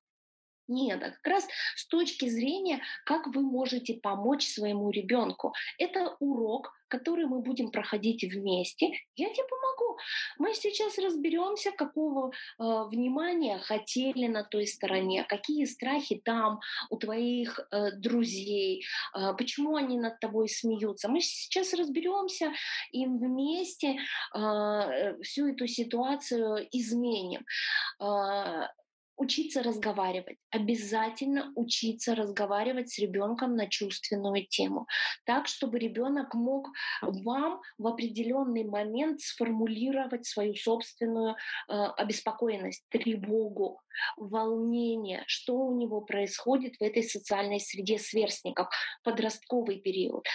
Нет, 0.69 1.01
а 1.03 1.09
как 1.09 1.27
раз 1.27 1.47
с 1.75 1.87
точки 1.87 2.29
зрения, 2.29 2.81
как 3.03 3.25
вы 3.27 3.41
можете 3.41 3.95
помочь 3.95 4.47
своему 4.47 4.91
ребенку. 4.91 5.51
Это 5.79 6.15
урок, 6.19 6.71
который 6.87 7.25
мы 7.25 7.41
будем 7.41 7.71
проходить 7.71 8.23
вместе. 8.23 8.91
Я 9.15 9.29
тебе 9.29 9.47
помогу. 9.47 9.97
Мы 10.37 10.53
сейчас 10.53 10.99
разберемся, 10.99 11.71
какого 11.71 12.29
э, 12.29 12.63
внимания 12.91 13.57
хотели 13.57 14.27
на 14.27 14.43
той 14.43 14.67
стороне, 14.67 15.23
какие 15.23 15.65
страхи 15.65 16.21
там 16.23 16.59
у 16.91 16.97
твоих 16.97 17.59
э, 17.59 17.91
друзей, 17.93 18.85
э, 19.15 19.33
почему 19.37 19.75
они 19.75 19.97
над 19.97 20.19
тобой 20.19 20.49
смеются. 20.49 21.09
Мы 21.09 21.21
сейчас 21.21 21.73
разберемся 21.73 22.53
и 22.91 23.07
вместе 23.07 23.99
э, 24.35 25.15
всю 25.23 25.47
эту 25.47 25.65
ситуацию 25.67 26.67
изменим. 26.71 27.43
Э, 27.99 28.67
учиться 29.19 29.61
разговаривать. 29.61 30.37
Обязательно 30.49 31.51
учиться 31.55 32.15
разговаривать 32.15 32.89
с 32.89 32.99
ребенком 32.99 33.55
на 33.55 33.67
чувственную 33.67 34.47
тему. 34.47 34.87
Так, 35.25 35.47
чтобы 35.47 35.77
ребенок 35.77 36.33
мог 36.33 36.69
вам 37.01 37.61
в 37.77 37.87
определенный 37.87 38.63
момент 38.63 39.19
сформулировать 39.19 40.25
свою 40.25 40.55
собственную 40.55 41.35
э, 41.35 41.73
обеспокоенность, 41.97 42.85
тревогу, 42.89 43.81
волнение, 44.15 45.23
что 45.27 45.55
у 45.55 45.77
него 45.77 45.99
происходит 45.99 46.75
в 46.79 46.81
этой 46.81 47.03
социальной 47.03 47.59
среде 47.59 47.99
сверстников, 47.99 48.69
подростковый 49.03 49.79
период. 49.81 50.25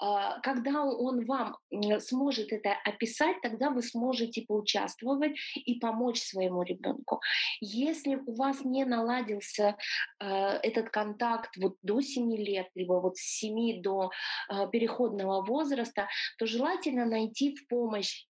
Э, 0.00 0.40
когда 0.44 0.84
он 0.84 1.26
вам 1.26 1.56
сможет 1.98 2.52
это 2.52 2.72
описать, 2.84 3.40
тогда 3.42 3.70
вы 3.70 3.82
сможете 3.82 4.42
поучаствовать 4.42 5.32
и 5.56 5.80
помочь 5.80 6.20
своему 6.20 6.62
ребенку. 6.62 7.20
Если 7.60 8.27
у 8.28 8.34
вас 8.34 8.64
не 8.64 8.84
наладился 8.84 9.76
э, 10.20 10.26
этот 10.62 10.90
контакт 10.90 11.56
вот 11.56 11.76
до 11.82 12.00
7 12.00 12.36
лет, 12.36 12.68
либо 12.74 13.00
вот 13.00 13.16
с 13.16 13.38
7 13.38 13.82
до 13.82 14.10
э, 14.50 14.68
переходного 14.70 15.42
возраста, 15.44 16.08
то 16.38 16.46
желательно 16.46 17.06
найти 17.06 17.56
в 17.56 17.66
помощь 17.68 18.26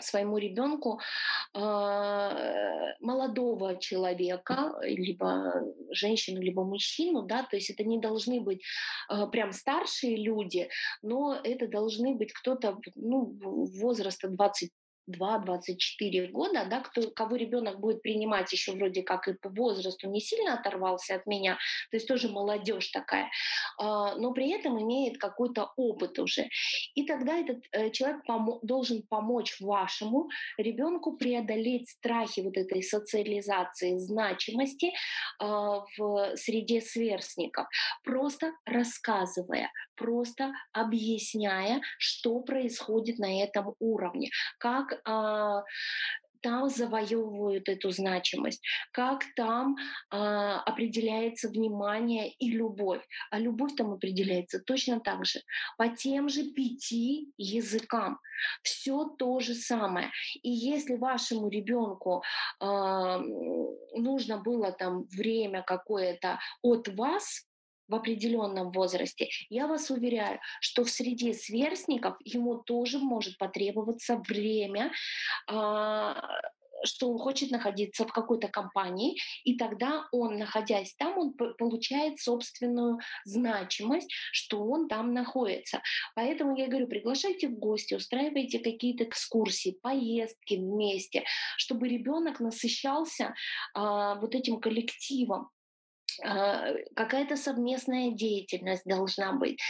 своему 0.00 0.38
ребенку 0.38 1.00
э, 1.54 1.60
молодого 3.00 3.76
человека, 3.76 4.74
либо 4.82 5.64
женщину, 5.90 6.40
либо 6.40 6.64
мужчину, 6.64 7.22
да, 7.22 7.42
то 7.42 7.56
есть 7.56 7.70
это 7.70 7.84
не 7.84 7.98
должны 7.98 8.40
быть 8.40 8.62
э, 9.10 9.26
прям 9.30 9.52
старшие 9.52 10.16
люди, 10.16 10.68
но 11.02 11.38
это 11.42 11.66
должны 11.68 12.14
быть 12.14 12.32
кто-то 12.32 12.78
ну, 12.94 13.38
возраста 13.80 14.28
20 14.28 14.70
2-24 15.08 16.28
года, 16.28 16.66
да, 16.68 16.80
кто, 16.80 17.10
кого 17.10 17.36
ребенок 17.36 17.80
будет 17.80 18.02
принимать 18.02 18.52
еще 18.52 18.72
вроде 18.72 19.02
как 19.02 19.28
и 19.28 19.34
по 19.34 19.48
возрасту 19.48 20.08
не 20.08 20.20
сильно 20.20 20.54
оторвался 20.54 21.14
от 21.14 21.26
меня, 21.26 21.54
то 21.90 21.96
есть 21.96 22.08
тоже 22.08 22.28
молодежь 22.28 22.88
такая, 22.88 23.30
а, 23.78 24.16
но 24.16 24.32
при 24.32 24.50
этом 24.50 24.80
имеет 24.82 25.18
какой-то 25.18 25.72
опыт 25.76 26.18
уже. 26.18 26.48
И 26.94 27.04
тогда 27.04 27.38
этот 27.38 27.58
э, 27.72 27.90
человек 27.90 28.22
должен 28.62 29.02
помочь 29.08 29.60
вашему 29.60 30.28
ребенку 30.56 31.16
преодолеть 31.16 31.88
страхи 31.88 32.40
вот 32.40 32.56
этой 32.56 32.82
социализации, 32.82 33.98
значимости 33.98 34.92
а, 35.38 35.84
в 35.96 36.36
среде 36.36 36.80
сверстников, 36.80 37.66
просто 38.04 38.52
рассказывая, 38.64 39.70
просто 39.96 40.52
объясняя, 40.72 41.80
что 41.98 42.40
происходит 42.40 43.18
на 43.18 43.42
этом 43.42 43.74
уровне, 43.78 44.30
как 44.58 44.97
там 46.40 46.68
завоевывают 46.68 47.68
эту 47.68 47.90
значимость, 47.90 48.62
как 48.92 49.24
там 49.36 49.76
а, 50.10 50.60
определяется 50.60 51.48
внимание 51.48 52.30
и 52.30 52.50
любовь. 52.50 53.02
А 53.30 53.38
любовь 53.38 53.74
там 53.76 53.92
определяется 53.92 54.60
точно 54.60 55.00
так 55.00 55.24
же, 55.24 55.40
по 55.76 55.88
тем 55.88 56.28
же 56.28 56.44
пяти 56.44 57.32
языкам. 57.36 58.20
Все 58.62 59.04
то 59.18 59.40
же 59.40 59.54
самое. 59.54 60.10
И 60.42 60.50
если 60.50 60.96
вашему 60.96 61.48
ребенку 61.48 62.22
а, 62.60 63.18
нужно 63.94 64.38
было 64.38 64.72
там 64.72 65.04
время 65.04 65.62
какое-то 65.62 66.38
от 66.62 66.88
вас, 66.88 67.48
в 67.88 67.94
определенном 67.94 68.70
возрасте, 68.70 69.28
я 69.48 69.66
вас 69.66 69.90
уверяю, 69.90 70.40
что 70.60 70.84
в 70.84 70.90
среде 70.90 71.34
сверстников 71.34 72.16
ему 72.24 72.58
тоже 72.58 72.98
может 72.98 73.38
потребоваться 73.38 74.16
время, 74.28 74.92
а, 75.46 76.22
что 76.84 77.10
он 77.10 77.18
хочет 77.18 77.50
находиться 77.50 78.04
в 78.04 78.12
какой-то 78.12 78.48
компании, 78.48 79.18
и 79.44 79.56
тогда 79.56 80.06
он, 80.12 80.38
находясь 80.38 80.94
там, 80.94 81.18
он 81.18 81.32
получает 81.32 82.20
собственную 82.20 82.98
значимость, 83.24 84.12
что 84.32 84.64
он 84.64 84.88
там 84.88 85.12
находится. 85.12 85.82
Поэтому 86.14 86.56
я 86.56 86.68
говорю, 86.68 86.86
приглашайте 86.86 87.48
в 87.48 87.58
гости, 87.58 87.94
устраивайте 87.94 88.58
какие-то 88.58 89.04
экскурсии, 89.04 89.78
поездки 89.82 90.54
вместе, 90.54 91.24
чтобы 91.56 91.88
ребенок 91.88 92.40
насыщался 92.40 93.34
а, 93.74 94.16
вот 94.16 94.34
этим 94.34 94.60
коллективом, 94.60 95.50
какая-то 96.18 97.36
совместная 97.36 98.10
деятельность 98.10 98.84
должна 98.84 99.32
быть, 99.32 99.60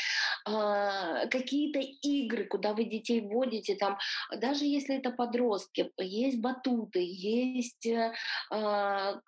а, 0.45 1.27
какие-то 1.27 1.81
игры, 1.81 2.45
куда 2.45 2.73
вы 2.73 2.85
детей 2.85 3.21
вводите, 3.21 3.75
там, 3.77 3.99
даже 4.37 4.65
если 4.65 4.97
это 4.97 5.11
подростки, 5.11 5.91
есть 5.99 6.41
батуты, 6.41 7.01
есть 7.01 7.87
э, 7.87 8.13
а, 8.51 9.21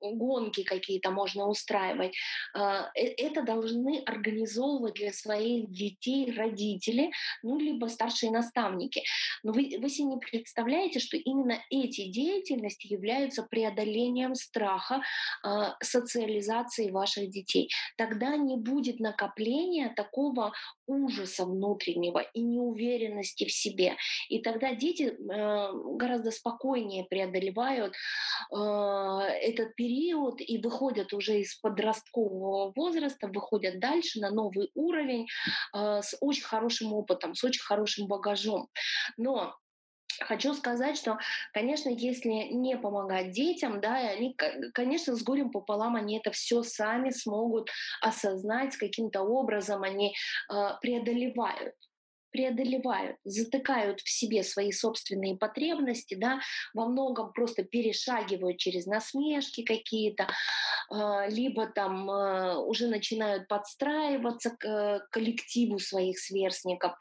гонки 0.00 0.62
какие-то 0.62 1.10
можно 1.10 1.46
устраивать. 1.46 2.14
Э, 2.56 2.84
это 2.94 3.42
должны 3.42 4.02
организовывать 4.06 4.94
для 4.94 5.12
своих 5.12 5.70
детей 5.70 6.32
родители, 6.32 7.10
ну, 7.42 7.58
либо 7.58 7.86
старшие 7.86 8.32
наставники. 8.32 9.02
Но 9.42 9.52
вы, 9.52 9.76
вы 9.78 9.88
себе 9.88 10.08
не 10.08 10.18
представляете, 10.18 11.00
что 11.00 11.16
именно 11.16 11.58
эти 11.70 12.08
деятельности 12.08 12.86
являются 12.86 13.42
преодолением 13.42 14.34
страха, 14.34 15.02
социализации 15.82 16.90
ваших 16.90 17.30
детей. 17.30 17.70
Тогда 17.96 18.36
не 18.36 18.56
будет 18.56 19.00
накопления 19.00 19.92
такого 19.94 20.52
ужаса 20.86 21.44
внутреннего 21.44 22.18
и 22.18 22.42
неуверенности 22.42 23.44
в 23.44 23.52
себе. 23.52 23.96
И 24.28 24.40
тогда 24.40 24.74
дети 24.74 25.04
э, 25.04 25.72
гораздо 25.96 26.30
спокойнее 26.30 27.04
преодолевают 27.04 27.94
э, 27.94 28.56
этот 28.56 29.74
период 29.76 30.40
и 30.40 30.58
выходят 30.58 31.12
уже 31.12 31.40
из 31.40 31.54
подросткового 31.56 32.72
возраста, 32.74 33.28
выходят 33.28 33.80
дальше 33.80 34.20
на 34.20 34.30
новый 34.30 34.70
уровень 34.74 35.26
э, 35.74 36.00
с 36.02 36.16
очень 36.20 36.44
хорошим 36.44 36.92
опытом, 36.92 37.34
с 37.34 37.44
очень 37.44 37.62
хорошим 37.62 38.06
багажом. 38.06 38.68
Но 39.16 39.56
Хочу 40.26 40.54
сказать, 40.54 40.96
что, 40.96 41.18
конечно, 41.52 41.88
если 41.88 42.28
не 42.52 42.76
помогать 42.76 43.32
детям, 43.32 43.80
да, 43.80 43.94
они, 43.94 44.36
конечно, 44.74 45.16
с 45.16 45.22
горем 45.22 45.50
пополам 45.50 45.96
они 45.96 46.18
это 46.18 46.30
все 46.30 46.62
сами 46.62 47.10
смогут 47.10 47.70
осознать, 48.00 48.76
каким-то 48.76 49.22
образом 49.22 49.82
они 49.82 50.14
э, 50.50 50.54
преодолевают 50.80 51.74
преодолевают, 52.32 53.16
затыкают 53.24 54.00
в 54.00 54.08
себе 54.08 54.42
свои 54.42 54.72
собственные 54.72 55.36
потребности, 55.36 56.14
да, 56.14 56.40
во 56.74 56.86
многом 56.86 57.32
просто 57.32 57.62
перешагивают 57.62 58.58
через 58.58 58.86
насмешки 58.86 59.62
какие-то, 59.62 60.28
а, 60.90 61.26
либо 61.28 61.66
там 61.66 62.10
а, 62.10 62.58
уже 62.58 62.88
начинают 62.88 63.48
подстраиваться 63.48 64.50
к 64.50 64.64
э, 64.64 65.00
коллективу 65.10 65.78
своих 65.78 66.18
сверстников. 66.18 66.92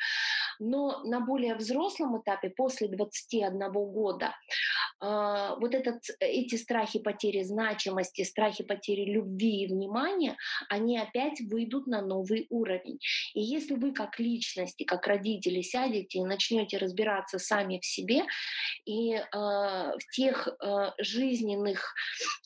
Но 0.59 1.01
на 1.03 1.19
более 1.19 1.55
взрослом 1.55 2.21
этапе, 2.21 2.49
после 2.49 2.87
21 2.87 3.71
года, 3.71 4.35
а, 4.99 5.55
вот 5.55 5.73
этот, 5.73 6.03
эти 6.19 6.55
страхи 6.55 6.99
потери 6.99 7.43
значимости, 7.43 8.23
страхи 8.23 8.63
потери 8.63 9.05
любви 9.11 9.63
и 9.63 9.67
внимания, 9.67 10.37
они 10.69 10.99
опять 10.99 11.41
выйдут 11.41 11.87
на 11.87 12.01
новый 12.01 12.47
уровень. 12.49 12.99
И 13.33 13.41
если 13.41 13.75
вы 13.75 13.93
как 13.93 14.19
личности, 14.19 14.83
как 14.83 15.07
родители, 15.07 15.20
родители 15.21 15.61
сядете 15.61 16.19
и 16.19 16.23
начнете 16.23 16.77
разбираться 16.77 17.39
сами 17.39 17.79
в 17.79 17.85
себе 17.85 18.23
и 18.85 19.13
э, 19.13 19.23
в 19.31 19.99
тех 20.11 20.47
э, 20.47 20.91
жизненных 20.97 21.93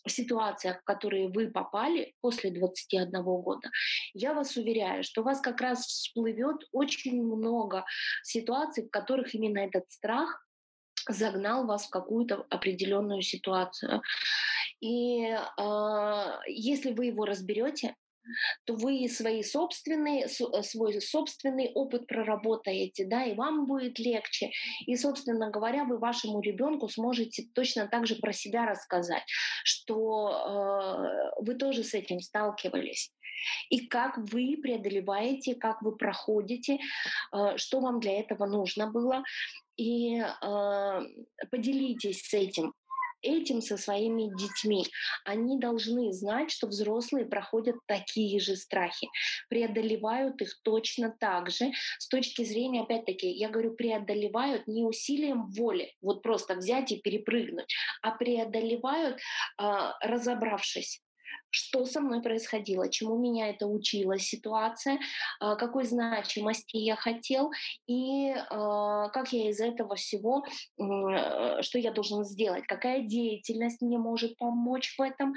ситуациях, 0.07 0.81
в 0.81 0.83
которые 0.83 1.29
вы 1.29 1.49
попали 1.49 2.13
после 2.21 2.51
21 2.51 3.23
года, 3.23 3.69
я 4.13 4.33
вас 4.33 4.57
уверяю, 4.57 5.03
что 5.03 5.21
у 5.21 5.23
вас 5.23 5.39
как 5.41 5.61
раз 5.61 5.85
всплывет 5.85 6.57
очень 6.71 7.21
много 7.23 7.85
ситуаций, 8.23 8.85
в 8.85 8.89
которых 8.89 9.33
именно 9.33 9.59
этот 9.59 9.85
страх 9.89 10.41
загнал 11.07 11.65
вас 11.65 11.85
в 11.85 11.89
какую-то 11.89 12.45
определенную 12.49 13.21
ситуацию. 13.21 14.01
И 14.81 15.23
э, 15.23 16.39
если 16.47 16.91
вы 16.91 17.05
его 17.05 17.25
разберете, 17.25 17.95
то 18.65 18.75
вы 18.75 19.07
свои 19.09 19.43
собственные, 19.43 20.25
э, 20.25 20.63
свой 20.63 21.01
собственный 21.01 21.71
опыт 21.73 22.07
проработаете, 22.07 23.05
да, 23.05 23.25
и 23.25 23.35
вам 23.35 23.65
будет 23.65 23.99
легче. 23.99 24.51
И, 24.85 24.95
собственно 24.95 25.49
говоря, 25.49 25.85
вы 25.85 25.97
вашему 25.97 26.41
ребенку 26.41 26.89
сможете 26.89 27.47
точно 27.53 27.87
так 27.87 28.07
же 28.07 28.15
про 28.15 28.33
себя 28.33 28.65
рассказать, 28.65 29.23
что 29.63 31.31
э, 31.39 31.41
вы 31.41 31.55
тоже 31.55 31.83
с 31.83 31.93
этим 31.93 32.19
сталкивались 32.19 33.11
и 33.69 33.87
как 33.87 34.17
вы 34.17 34.57
преодолеваете, 34.61 35.55
как 35.55 35.81
вы 35.81 35.95
проходите, 35.95 36.77
э, 37.33 37.57
что 37.57 37.79
вам 37.79 37.99
для 37.99 38.19
этого 38.19 38.45
нужно 38.45 38.89
было. 38.91 39.23
И 39.77 40.19
э, 40.19 40.99
поделитесь 41.51 42.21
с 42.21 42.33
этим 42.33 42.73
этим 43.21 43.61
со 43.61 43.77
своими 43.77 44.29
детьми. 44.37 44.85
Они 45.23 45.59
должны 45.59 46.11
знать, 46.13 46.51
что 46.51 46.67
взрослые 46.67 47.25
проходят 47.25 47.75
такие 47.87 48.39
же 48.39 48.55
страхи, 48.55 49.07
преодолевают 49.49 50.41
их 50.41 50.59
точно 50.63 51.15
так 51.19 51.49
же. 51.49 51.71
С 51.99 52.07
точки 52.07 52.43
зрения, 52.43 52.81
опять-таки, 52.81 53.29
я 53.29 53.49
говорю, 53.49 53.73
преодолевают 53.75 54.67
не 54.67 54.83
усилием 54.83 55.49
воли, 55.51 55.93
вот 56.01 56.21
просто 56.21 56.55
взять 56.55 56.91
и 56.91 56.99
перепрыгнуть, 57.01 57.73
а 58.01 58.11
преодолевают, 58.11 59.17
э, 59.61 59.91
разобравшись 60.01 61.04
что 61.49 61.85
со 61.85 62.01
мной 62.01 62.21
происходило, 62.21 62.89
чему 62.89 63.17
меня 63.17 63.49
это 63.49 63.67
учила 63.67 64.19
ситуация, 64.19 64.99
а, 65.39 65.55
какой 65.55 65.85
значимости 65.85 66.77
я 66.77 66.95
хотел 66.95 67.51
и 67.87 68.33
а, 68.49 69.09
как 69.09 69.31
я 69.31 69.49
из 69.49 69.59
этого 69.59 69.95
всего, 69.95 70.45
э, 70.77 71.61
что 71.61 71.79
я 71.79 71.91
должен 71.91 72.25
сделать, 72.25 72.65
какая 72.67 73.01
деятельность 73.01 73.81
мне 73.81 73.97
может 73.97 74.37
помочь 74.37 74.95
в 74.97 75.01
этом, 75.01 75.33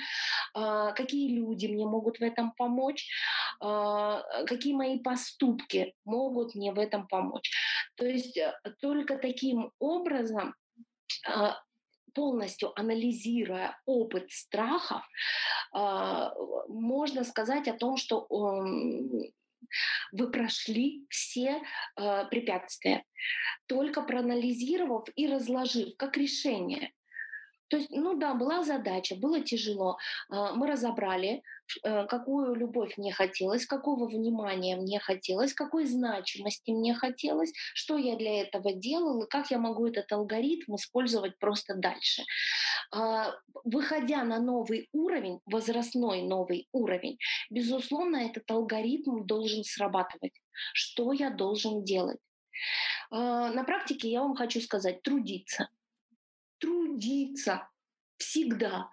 а, 0.55 0.93
какие 0.93 1.35
люди 1.37 1.67
мне 1.67 1.87
могут 1.87 2.19
в 2.19 2.23
этом 2.23 2.53
помочь, 2.53 3.09
какие 3.61 4.75
мои 4.75 4.99
поступки 4.99 5.95
могут 6.05 6.55
мне 6.55 6.73
в 6.73 6.79
этом 6.79 7.07
помочь. 7.07 7.51
То 7.97 8.07
есть 8.07 8.37
э, 8.37 8.53
только 8.81 9.19
таким 9.19 9.73
образом 9.79 10.55
полностью 12.19 12.73
анализируя 12.77 13.81
опыт 13.87 14.33
страхов, 14.33 15.03
а, 15.73 16.35
можно 16.67 17.23
сказать 17.23 17.69
о 17.69 17.75
том, 17.75 17.97
что 17.97 18.27
вы 20.11 20.31
прошли 20.33 21.07
все 21.11 21.63
а, 21.95 22.25
препятствия, 22.25 23.05
только 23.67 24.03
проанализировав 24.03 25.07
и 25.15 25.29
разложив 25.29 25.97
как 25.97 26.17
решение. 26.17 26.93
То 27.69 27.77
есть, 27.77 27.91
ну 27.91 28.19
да, 28.19 28.35
была 28.35 28.63
задача, 28.65 29.15
было 29.17 29.41
тяжело. 29.41 29.99
А, 30.31 30.53
мы 30.55 30.67
разобрали, 30.67 31.43
Э, 31.83 32.07
какую 32.07 32.55
любовь 32.55 32.97
мне 32.97 33.13
хотелось, 33.13 33.67
какого 33.67 34.09
внимания 34.09 34.77
мне 34.77 34.99
хотелось, 34.99 35.53
какой 35.53 35.85
значимости 35.87 36.71
мне 36.71 36.95
хотелось, 36.95 37.53
что 37.75 37.99
я 37.99 38.17
для 38.17 38.43
этого 38.43 38.73
делала, 38.73 39.27
как 39.27 39.51
я 39.51 39.59
могу 39.59 39.87
этот 39.87 40.11
алгоритм 40.13 40.77
использовать 40.77 41.39
просто 41.39 41.75
дальше. 41.75 42.23
А, 42.91 43.35
выходя 43.65 44.25
на 44.25 44.41
новый 44.41 44.89
уровень, 44.93 45.41
возрастной 45.47 46.23
новый 46.23 46.69
уровень, 46.73 47.19
безусловно, 47.51 48.17
этот 48.17 48.51
алгоритм 48.51 49.27
должен 49.27 49.65
срабатывать. 49.65 50.33
Что 50.73 51.13
я 51.13 51.31
должен 51.31 51.85
делать? 51.85 52.19
А, 53.11 53.51
на 53.53 53.65
практике 53.65 54.11
я 54.11 54.23
вам 54.23 54.37
хочу 54.37 54.61
сказать, 54.61 55.03
трудиться. 55.03 55.69
Трудиться 56.59 57.69
всегда. 58.17 58.91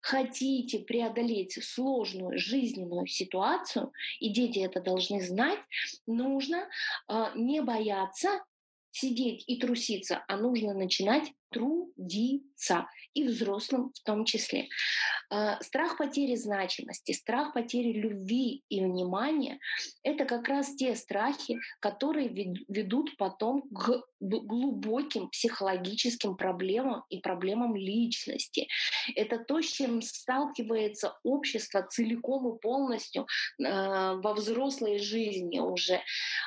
Хотите 0.00 0.78
преодолеть 0.78 1.62
сложную 1.62 2.38
жизненную 2.38 3.06
ситуацию, 3.06 3.92
и 4.18 4.32
дети 4.32 4.60
это 4.60 4.80
должны 4.80 5.20
знать, 5.22 5.58
нужно 6.06 6.68
э, 7.08 7.24
не 7.34 7.60
бояться 7.60 8.42
сидеть 8.92 9.44
и 9.46 9.58
труситься, 9.58 10.24
а 10.26 10.36
нужно 10.36 10.72
начинать 10.72 11.30
трудиться, 11.50 12.86
и 13.14 13.24
взрослым 13.24 13.92
в 13.94 14.02
том 14.04 14.24
числе. 14.24 14.68
А, 15.30 15.60
страх 15.62 15.98
потери 15.98 16.36
значимости, 16.36 17.12
страх 17.12 17.52
потери 17.52 17.92
любви 17.92 18.62
и 18.68 18.80
внимания— 18.80 19.58
это 20.02 20.24
как 20.24 20.48
раз 20.48 20.74
те 20.76 20.94
страхи, 20.94 21.58
которые 21.80 22.28
ведут 22.68 23.16
потом 23.16 23.62
к 23.70 24.04
глубоким 24.20 25.28
психологическим 25.30 26.36
проблемам 26.36 27.04
и 27.08 27.18
проблемам 27.18 27.74
личности. 27.74 28.68
Это 29.16 29.38
то, 29.38 29.60
с 29.60 29.66
чем 29.66 30.02
сталкивается 30.02 31.16
общество 31.24 31.82
целиком 31.82 32.54
и 32.54 32.60
полностью 32.60 33.26
а, 33.64 34.14
во 34.16 34.34
взрослой 34.34 34.98
жизни 34.98 35.58
уже. 35.58 36.00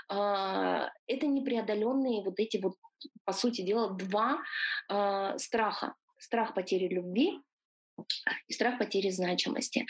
А, 0.09 0.89
это 1.07 1.27
непреодоленные 1.27 2.23
вот 2.23 2.39
эти 2.39 2.57
вот 2.57 2.75
по 3.25 3.33
сути 3.33 3.61
дела, 3.61 3.91
два 3.91 4.41
э, 4.89 5.37
страха. 5.37 5.95
Страх 6.19 6.53
потери 6.53 6.87
любви 6.87 7.39
и 8.47 8.53
страх 8.53 8.79
потери 8.79 9.09
значимости. 9.09 9.85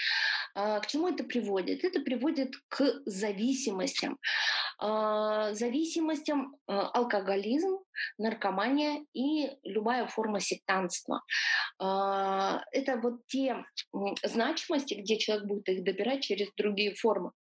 К 0.55 0.82
чему 0.88 1.07
это 1.07 1.24
приводит? 1.24 1.84
Это 1.84 2.01
приводит 2.01 2.53
к 2.68 3.01
зависимостям. 3.05 4.20
Зависимостям 4.80 6.57
алкоголизм, 6.68 7.80
наркомания 8.18 9.05
и 9.14 9.49
любая 9.64 10.07
форма 10.07 10.39
сектанства. 10.39 11.22
Это 11.78 12.99
вот 13.01 13.26
те 13.28 13.64
значимости, 14.24 14.95
где 14.95 15.18
человек 15.18 15.45
будет 15.45 15.70
их 15.70 15.84
добирать 15.84 16.24
через 16.24 16.49
другие 16.57 16.95
формы 16.95 17.32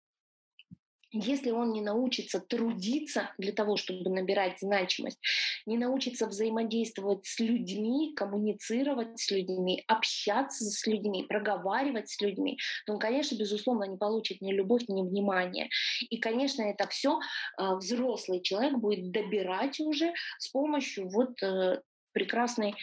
если 1.13 1.51
он 1.51 1.71
не 1.71 1.81
научится 1.81 2.39
трудиться 2.39 3.31
для 3.37 3.51
того, 3.51 3.77
чтобы 3.77 4.09
набирать 4.09 4.59
значимость, 4.59 5.19
не 5.65 5.77
научится 5.77 6.27
взаимодействовать 6.27 7.25
с 7.25 7.39
людьми, 7.39 8.13
коммуницировать 8.15 9.19
с 9.19 9.29
людьми, 9.31 9.83
общаться 9.87 10.65
с 10.65 10.85
людьми, 10.87 11.23
проговаривать 11.23 12.09
с 12.09 12.19
людьми, 12.19 12.57
то 12.85 12.93
он, 12.93 12.99
конечно, 12.99 13.35
безусловно, 13.35 13.83
не 13.85 13.97
получит 13.97 14.41
ни 14.41 14.51
любовь, 14.51 14.83
ни 14.87 15.01
внимание. 15.01 15.69
И, 16.09 16.17
конечно, 16.17 16.63
это 16.63 16.87
все 16.87 17.19
а, 17.57 17.75
взрослый 17.75 18.41
человек 18.41 18.73
будет 18.77 19.11
добирать 19.11 19.79
уже 19.79 20.13
с 20.39 20.49
помощью 20.49 21.09
вот 21.09 21.41
э, 21.43 21.79
прекрасной, 22.13 22.75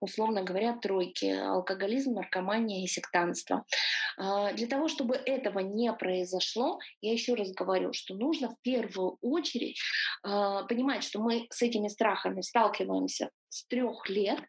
условно 0.00 0.42
говоря, 0.42 0.76
тройки— 0.76 1.26
алкоголизм, 1.26 2.14
наркомания 2.14 2.84
и 2.84 2.86
сектанство. 2.86 3.64
А, 4.16 4.52
для 4.52 4.66
того, 4.66 4.88
чтобы 4.88 5.14
этого 5.14 5.60
не 5.60 5.92
произошло, 5.92 6.78
я 7.00 7.12
еще 7.12 7.34
раз 7.34 7.52
говорю, 7.52 7.92
что 7.92 8.14
нужно 8.14 8.50
в 8.50 8.60
первую 8.62 9.18
очередь 9.20 9.78
а, 10.22 10.64
понимать, 10.64 11.04
что 11.04 11.20
мы 11.20 11.46
с 11.50 11.62
этими 11.62 11.88
страхами 11.88 12.40
сталкиваемся 12.40 13.30
с 13.48 13.64
трех 13.66 14.08
лет, 14.08 14.40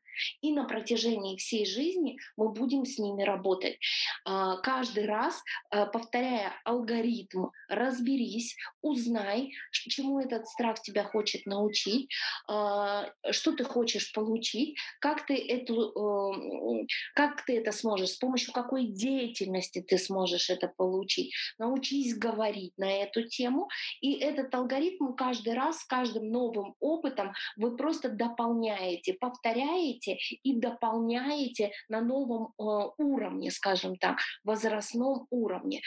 и 0.42 0.52
на 0.52 0.66
протяжении 0.66 1.38
всей 1.38 1.66
жизни 1.66 2.18
мы 2.38 2.50
будем 2.50 2.86
с 2.86 2.98
ними 2.98 3.24
работать. 3.24 3.78
А, 4.26 4.58
каждый 4.58 5.06
раз 5.06 5.42
а, 5.70 5.86
повторяя 5.86 6.54
алгоритм, 6.66 7.48
разберись, 7.68 8.56
узнай, 8.82 9.52
чему 9.72 10.20
этот 10.20 10.48
страх 10.48 10.82
тебя 10.82 11.04
хочет 11.04 11.46
научить, 11.46 12.10
а, 12.48 13.12
что 13.32 13.54
ты 13.54 13.64
хочешь 13.64 14.12
получить, 14.14 14.78
как 15.00 15.26
ты, 15.26 15.36
эту, 15.36 16.88
как 17.16 17.46
ты 17.46 17.58
это 17.58 17.72
сможешь, 17.72 18.12
с 18.12 18.18
помощью 18.18 18.54
какой 18.54 18.88
деятельности 18.88 19.82
ты 19.82 19.98
сможешь 19.98 20.50
это 20.50 20.68
получить. 20.68 21.34
Научись 21.58 22.18
говорить 22.18 22.78
на 22.78 23.04
эту 23.04 23.28
тему, 23.28 23.70
и 24.02 24.14
этот 24.14 24.54
алгоритм 24.54 25.14
каждый 25.14 25.54
раз 25.54 25.80
с 25.80 25.86
каждым 25.86 26.30
новым 26.30 26.76
опытом 26.80 27.34
вы 27.58 27.76
просто 27.76 28.10
дополняете, 28.10 28.89
повторяете, 29.20 30.00
берете 30.00 30.18
и 30.44 30.60
дополняете 30.60 31.72
на 31.90 32.02
новом 32.02 32.54
э, 32.58 32.90
уровне, 32.98 33.52
скажем 33.52 33.96
так, 33.98 34.20
возрастном 34.44 35.28
уровне. 35.30 35.82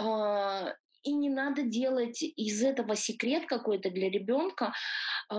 Э, 0.00 0.72
и 1.04 1.12
не 1.14 1.30
надо 1.30 1.62
делать 1.62 2.22
из 2.22 2.62
этого 2.62 2.94
секрет 2.94 3.46
какой-то 3.46 3.90
для 3.90 4.08
ребенка, 4.08 4.72
э, 5.30 5.34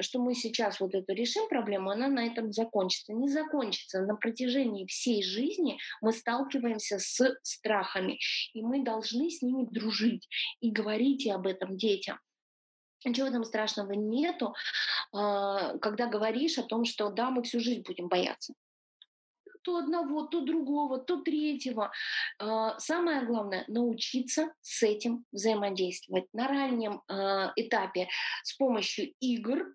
что 0.00 0.20
мы 0.20 0.34
сейчас 0.34 0.78
вот 0.78 0.94
эту 0.94 1.12
решим 1.14 1.48
проблему, 1.48 1.90
она 1.90 2.08
на 2.08 2.24
этом 2.24 2.52
закончится. 2.52 3.12
Не 3.12 3.28
закончится. 3.28 4.02
На 4.02 4.14
протяжении 4.14 4.86
всей 4.86 5.22
жизни 5.22 5.78
мы 6.00 6.12
сталкиваемся 6.12 6.98
с 6.98 7.34
страхами, 7.42 8.18
и 8.52 8.62
мы 8.62 8.84
должны 8.84 9.30
с 9.30 9.42
ними 9.42 9.66
дружить 9.68 10.28
и 10.60 10.70
говорить 10.70 11.26
об 11.26 11.46
этом 11.46 11.76
детям. 11.76 12.18
Ничего 13.04 13.30
там 13.30 13.44
страшного 13.44 13.92
нету, 13.92 14.54
а, 15.12 15.78
когда 15.78 16.06
говоришь 16.06 16.58
о 16.58 16.62
том, 16.62 16.84
что 16.84 17.10
да, 17.10 17.30
мы 17.30 17.42
всю 17.42 17.60
жизнь 17.60 17.82
будем 17.82 18.08
бояться. 18.08 18.54
То 19.64 19.78
одного, 19.78 20.26
то 20.26 20.40
другого, 20.40 20.98
то 20.98 21.22
третьего. 21.22 21.90
А, 22.38 22.78
самое 22.78 23.24
главное— 23.24 23.64
научиться 23.68 24.52
с 24.60 24.82
этим 24.82 25.24
взаимодействовать 25.32 26.26
на 26.32 26.48
раннем 26.48 27.02
а, 27.08 27.52
этапе 27.56 28.08
с 28.42 28.54
помощью 28.54 29.12
игр, 29.20 29.74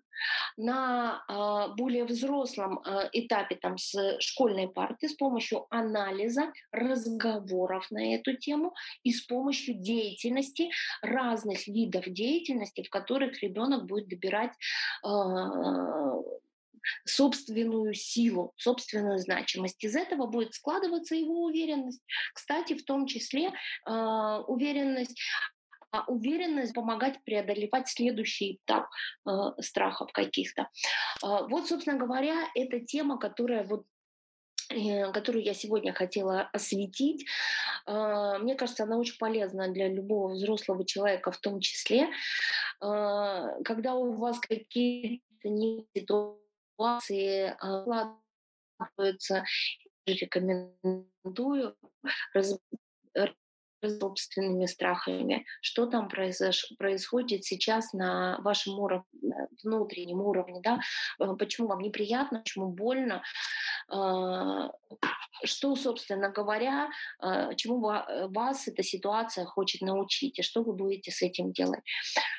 на 0.56 1.24
э, 1.28 1.74
более 1.76 2.04
взрослом 2.04 2.82
этапе 3.12 3.56
там, 3.56 3.78
с 3.78 4.18
школьной 4.20 4.68
парты 4.68 5.08
с 5.08 5.14
помощью 5.14 5.66
анализа, 5.70 6.52
разговоров 6.72 7.90
на 7.90 8.14
эту 8.14 8.36
тему 8.36 8.74
и 9.02 9.12
с 9.12 9.22
помощью 9.22 9.76
деятельности, 9.76 10.70
разных 11.02 11.66
видов 11.66 12.04
деятельности, 12.06 12.82
в 12.82 12.90
которых 12.90 13.42
ребенок 13.42 13.86
будет 13.86 14.08
добирать 14.08 14.52
собственную 17.06 17.94
силу, 17.94 18.52
собственную 18.56 19.18
значимость. 19.18 19.82
Из 19.84 19.94
этого 19.96 20.26
будет 20.26 20.54
складываться 20.54 21.14
его 21.14 21.44
уверенность. 21.44 22.02
Кстати, 22.34 22.74
в 22.74 22.84
том 22.84 23.06
числе 23.06 23.52
э, 23.86 23.90
уверенность 24.46 25.16
а 25.92 26.04
уверенность 26.06 26.72
помогать 26.72 27.22
преодолевать 27.24 27.88
следующий 27.88 28.56
этап 28.56 28.86
э, 29.26 29.30
страхов 29.60 30.12
каких-то. 30.12 30.68
Э, 31.22 31.46
вот, 31.48 31.66
собственно 31.66 31.98
говоря, 31.98 32.48
эта 32.54 32.80
тема, 32.80 33.18
которая 33.18 33.64
вот 33.64 33.84
э, 34.68 35.10
которую 35.10 35.44
я 35.44 35.52
сегодня 35.52 35.92
хотела 35.92 36.42
осветить. 36.52 37.26
Мне 37.86 38.54
кажется, 38.54 38.84
она 38.84 38.98
очень 38.98 39.18
полезна 39.18 39.68
для 39.68 39.88
любого 39.88 40.34
взрослого 40.34 40.84
человека 40.84 41.32
в 41.32 41.38
том 41.38 41.60
числе. 41.60 42.08
Когда 42.78 43.94
у 43.94 44.12
вас 44.12 44.38
какие-то 44.38 45.48
ситуации 45.96 46.39
складываются, 48.86 49.44
рекомендую 50.06 51.76
собственными 53.82 54.66
страхами, 54.66 55.46
что 55.62 55.86
там 55.86 56.08
произош... 56.08 56.66
происходит 56.78 57.44
сейчас 57.44 57.92
на 57.92 58.38
вашем 58.42 58.78
уровне, 58.78 59.48
внутреннем 59.62 60.20
уровне, 60.20 60.60
да, 60.62 60.80
э, 61.18 61.34
почему 61.38 61.68
вам 61.68 61.80
неприятно, 61.80 62.40
почему 62.40 62.68
больно, 62.68 63.22
а, 63.88 64.70
что, 65.44 65.76
собственно 65.76 66.30
говоря, 66.30 66.90
а, 67.20 67.54
чему 67.54 67.80
вас 67.80 68.68
эта 68.68 68.82
ситуация 68.82 69.46
хочет 69.46 69.80
научить, 69.80 70.38
и 70.38 70.42
что 70.42 70.62
вы 70.62 70.74
будете 70.74 71.10
с 71.10 71.22
этим 71.22 71.52
делать. 71.52 71.82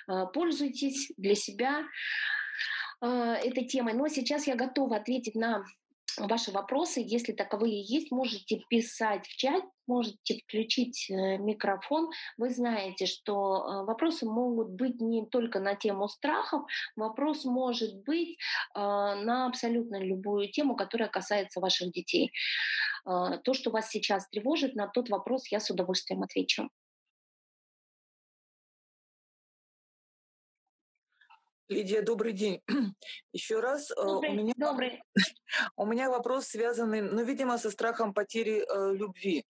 А, 0.08 0.28
пользуйтесь 0.28 1.12
для 1.18 1.36
себя 1.36 1.84
этой 3.02 3.66
темой. 3.66 3.94
Но 3.94 4.08
сейчас 4.08 4.48
я 4.48 4.56
готова 4.56 4.98
ответить 4.98 5.36
на 5.36 5.66
ваши 6.18 6.52
вопросы, 6.52 7.02
если 7.04 7.34
таковые 7.34 7.82
есть, 7.82 8.12
можете 8.12 8.62
писать 8.70 9.26
в 9.26 9.36
чат, 9.36 9.64
можете 9.88 10.40
включить 10.44 11.10
э, 11.10 11.38
микрофон. 11.38 12.10
Вы 12.38 12.50
знаете, 12.50 13.06
что 13.06 13.34
э, 13.34 13.86
вопросы 13.86 14.26
могут 14.26 14.70
быть 14.70 15.00
не 15.00 15.26
только 15.26 15.60
на 15.60 15.76
тему 15.76 16.08
страхов, 16.08 16.64
вопрос 16.96 17.46
может 17.46 18.04
быть 18.04 18.38
э, 18.76 18.80
на 18.80 19.48
абсолютно 19.48 20.02
любую 20.02 20.50
тему, 20.52 20.76
которая 20.76 21.10
касается 21.10 21.60
ваших 21.60 21.92
детей. 21.92 22.32
То, 23.04 23.54
что 23.54 23.72
вас 23.72 23.90
сейчас 23.90 24.30
тревожит, 24.30 24.76
на 24.76 24.88
тот 24.88 25.10
вопрос 25.10 25.48
я 25.48 25.60
с 25.60 25.72
удовольствием 25.72 26.22
отвечу. 26.22 26.70
Лидия, 31.72 32.02
добрый 32.02 32.34
день. 32.34 32.62
Еще 33.32 33.62
раз 33.62 33.94
добрый, 33.96 34.32
у 34.32 34.34
меня 34.34 34.54
добрый. 34.58 35.02
у 35.78 35.86
меня 35.86 36.10
вопрос 36.10 36.48
связанный, 36.48 37.02
ну, 37.02 37.24
видимо, 37.24 37.58
со 37.58 37.72
страхом 37.72 38.14
потери 38.14 38.60
э, 38.60 38.94
любви. 38.94 39.46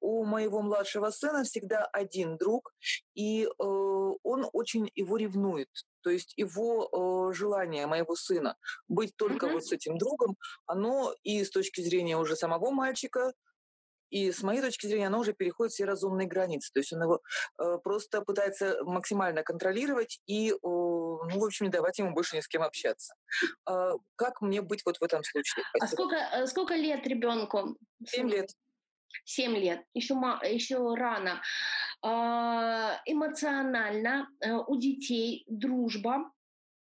У 0.00 0.24
моего 0.24 0.62
младшего 0.62 1.10
сына 1.10 1.44
всегда 1.44 1.84
один 1.84 2.38
друг, 2.38 2.72
и 3.14 3.44
э, 3.44 3.48
он 3.58 4.48
очень 4.54 4.90
его 4.94 5.18
ревнует. 5.18 5.68
То 6.00 6.08
есть 6.08 6.32
его 6.38 7.28
э, 7.30 7.34
желание 7.34 7.86
моего 7.86 8.16
сына 8.16 8.56
быть 8.88 9.14
только 9.16 9.46
uh-huh. 9.46 9.52
вот 9.52 9.66
с 9.66 9.72
этим 9.72 9.98
другом, 9.98 10.36
оно 10.64 11.14
и 11.24 11.44
с 11.44 11.50
точки 11.50 11.82
зрения 11.82 12.16
уже 12.16 12.36
самого 12.36 12.70
мальчика 12.70 13.34
и 14.10 14.30
с 14.30 14.42
моей 14.42 14.60
точки 14.60 14.86
зрения, 14.86 15.08
оно 15.08 15.20
уже 15.20 15.32
переходит 15.32 15.72
все 15.72 15.84
разумные 15.84 16.28
границы. 16.28 16.70
То 16.72 16.80
есть 16.80 16.92
он 16.92 17.02
его 17.02 17.20
э, 17.58 17.78
просто 17.82 18.22
пытается 18.22 18.78
максимально 18.84 19.42
контролировать 19.42 20.20
и, 20.26 20.52
э, 20.52 20.56
ну, 21.24 21.38
в 21.40 21.44
общем, 21.44 21.66
не 21.66 21.72
давать 21.72 21.98
ему 21.98 22.12
больше 22.12 22.36
ни 22.36 22.40
с 22.40 22.48
кем 22.48 22.62
общаться. 22.62 23.14
Э, 23.68 23.92
как 24.16 24.40
мне 24.40 24.62
быть 24.62 24.82
вот 24.84 24.98
в 24.98 25.02
этом 25.02 25.22
случае? 25.24 25.64
А 25.80 25.86
сколько, 25.86 26.16
э, 26.16 26.46
сколько 26.46 26.74
лет 26.74 27.06
ребенку? 27.06 27.76
Семь 28.06 28.28
лет. 28.28 28.50
Семь 29.24 29.56
лет. 29.56 29.84
Еще, 29.94 30.14
еще 30.42 30.94
рано. 30.94 31.42
Э, 32.04 32.98
эмоционально 33.06 34.28
э, 34.40 34.52
у 34.52 34.76
детей 34.78 35.44
дружба 35.48 36.30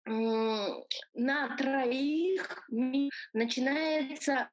на 0.05 1.55
троих 1.55 2.67
начинается 3.31 4.49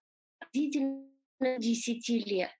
длительно 0.52 1.10
10 1.40 2.08
лет. 2.26 2.50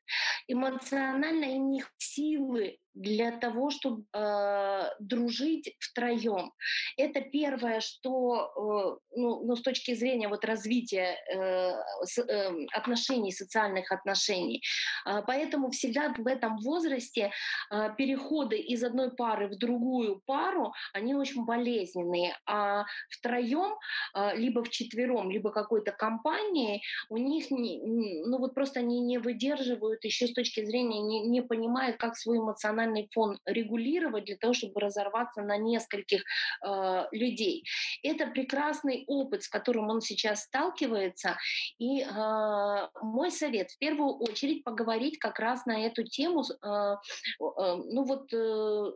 Эмоционально 0.48 1.48
у 1.48 1.70
них 1.70 1.92
силы 1.98 2.78
для 2.94 3.30
того, 3.30 3.70
чтобы 3.70 4.04
э, 4.12 4.90
дружить 4.98 5.76
втроем. 5.78 6.52
Это 6.96 7.20
первое, 7.20 7.80
что 7.80 8.98
э, 9.12 9.16
ну, 9.16 9.44
ну, 9.44 9.56
с 9.56 9.62
точки 9.62 9.94
зрения 9.94 10.28
вот 10.28 10.44
развития 10.44 11.16
э, 11.32 11.72
с, 12.04 12.18
э, 12.18 12.66
отношений, 12.72 13.32
социальных 13.32 13.92
отношений. 13.92 14.62
Э, 15.06 15.22
поэтому 15.26 15.70
всегда 15.70 16.12
в 16.16 16.26
этом 16.26 16.58
возрасте 16.58 17.30
э, 17.70 17.94
переходы 17.96 18.58
из 18.58 18.82
одной 18.82 19.14
пары 19.14 19.48
в 19.48 19.56
другую 19.56 20.20
пару, 20.26 20.72
они 20.92 21.14
очень 21.14 21.44
болезненные. 21.44 22.36
А 22.46 22.84
втроем, 23.10 23.76
э, 24.14 24.36
либо 24.36 24.68
четвером, 24.68 25.30
либо 25.30 25.50
какой-то 25.50 25.92
компанией, 25.92 26.82
у 27.08 27.16
них 27.16 27.50
не, 27.50 27.80
ну 28.26 28.38
вот 28.38 28.54
просто 28.54 28.80
они 28.80 29.00
не 29.00 29.18
выдерживают 29.18 30.04
еще 30.04 30.26
с 30.26 30.34
точки 30.34 30.64
зрения, 30.64 31.00
не, 31.00 31.20
не 31.28 31.40
понимают, 31.40 31.96
как 31.96 32.16
свой 32.16 32.38
эмоциональный 32.38 32.79
эмоциональный 32.80 33.08
фон 33.12 33.38
регулировать 33.46 34.24
для 34.24 34.36
того, 34.36 34.52
чтобы 34.54 34.80
разорваться 34.80 35.42
на 35.42 35.56
нескольких 35.56 36.22
э, 36.66 37.04
людей. 37.12 37.64
Это 38.02 38.26
прекрасный 38.26 39.04
опыт, 39.06 39.42
с 39.42 39.48
которым 39.48 39.88
он 39.90 40.00
сейчас 40.00 40.42
сталкивается. 40.44 41.36
И 41.78 42.02
э, 42.02 42.88
мой 43.02 43.30
совет 43.30 43.70
в 43.70 43.78
первую 43.78 44.14
очередь 44.16 44.64
поговорить 44.64 45.18
как 45.18 45.38
раз 45.38 45.66
на 45.66 45.86
эту 45.86 46.04
тему, 46.04 46.42
э, 46.42 46.66
э, 46.66 46.96
ну 47.40 48.04
вот 48.04 48.32
э, 48.32 48.92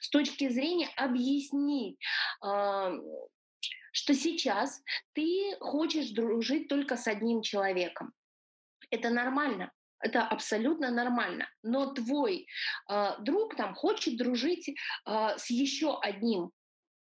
с 0.00 0.10
точки 0.10 0.48
зрения 0.48 0.88
объяснить. 0.96 1.98
Э, 2.44 2.92
что 3.94 4.14
сейчас 4.14 4.82
ты 5.12 5.54
хочешь 5.60 6.10
дружить 6.12 6.66
только 6.68 6.96
с 6.96 7.06
одним 7.06 7.42
человеком. 7.42 8.12
Это 8.90 9.10
нормально. 9.10 9.70
Это 10.02 10.22
абсолютно 10.22 10.90
нормально. 10.90 11.48
Но 11.62 11.94
твой 11.94 12.46
э, 12.90 13.10
друг 13.20 13.56
там 13.56 13.74
хочет 13.74 14.16
дружить 14.16 14.68
э, 14.68 14.74
с 15.38 15.50
еще 15.50 15.98
одним 16.00 16.50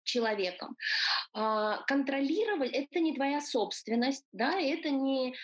человеком. 0.06 0.76
А, 1.34 1.82
контролировать 1.86 2.72
это 2.72 3.00
не 3.00 3.14
твоя 3.14 3.40
собственность, 3.40 4.24
да, 4.32 4.58
это 4.58 4.88
не, 4.90 5.34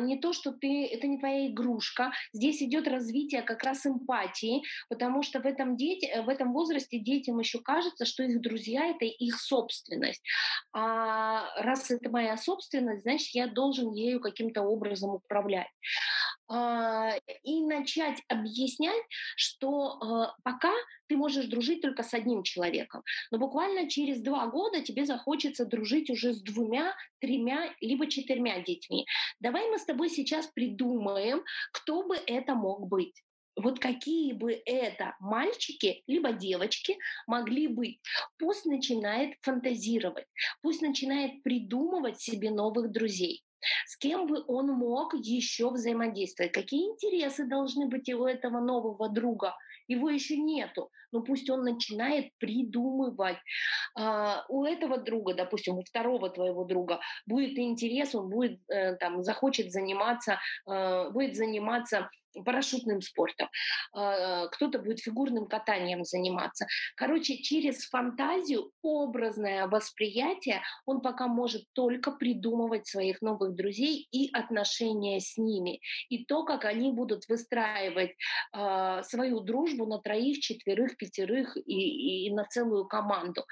не 0.00 0.18
то, 0.18 0.32
что 0.32 0.52
ты, 0.52 0.86
это 0.86 1.06
не 1.06 1.18
твоя 1.18 1.46
игрушка. 1.46 2.12
Здесь 2.32 2.62
идет 2.62 2.88
развитие 2.88 3.42
как 3.42 3.62
раз 3.62 3.86
эмпатии, 3.86 4.62
потому 4.88 5.22
что 5.22 5.40
в 5.40 5.46
этом, 5.46 5.76
дети, 5.76 6.10
в 6.20 6.28
этом 6.28 6.52
возрасте 6.52 6.98
детям 6.98 7.38
еще 7.38 7.60
кажется, 7.60 8.04
что 8.04 8.24
их 8.24 8.40
друзья 8.40 8.86
это 8.86 9.04
их 9.04 9.40
собственность. 9.40 10.22
А 10.72 11.54
раз 11.62 11.90
это 11.90 12.10
моя 12.10 12.36
собственность, 12.36 13.02
значит, 13.02 13.28
я 13.34 13.46
должен 13.46 13.92
ею 13.92 14.20
каким-то 14.20 14.62
образом 14.62 15.10
управлять. 15.10 15.68
А, 16.52 17.12
и 17.44 17.62
начать 17.62 18.18
объяснять, 18.26 19.02
что 19.36 20.34
пока 20.42 20.72
ты 21.06 21.16
можешь 21.16 21.46
дружить 21.46 21.80
только 21.80 22.02
с 22.02 22.12
одним 22.12 22.42
человеком. 22.42 23.04
Но 23.30 23.38
буквально 23.38 23.88
через 23.88 24.20
два 24.20 24.48
года 24.48 24.82
тебе 24.82 25.06
захочется 25.06 25.64
дружить 25.64 26.10
уже 26.10 26.32
с 26.32 26.42
двумя, 26.42 26.96
тремя, 27.20 27.72
либо 27.80 28.08
четырьмя 28.08 28.62
детьми. 28.62 29.06
Давай 29.38 29.70
мы 29.70 29.78
с 29.78 29.84
тобой 29.84 30.10
сейчас 30.10 30.48
придумаем, 30.48 31.44
кто 31.72 32.02
бы 32.02 32.16
это 32.26 32.54
мог 32.54 32.88
быть 32.88 33.14
вот 33.56 33.78
какие 33.78 34.32
бы 34.32 34.62
это 34.64 35.16
мальчики 35.20 36.02
либо 36.06 36.32
девочки 36.32 36.96
могли 37.26 37.66
быть. 37.68 38.00
Пусть 38.38 38.64
начинает 38.64 39.34
фантазировать, 39.42 40.26
пусть 40.62 40.80
начинает 40.80 41.42
придумывать 41.42 42.20
себе 42.20 42.50
новых 42.50 42.90
друзей. 42.90 43.44
С 43.86 43.96
кем 43.96 44.26
бы 44.26 44.44
он 44.46 44.68
мог 44.68 45.14
еще 45.14 45.70
взаимодействовать, 45.70 46.52
какие 46.52 46.90
интересы 46.90 47.46
должны 47.46 47.86
быть 47.86 48.08
у 48.08 48.24
этого 48.24 48.60
нового 48.60 49.08
друга. 49.08 49.54
Его 49.88 50.08
еще 50.10 50.36
нету, 50.36 50.90
но 51.12 51.22
пусть 51.22 51.48
он 51.50 51.62
начинает 51.62 52.30
придумывать. 52.38 53.38
А, 53.96 54.44
у 54.48 54.64
этого 54.64 54.98
друга, 54.98 55.34
допустим, 55.34 55.78
у 55.78 55.82
второго 55.82 56.30
твоего 56.30 56.64
друга 56.64 57.00
будет 57.26 57.58
интерес, 57.58 58.14
он 58.14 58.28
будет 58.28 58.60
э, 58.68 58.96
там 58.96 59.22
захочет 59.22 59.72
заниматься, 59.72 60.38
э, 60.66 61.10
будет 61.10 61.36
заниматься 61.36 62.08
парашютным 62.44 63.00
спортом, 63.00 63.48
а, 63.92 64.46
кто-то 64.48 64.78
будет 64.78 65.00
фигурным 65.00 65.46
катанием 65.46 66.04
заниматься. 66.04 66.66
Короче, 66.96 67.38
через 67.42 67.84
фантазию, 67.88 68.70
образное 68.82 69.66
восприятие 69.66 70.62
он 70.86 71.00
пока 71.00 71.26
может 71.26 71.64
только 71.72 72.12
придумывать 72.12 72.86
своих 72.86 73.20
новых 73.22 73.54
друзей 73.54 74.08
и 74.10 74.30
отношения 74.32 75.20
с 75.20 75.36
ними. 75.36 75.80
И 76.08 76.24
то, 76.24 76.44
как 76.44 76.64
они 76.64 76.92
будут 76.92 77.28
выстраивать 77.28 78.14
э, 78.56 79.02
свою 79.04 79.40
дружбу 79.40 79.86
на 79.86 79.98
троих, 79.98 80.40
четверых, 80.40 80.96
пятерых 81.00 81.56
и, 81.56 82.26
и 82.26 82.30
на 82.32 82.44
целую 82.44 82.86
команду. 82.86 83.44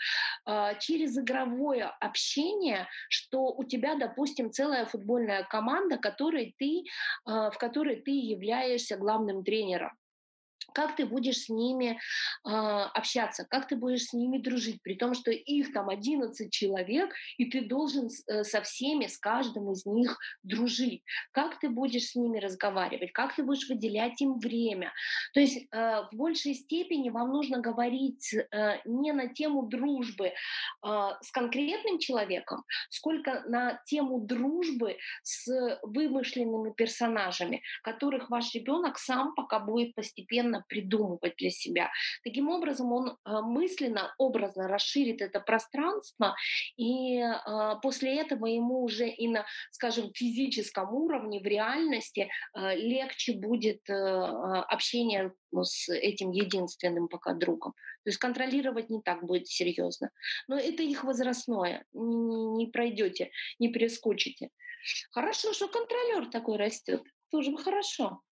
Э, 0.47 0.79
через 0.79 1.19
игровое 1.19 1.91
общение, 2.01 2.87
что 3.09 3.47
у 3.47 3.65
тебя, 3.65 3.97
допустим, 3.97 4.53
целая 4.53 4.87
футбольная 4.87 5.43
команда, 5.45 5.97
которой 5.97 6.55
ты, 6.59 6.81
э, 6.81 7.51
в 7.51 7.59
которой 7.59 7.97
ты 7.97 8.11
являешься 8.11 8.97
главным 8.97 9.43
тренером 9.45 9.98
как 10.79 10.95
ты 10.95 11.07
будешь 11.07 11.39
с 11.39 11.49
ними 11.49 11.99
э, 12.47 12.51
общаться, 12.51 13.45
как 13.51 13.67
ты 13.67 13.75
будешь 13.75 14.05
с 14.05 14.13
ними 14.13 14.39
дружить, 14.39 14.81
при 14.81 14.95
том, 14.95 15.15
что 15.15 15.33
их 15.33 15.73
там 15.73 15.89
11 15.89 16.53
человек, 16.53 17.13
и 17.37 17.47
ты 17.47 17.63
должен 17.63 18.09
э, 18.29 18.45
со 18.45 18.61
всеми, 18.61 19.07
с 19.07 19.19
каждым 19.19 19.73
из 19.73 19.85
них 19.87 20.17
дружить. 20.45 21.03
Как 21.33 21.59
ты 21.59 21.69
будешь 21.69 22.11
с 22.11 22.15
ними 22.15 22.39
разговаривать, 22.39 23.13
как 23.13 23.35
ты 23.35 23.43
будешь 23.43 23.69
выделять 23.69 24.21
им 24.21 24.39
время. 24.39 24.93
То 25.35 25.41
есть 25.41 25.67
э, 25.73 26.03
в 26.13 26.17
большей 26.17 26.55
степени 26.55 27.11
вам 27.11 27.33
нужно 27.33 27.59
говорить 27.59 28.33
э, 28.33 28.79
не 28.85 29.11
на 29.11 29.35
тему 29.35 29.65
дружбы 29.65 30.27
э, 30.27 30.33
с 30.83 31.31
конкретным 31.33 31.99
человеком, 31.99 32.63
сколько 32.89 33.43
на 33.49 33.83
тему 33.87 34.21
дружбы 34.21 34.97
с 35.25 35.49
вымышленными 35.83 36.73
персонажами, 36.73 37.63
которых 37.83 38.31
ваш 38.31 38.55
ребенок 38.55 38.97
сам 38.99 39.35
пока 39.35 39.59
будет 39.59 39.97
постепенно 39.97 40.65
придумывать 40.69 41.35
для 41.37 41.51
себя. 41.51 41.91
Таким 42.25 42.49
образом, 42.49 42.93
он 42.93 43.09
э, 43.09 43.41
мысленно, 43.43 44.15
образно 44.19 44.69
расширит 44.69 45.21
это 45.21 45.41
пространство, 45.41 46.35
и 46.77 47.19
э, 47.19 47.35
после 47.83 48.21
этого 48.21 48.47
ему 48.47 48.83
уже 48.83 49.09
и 49.09 49.29
на, 49.29 49.47
скажем, 49.71 50.13
физическом 50.15 50.95
уровне, 50.95 51.41
в 51.41 51.47
реальности 51.47 52.29
э, 52.55 52.77
легче 52.77 53.33
будет 53.33 53.81
общение 53.89 55.33
с 55.55 55.89
этим 55.89 56.31
единственным 56.31 57.09
пока 57.09 57.35
другом. 57.35 57.73
То 58.05 58.11
есть 58.11 58.19
контролировать 58.19 58.91
не 58.91 59.01
так 59.03 59.25
будет 59.25 59.49
серьезно. 59.49 60.11
Но 60.47 60.59
это 60.59 60.83
их 60.83 61.05
возрастное, 61.05 61.85
не, 61.93 62.47
не 62.57 62.67
пройдете, 62.67 63.31
не 63.59 63.69
перескочите. 63.73 64.51
Хорошо, 65.11 65.53
что 65.53 65.69
контролер 65.69 66.31
такой 66.31 66.57
растет. 66.57 67.03
Тоже 67.31 67.57
хорошо. 67.57 68.23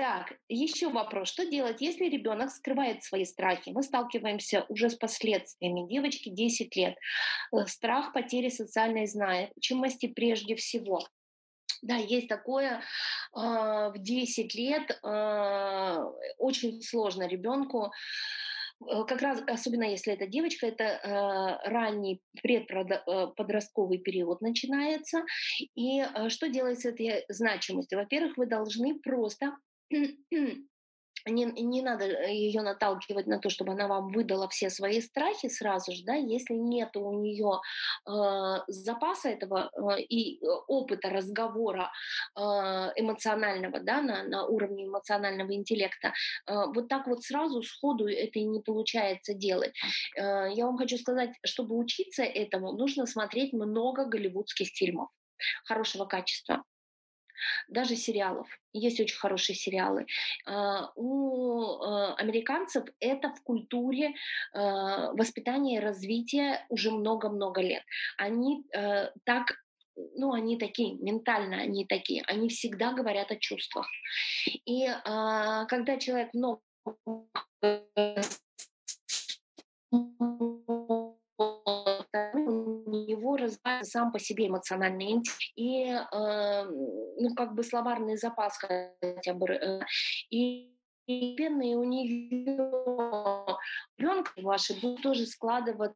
Так, 0.00 0.32
еще 0.48 0.88
вопрос. 0.88 1.28
Что 1.28 1.44
делать, 1.44 1.82
если 1.82 2.06
ребенок 2.06 2.50
скрывает 2.50 3.04
свои 3.04 3.26
страхи? 3.26 3.68
Мы 3.68 3.82
сталкиваемся 3.82 4.64
уже 4.70 4.88
с 4.88 4.94
последствиями. 4.94 5.86
Девочке 5.92 6.30
10 6.30 6.74
лет. 6.74 6.96
Э, 7.52 7.66
страх 7.66 8.14
потери 8.14 8.48
социальной 8.48 9.06
значимости 9.06 10.06
прежде 10.06 10.54
всего. 10.54 11.00
Да, 11.82 11.96
есть 11.96 12.28
такое. 12.28 12.80
А, 13.34 13.90
в 13.90 13.98
10 13.98 14.54
лет 14.54 14.98
а, 15.02 16.06
очень 16.38 16.80
сложно 16.80 17.28
ребенку 17.28 17.92
э, 18.80 19.04
как 19.06 19.20
раз, 19.20 19.42
особенно 19.46 19.84
если 19.84 20.14
это 20.14 20.26
девочка, 20.26 20.66
это 20.66 20.84
э, 20.84 21.68
ранний 21.68 22.22
предподростковый 22.42 23.98
период 23.98 24.40
начинается. 24.40 25.24
И 25.74 26.00
э, 26.00 26.30
что 26.30 26.48
делать 26.48 26.80
с 26.80 26.86
этой 26.86 27.26
значимостью? 27.28 27.98
Во-первых, 27.98 28.38
вы 28.38 28.46
должны 28.46 28.98
просто 28.98 29.52
не, 31.26 31.44
не 31.44 31.82
надо 31.82 32.04
э, 32.04 32.32
ее 32.34 32.62
наталкивать 32.62 33.26
на 33.26 33.38
то, 33.38 33.50
чтобы 33.50 33.72
она 33.72 33.88
вам 33.88 34.08
выдала 34.08 34.48
все 34.48 34.70
свои 34.70 35.00
страхи 35.00 35.48
сразу 35.48 35.92
же, 35.92 36.04
да, 36.04 36.14
если 36.14 36.54
нет 36.54 36.96
у 36.96 37.20
нее 37.20 37.60
э, 38.08 38.62
запаса 38.68 39.28
этого 39.30 39.70
э, 39.70 40.02
и 40.02 40.40
опыта 40.68 41.10
разговора 41.10 41.90
э, 42.36 42.40
эмоционального, 42.40 43.80
да, 43.80 44.00
на, 44.00 44.22
на 44.22 44.46
уровне 44.46 44.86
эмоционального 44.86 45.54
интеллекта, 45.54 46.12
э, 46.46 46.52
вот 46.74 46.88
так 46.88 47.06
вот 47.06 47.22
сразу 47.22 47.62
сходу 47.62 48.06
это 48.06 48.38
и 48.38 48.44
не 48.44 48.60
получается 48.60 49.34
делать. 49.34 49.74
Э, 50.16 50.48
я 50.52 50.66
вам 50.66 50.78
хочу 50.78 50.96
сказать, 50.96 51.30
чтобы 51.44 51.76
учиться 51.76 52.22
этому, 52.22 52.72
нужно 52.72 53.06
смотреть 53.06 53.52
много 53.52 54.06
голливудских 54.06 54.68
фильмов 54.68 55.08
хорошего 55.64 56.04
качества 56.04 56.64
даже 57.68 57.96
сериалов. 57.96 58.48
Есть 58.72 59.00
очень 59.00 59.18
хорошие 59.18 59.56
сериалы. 59.56 60.06
А, 60.46 60.90
у 60.94 61.82
э, 61.82 62.14
американцев 62.14 62.84
это 63.00 63.30
в 63.30 63.42
культуре 63.42 64.08
э, 64.08 64.12
воспитания 65.12 65.76
и 65.76 65.80
развития 65.80 66.64
уже 66.68 66.90
много-много 66.90 67.60
лет. 67.60 67.82
Они 68.16 68.64
э, 68.72 69.10
так 69.24 69.56
ну, 70.14 70.32
они 70.32 70.56
такие, 70.56 70.94
ментально 70.94 71.58
они 71.58 71.84
такие, 71.84 72.22
они 72.26 72.48
всегда 72.48 72.92
говорят 72.92 73.30
о 73.32 73.36
чувствах. 73.36 73.86
И 74.64 74.86
а, 74.86 75.66
когда 75.66 75.98
человек 75.98 76.32
много 76.32 76.60
него 82.90 83.36
развивается 83.36 83.90
сам 83.90 84.12
по 84.12 84.18
себе 84.18 84.48
эмоциональный 84.48 85.12
интеллект 85.12 85.40
и, 85.56 85.86
э, 85.86 86.64
ну, 86.64 87.34
как 87.34 87.54
бы 87.54 87.62
словарный 87.62 88.16
запас 88.16 88.58
хотя 88.58 89.34
бы. 89.34 89.46
Э, 89.50 89.80
и 90.30 90.74
и 91.06 91.34
у 91.74 91.82
нее 91.82 92.06
ребенка 93.98 94.30
ваши 94.36 94.80
будут 94.80 95.02
тоже 95.02 95.26
складывать 95.26 95.92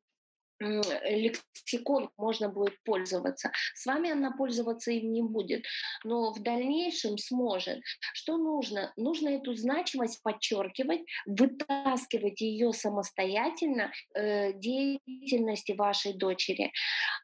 лексикон 0.65 2.11
можно 2.17 2.49
будет 2.49 2.83
пользоваться. 2.85 3.51
С 3.75 3.87
вами 3.87 4.11
она 4.11 4.33
пользоваться 4.33 4.91
им 4.91 5.13
не 5.13 5.23
будет, 5.23 5.65
но 6.05 6.33
в 6.33 6.43
дальнейшем 6.43 7.19
сможет. 7.19 7.81
Что 8.13 8.37
нужно? 8.37 8.93
Нужно 8.97 9.31
эту 9.31 9.55
значимость 9.55 10.23
подчеркивать, 10.23 11.03
вытаскивать 11.27 12.41
ее 12.41 12.73
самостоятельно 12.73 13.93
э, 14.15 14.53
деятельности 14.55 15.73
вашей 15.73 16.15
дочери, 16.15 16.73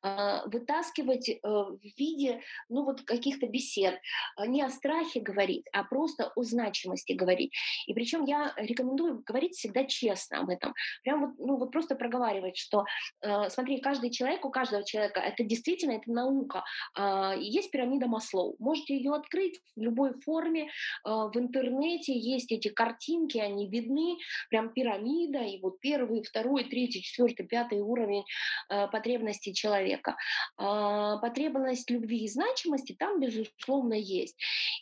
э, 0.02 0.38
вытаскивать 0.46 1.28
э, 1.28 1.38
в 1.42 1.78
виде 1.98 2.42
ну, 2.68 2.84
вот 2.84 3.02
каких-то 3.02 3.46
бесед. 3.46 3.98
Не 4.46 4.62
о 4.62 4.70
страхе 4.70 5.20
говорить, 5.20 5.66
а 5.72 5.84
просто 5.84 6.32
о 6.34 6.42
значимости 6.42 7.12
говорить. 7.12 7.52
И 7.86 7.94
причем 7.94 8.24
я 8.24 8.52
рекомендую 8.56 9.22
говорить 9.24 9.54
всегда 9.54 9.84
честно 9.84 10.40
об 10.40 10.50
этом. 10.50 10.74
Прям 11.02 11.26
вот, 11.26 11.38
ну, 11.38 11.56
вот 11.56 11.72
просто 11.72 11.94
проговаривать, 11.94 12.56
что 12.56 12.84
Э, 13.22 13.29
смотри, 13.48 13.80
каждый 13.80 14.10
человек, 14.10 14.44
у 14.44 14.50
каждого 14.50 14.84
человека, 14.84 15.20
это 15.20 15.44
действительно, 15.44 15.92
это 15.92 16.10
наука. 16.10 16.64
А, 16.94 17.34
есть 17.34 17.70
пирамида 17.70 18.06
Маслоу. 18.06 18.56
Можете 18.58 18.96
ее 18.96 19.14
открыть 19.14 19.60
в 19.76 19.80
любой 19.80 20.14
форме. 20.20 20.70
А, 21.04 21.28
в 21.28 21.36
интернете 21.36 22.16
есть 22.16 22.52
эти 22.52 22.68
картинки, 22.68 23.38
они 23.38 23.68
видны, 23.68 24.16
прям 24.48 24.70
пирамида, 24.70 25.40
и 25.40 25.60
вот 25.60 25.80
первый, 25.80 26.22
второй, 26.22 26.64
третий, 26.64 27.02
четвертый, 27.02 27.46
пятый 27.46 27.80
уровень 27.80 28.24
э, 28.68 28.88
потребностей 28.88 29.54
человека. 29.54 30.16
А, 30.56 31.18
потребность 31.18 31.90
любви 31.90 32.24
и 32.24 32.28
значимости 32.28 32.94
там, 32.98 33.20
безусловно, 33.20 33.94
есть. 33.94 34.36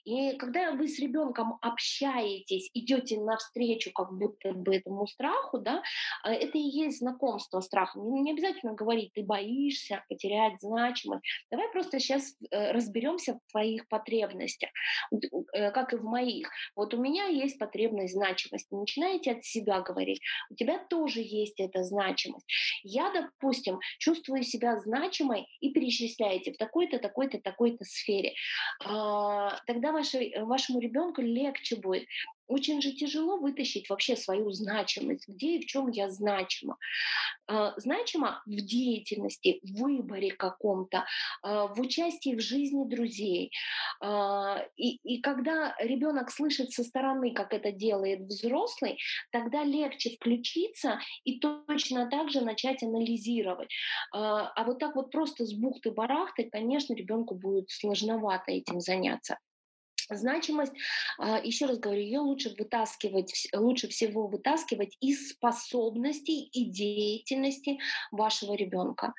И 0.04 0.32
когда 0.36 0.72
вы 0.72 0.88
с 0.88 0.98
ребенком 0.98 1.58
общаетесь, 1.60 2.70
идете 2.74 3.20
навстречу 3.20 3.90
как 3.92 4.12
будто 4.12 4.52
бы 4.52 4.76
этому 4.76 5.06
страху, 5.06 5.58
да, 5.58 5.82
это 6.24 6.58
и 6.58 6.62
есть 6.62 6.98
знакомство 6.98 7.60
страхом 7.60 8.08
не 8.14 8.27
обязательно 8.32 8.74
говорить, 8.74 9.12
ты 9.12 9.22
боишься 9.22 10.04
потерять 10.08 10.60
значимость. 10.60 11.24
Давай 11.50 11.70
просто 11.70 11.98
сейчас 11.98 12.34
э, 12.50 12.72
разберемся 12.72 13.34
в 13.34 13.50
твоих 13.50 13.88
потребностях, 13.88 14.70
э, 15.52 15.70
как 15.70 15.92
и 15.92 15.96
в 15.96 16.04
моих. 16.04 16.50
Вот 16.76 16.94
у 16.94 17.00
меня 17.00 17.26
есть 17.26 17.58
потребность 17.58 18.14
значимости. 18.14 18.74
Начинаете 18.74 19.32
от 19.32 19.44
себя 19.44 19.80
говорить. 19.80 20.20
У 20.50 20.54
тебя 20.54 20.78
тоже 20.78 21.20
есть 21.20 21.60
эта 21.60 21.82
значимость. 21.82 22.46
Я, 22.82 23.10
допустим, 23.12 23.78
чувствую 23.98 24.42
себя 24.42 24.78
значимой 24.78 25.46
и 25.60 25.72
перечисляете 25.72 26.52
в 26.52 26.56
такой-то, 26.56 26.98
такой-то, 26.98 27.40
такой-то 27.40 27.84
сфере. 27.84 28.34
А, 28.84 29.60
тогда 29.66 29.92
вашей, 29.92 30.34
вашему 30.42 30.80
ребенку 30.80 31.20
легче 31.20 31.76
будет 31.76 32.04
очень 32.48 32.82
же 32.82 32.92
тяжело 32.92 33.36
вытащить 33.36 33.88
вообще 33.88 34.16
свою 34.16 34.50
значимость, 34.50 35.28
где 35.28 35.56
и 35.56 35.62
в 35.62 35.66
чем 35.66 35.88
я 35.90 36.10
значима. 36.10 36.76
Э, 37.50 37.72
значима 37.76 38.42
в 38.46 38.50
деятельности, 38.50 39.60
в 39.62 39.82
выборе 39.82 40.32
каком-то, 40.32 41.04
э, 41.44 41.66
в 41.74 41.80
участии 41.80 42.34
в 42.34 42.40
жизни 42.40 42.84
друзей. 42.84 43.52
Э, 44.02 44.66
и, 44.76 44.96
и 44.96 45.20
когда 45.20 45.74
ребенок 45.78 46.30
слышит 46.30 46.72
со 46.72 46.84
стороны, 46.84 47.32
как 47.32 47.52
это 47.52 47.70
делает 47.70 48.20
взрослый, 48.20 48.98
тогда 49.30 49.64
легче 49.64 50.16
включиться 50.16 51.00
и 51.24 51.38
точно 51.38 52.08
так 52.10 52.30
же 52.30 52.40
начать 52.40 52.82
анализировать. 52.82 53.70
А 54.12 54.64
вот 54.64 54.78
так 54.78 54.96
вот 54.96 55.10
просто 55.10 55.44
с 55.44 55.54
бухты-барахты, 55.54 56.48
конечно, 56.50 56.94
ребенку 56.94 57.34
будет 57.34 57.70
сложновато 57.70 58.52
этим 58.52 58.80
заняться. 58.80 59.38
Значимость, 60.10 60.72
а, 61.18 61.38
еще 61.38 61.66
раз 61.66 61.78
говорю, 61.78 62.00
ее 62.00 62.20
лучше 62.20 62.54
вытаскивать, 62.58 63.48
лучше 63.54 63.88
всего 63.88 64.26
вытаскивать 64.26 64.96
из 65.00 65.30
способностей 65.30 66.44
и 66.46 66.64
деятельности 66.64 67.78
вашего 68.10 68.54
ребенка. 68.54 69.12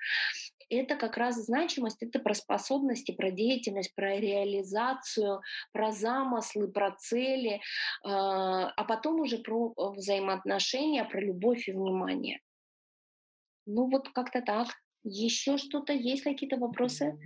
Это 0.69 0.95
как 0.95 1.17
раз 1.17 1.35
значимость, 1.35 2.01
это 2.01 2.19
про 2.19 2.33
способности, 2.33 3.11
про 3.11 3.31
деятельность, 3.31 3.93
про 3.95 4.17
реализацию, 4.17 5.41
про 5.73 5.91
замыслы, 5.91 6.67
про 6.67 6.91
цели, 6.97 7.61
а, 8.03 8.69
а 8.69 8.83
потом 8.83 9.19
уже 9.21 9.39
про 9.39 9.73
взаимоотношения, 9.77 11.05
про 11.05 11.21
любовь 11.21 11.67
и 11.67 11.71
внимание. 11.71 12.39
Ну 13.65 13.89
вот 13.89 14.09
как-то 14.09 14.41
так. 14.41 14.67
Еще 15.03 15.57
что-то 15.57 15.93
есть, 15.93 16.23
какие-то 16.23 16.57
вопросы? 16.57 17.17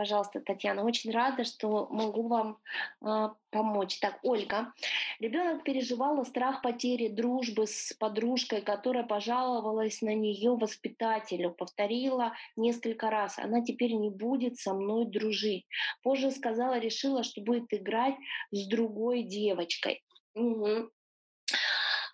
Пожалуйста, 0.00 0.40
Татьяна, 0.40 0.82
очень 0.82 1.10
рада, 1.10 1.44
что 1.44 1.86
могу 1.90 2.26
вам 2.26 2.56
э, 3.04 3.28
помочь. 3.50 3.98
Так, 4.00 4.18
Ольга, 4.22 4.72
ребенок 5.18 5.62
переживал 5.62 6.24
страх 6.24 6.62
потери 6.62 7.08
дружбы 7.08 7.66
с 7.66 7.92
подружкой, 7.92 8.62
которая 8.62 9.04
пожаловалась 9.04 10.00
на 10.00 10.14
нее 10.14 10.56
воспитателю, 10.56 11.50
повторила 11.50 12.32
несколько 12.56 13.10
раз. 13.10 13.38
Она 13.38 13.62
теперь 13.62 13.92
не 13.92 14.08
будет 14.08 14.56
со 14.56 14.72
мной 14.72 15.04
дружить. 15.04 15.66
Позже 16.02 16.30
сказала, 16.30 16.78
решила, 16.78 17.22
что 17.22 17.42
будет 17.42 17.66
играть 17.74 18.14
с 18.52 18.66
другой 18.68 19.24
девочкой. 19.24 20.02
Угу. 20.34 20.88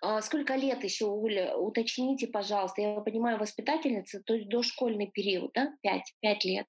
А 0.01 0.21
сколько 0.21 0.55
лет 0.55 0.83
еще, 0.83 1.05
Оля, 1.05 1.55
уточните, 1.55 2.27
пожалуйста. 2.27 2.81
Я 2.81 3.01
понимаю, 3.01 3.37
воспитательница, 3.39 4.21
то 4.25 4.33
есть 4.33 4.49
дошкольный 4.49 5.07
период, 5.07 5.51
да, 5.53 5.71
5, 5.81 6.01
5 6.21 6.45
лет. 6.45 6.67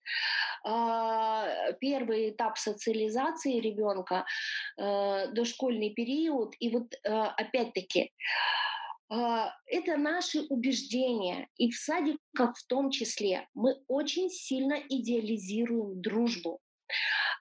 А, 0.65 1.73
первый 1.81 2.31
этап 2.31 2.59
социализации 2.59 3.61
ребенка, 3.61 4.25
э, 4.77 5.29
дошкольный 5.33 5.91
период. 5.91 6.55
И 6.59 6.71
вот 6.71 6.95
э, 6.95 7.11
опять-таки, 7.11 8.13
а, 9.11 9.55
это 9.67 9.97
наши 9.97 10.41
убеждения, 10.49 11.49
и 11.57 11.71
в 11.71 11.77
садиках 11.77 12.57
в 12.57 12.67
том 12.67 12.91
числе. 12.91 13.47
Мы 13.55 13.77
очень 13.89 14.31
сильно 14.31 14.75
идеализируем 14.89 16.01
дружбу. 16.01 16.61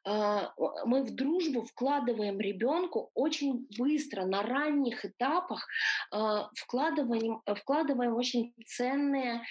А, 0.07 0.53
мы 0.85 1.03
в 1.03 1.13
дружбу 1.13 1.63
вкладываем 1.63 2.39
ребенку 2.39 3.11
очень 3.13 3.67
быстро, 3.77 4.25
на 4.25 4.41
ранних 4.41 5.03
этапах 5.03 5.67
а, 6.11 6.49
вкладываем, 6.55 7.41
вкладываем 7.45 8.15
очень 8.15 8.53
ценные, 8.65 9.41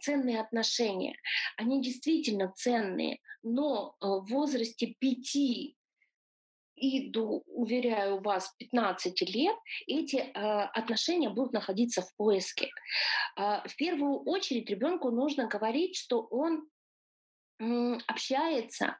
ценные 0.00 0.40
отношения. 0.40 1.14
Они 1.58 1.82
действительно 1.82 2.52
ценные, 2.56 3.18
но 3.42 3.96
в 4.00 4.26
возрасте 4.30 4.94
пяти 4.98 5.76
и 6.76 7.12
уверяю 7.16 8.20
вас, 8.20 8.54
15 8.58 9.20
лет 9.34 9.56
эти 9.88 10.16
э, 10.16 10.30
отношения 10.32 11.28
будут 11.28 11.52
находиться 11.52 12.02
в 12.02 12.16
поиске. 12.16 12.70
Э, 13.36 13.62
в 13.66 13.74
первую 13.76 14.20
очередь 14.20 14.70
ребенку 14.70 15.10
нужно 15.10 15.48
говорить, 15.48 15.96
что 15.96 16.20
он 16.20 16.68
общается, 18.06 18.98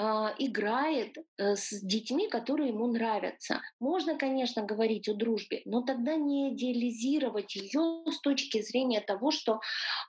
а, 0.00 0.32
играет 0.38 1.16
э, 1.38 1.56
с 1.56 1.80
детьми, 1.80 2.28
которые 2.28 2.68
ему 2.68 2.86
нравятся. 2.86 3.60
Можно, 3.80 4.16
конечно, 4.16 4.62
говорить 4.62 5.08
о 5.08 5.14
дружбе, 5.14 5.62
но 5.64 5.82
тогда 5.82 6.14
не 6.14 6.54
идеализировать 6.54 7.56
ее 7.56 8.04
с 8.06 8.20
точки 8.20 8.62
зрения 8.62 9.00
того, 9.00 9.32
что 9.32 9.60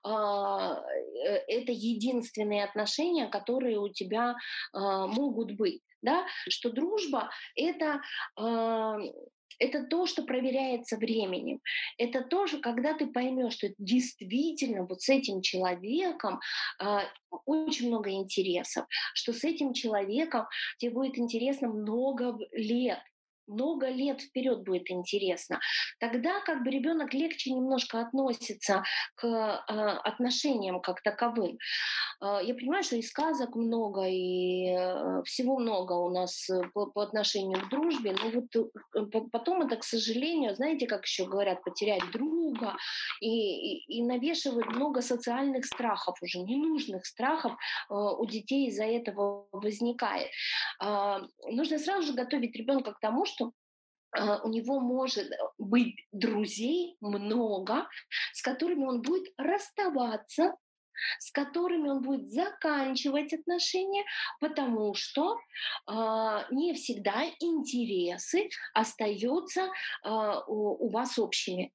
а, 0.04 0.80
э, 0.80 1.44
это 1.48 1.72
единственные 1.72 2.66
отношения, 2.66 3.28
которые 3.28 3.80
у 3.80 3.90
тебя 3.90 4.36
а, 4.74 5.08
могут 5.08 5.54
быть. 5.54 5.82
Да? 6.02 6.26
Что 6.48 6.70
дружба 6.70 7.30
это 7.56 8.02
это 9.60 9.84
то, 9.84 10.06
что 10.06 10.24
проверяется 10.24 10.98
временем. 10.98 11.62
Это 11.98 12.22
тоже, 12.22 12.60
когда 12.60 12.94
ты 12.94 13.08
поймешь, 13.08 13.54
что 13.54 13.68
действительно 13.78 14.86
вот 14.86 15.02
с 15.02 15.10
этим 15.10 15.42
человеком 15.42 16.40
э, 16.82 17.00
очень 17.46 17.88
много 17.88 18.12
интересов, 18.12 18.86
что 19.14 19.34
с 19.34 19.44
этим 19.44 19.74
человеком 19.74 20.48
тебе 20.78 20.92
будет 20.92 21.18
интересно 21.18 21.68
много 21.68 22.38
лет 22.54 23.00
много 23.50 23.90
лет 23.90 24.22
вперед 24.22 24.64
будет 24.64 24.90
интересно. 24.92 25.60
Тогда 26.00 26.40
как 26.42 26.64
бы 26.64 26.70
ребенок 26.70 27.14
легче 27.14 27.52
немножко 27.52 28.00
относится 28.00 28.84
к 29.16 29.26
э, 29.26 29.72
отношениям 30.04 30.82
как 30.82 31.02
таковым. 31.02 31.58
Э, 32.22 32.40
я 32.44 32.54
понимаю, 32.54 32.84
что 32.84 32.96
и 32.96 33.02
сказок 33.02 33.56
много, 33.56 34.06
и 34.08 34.68
э, 34.70 35.24
всего 35.26 35.58
много 35.58 35.94
у 35.94 36.10
нас 36.10 36.50
по, 36.74 36.88
по 36.88 37.04
отношению 37.04 37.62
к 37.62 37.70
дружбе, 37.70 38.14
но 38.14 38.30
вот 38.94 39.32
потом 39.32 39.62
это, 39.64 39.76
к 39.78 39.84
сожалению, 39.84 40.56
знаете, 40.56 40.88
как 40.88 41.06
еще 41.06 41.26
говорят, 41.26 41.64
потерять 41.64 42.04
друга 42.12 42.76
и, 43.22 43.28
и, 43.28 44.00
и 44.00 44.04
навешивать 44.04 44.68
много 44.68 45.02
социальных 45.02 45.66
страхов 45.66 46.18
уже, 46.22 46.40
ненужных 46.40 47.06
страхов 47.06 47.54
у 47.90 48.26
детей 48.26 48.68
из-за 48.68 48.86
этого 48.86 49.48
возникает. 49.52 50.30
Нужно 50.80 51.80
сразу 51.80 52.08
же 52.08 52.14
готовить 52.14 52.56
ребенка 52.56 52.94
к 52.94 53.00
тому, 53.00 53.26
что 53.26 53.39
у 54.44 54.50
него 54.50 54.80
может 54.80 55.30
быть 55.58 55.96
друзей 56.12 56.98
много, 57.02 57.88
с 58.34 58.42
которыми 58.42 58.86
он 58.86 59.02
будет 59.02 59.32
расставаться, 59.38 60.56
с 61.20 61.32
которыми 61.32 61.90
он 61.90 62.02
будет 62.02 62.30
заканчивать 62.30 63.34
отношения, 63.34 64.04
потому 64.40 64.94
что 64.94 65.36
э, 65.36 65.92
не 66.52 66.74
всегда 66.74 67.24
интересы 67.40 68.50
остаются 68.74 69.62
э, 69.62 69.70
у, 70.48 70.86
у 70.86 70.90
вас 70.90 71.18
общими. 71.18 71.72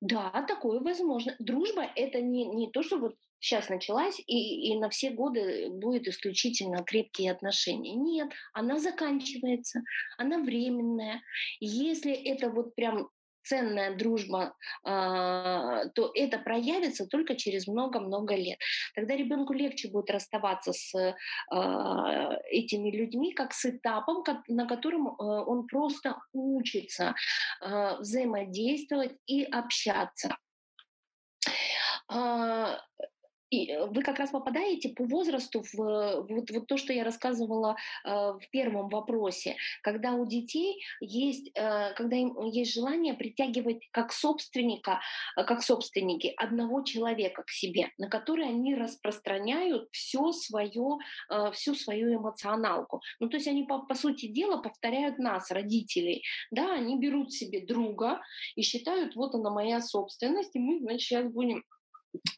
Да, 0.00 0.30
такое 0.46 0.80
возможно. 0.80 1.34
Дружба 1.38 1.90
это 1.96 2.20
не, 2.20 2.44
не 2.46 2.70
то, 2.70 2.82
что 2.82 2.98
вот 2.98 3.16
сейчас 3.40 3.68
началась 3.68 4.18
и, 4.26 4.72
и 4.72 4.78
на 4.78 4.90
все 4.90 5.10
годы 5.10 5.68
будет 5.70 6.08
исключительно 6.08 6.82
крепкие 6.82 7.32
отношения. 7.32 7.94
Нет, 7.94 8.30
она 8.52 8.78
заканчивается, 8.78 9.80
она 10.18 10.38
временная. 10.38 11.22
Если 11.60 12.12
это 12.12 12.50
вот 12.50 12.74
прям 12.74 13.10
ценная 13.46 13.96
дружба, 13.96 14.54
а, 14.84 15.86
то 15.94 16.10
это 16.14 16.38
проявится 16.38 17.06
только 17.06 17.36
через 17.36 17.66
много-много 17.66 18.34
лет. 18.34 18.58
Тогда 18.94 19.16
ребенку 19.16 19.52
легче 19.52 19.88
будет 19.88 20.10
расставаться 20.10 20.72
с 20.72 21.16
а, 21.50 22.36
этими 22.50 22.90
людьми, 22.90 23.32
как 23.32 23.52
с 23.52 23.66
этапом, 23.66 24.24
на 24.48 24.66
котором 24.66 25.08
а, 25.08 25.42
он 25.44 25.66
просто 25.66 26.16
учится 26.32 27.14
взаимодействовать 28.00 29.16
и 29.26 29.44
общаться. 29.44 30.36
И 33.56 33.70
э, 33.70 33.86
вы 33.86 34.02
как 34.02 34.18
раз 34.18 34.30
попадаете 34.30 34.90
по 34.90 35.04
возрасту 35.04 35.62
в 35.72 36.26
вот, 36.28 36.50
вот 36.50 36.66
то, 36.66 36.76
что 36.76 36.92
я 36.92 37.04
рассказывала 37.04 37.76
э, 38.04 38.10
в 38.10 38.50
первом 38.50 38.88
вопросе, 38.88 39.56
когда 39.82 40.12
у 40.12 40.26
детей 40.26 40.82
есть, 41.00 41.50
э, 41.54 41.94
когда 41.94 42.16
им 42.16 42.38
есть 42.46 42.74
желание 42.74 43.14
притягивать 43.14 43.88
как 43.92 44.12
собственника, 44.12 45.00
э, 45.36 45.44
как 45.44 45.62
собственники 45.62 46.34
одного 46.36 46.82
человека 46.82 47.42
к 47.44 47.50
себе, 47.50 47.92
на 47.98 48.08
который 48.08 48.46
они 48.46 48.74
распространяют 48.74 49.88
все 49.90 50.32
свое, 50.32 50.98
э, 51.30 51.50
всю 51.52 51.74
свою 51.74 52.14
эмоционалку. 52.14 53.00
Ну, 53.20 53.28
то 53.28 53.36
есть 53.36 53.48
они, 53.48 53.64
по, 53.64 53.78
по 53.78 53.94
сути 53.94 54.26
дела, 54.26 54.58
повторяют 54.58 55.18
нас, 55.18 55.50
родителей. 55.50 56.22
Да, 56.50 56.74
они 56.74 56.98
берут 56.98 57.32
себе 57.32 57.64
друга 57.64 58.20
и 58.54 58.62
считают, 58.62 59.16
вот 59.16 59.34
она 59.34 59.50
моя 59.50 59.80
собственность, 59.80 60.54
и 60.54 60.58
мы, 60.58 60.80
значит, 60.80 61.00
сейчас 61.00 61.32
будем 61.32 61.64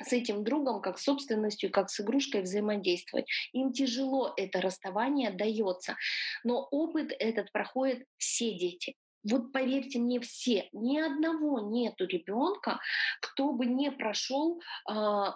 с 0.02 0.12
этим 0.12 0.44
другом 0.44 0.80
как 0.80 0.98
собственностью, 0.98 1.70
как 1.70 1.90
с 1.90 2.00
игрушкой 2.00 2.42
взаимодействовать. 2.42 3.26
Им 3.52 3.72
тяжело 3.72 4.32
это 4.36 4.60
расставание 4.60 5.30
дается, 5.30 5.96
но 6.44 6.66
опыт 6.70 7.12
этот 7.18 7.52
проходит 7.52 8.04
все 8.16 8.52
дети. 8.54 8.94
Вот 9.24 9.52
поверьте 9.52 9.98
мне, 9.98 10.20
все, 10.20 10.68
ни 10.72 10.98
одного 10.98 11.60
нету 11.60 12.06
ребенка, 12.06 12.78
кто 13.20 13.52
бы 13.52 13.66
не 13.66 13.90
прошел 13.90 14.60
э, 14.88 14.92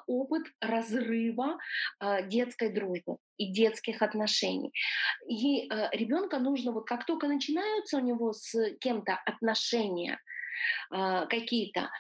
опыт 0.07 0.47
разрыва 0.61 1.59
э, 2.01 2.29
детской 2.29 2.73
дружбы 2.73 3.17
и 3.39 3.53
детских 3.53 4.03
отношений. 4.03 4.73
И 5.29 5.69
э, 5.69 5.89
ребенка 5.93 6.39
нужно, 6.39 6.73
вот 6.73 6.87
как 6.87 7.05
только 7.07 7.27
начинаются 7.27 7.99
у 7.99 8.01
него 8.01 8.33
с 8.33 8.55
кем-то 8.81 9.21
отношения, 9.27 10.21
э, 10.93 11.27
какие-то, 11.29 11.91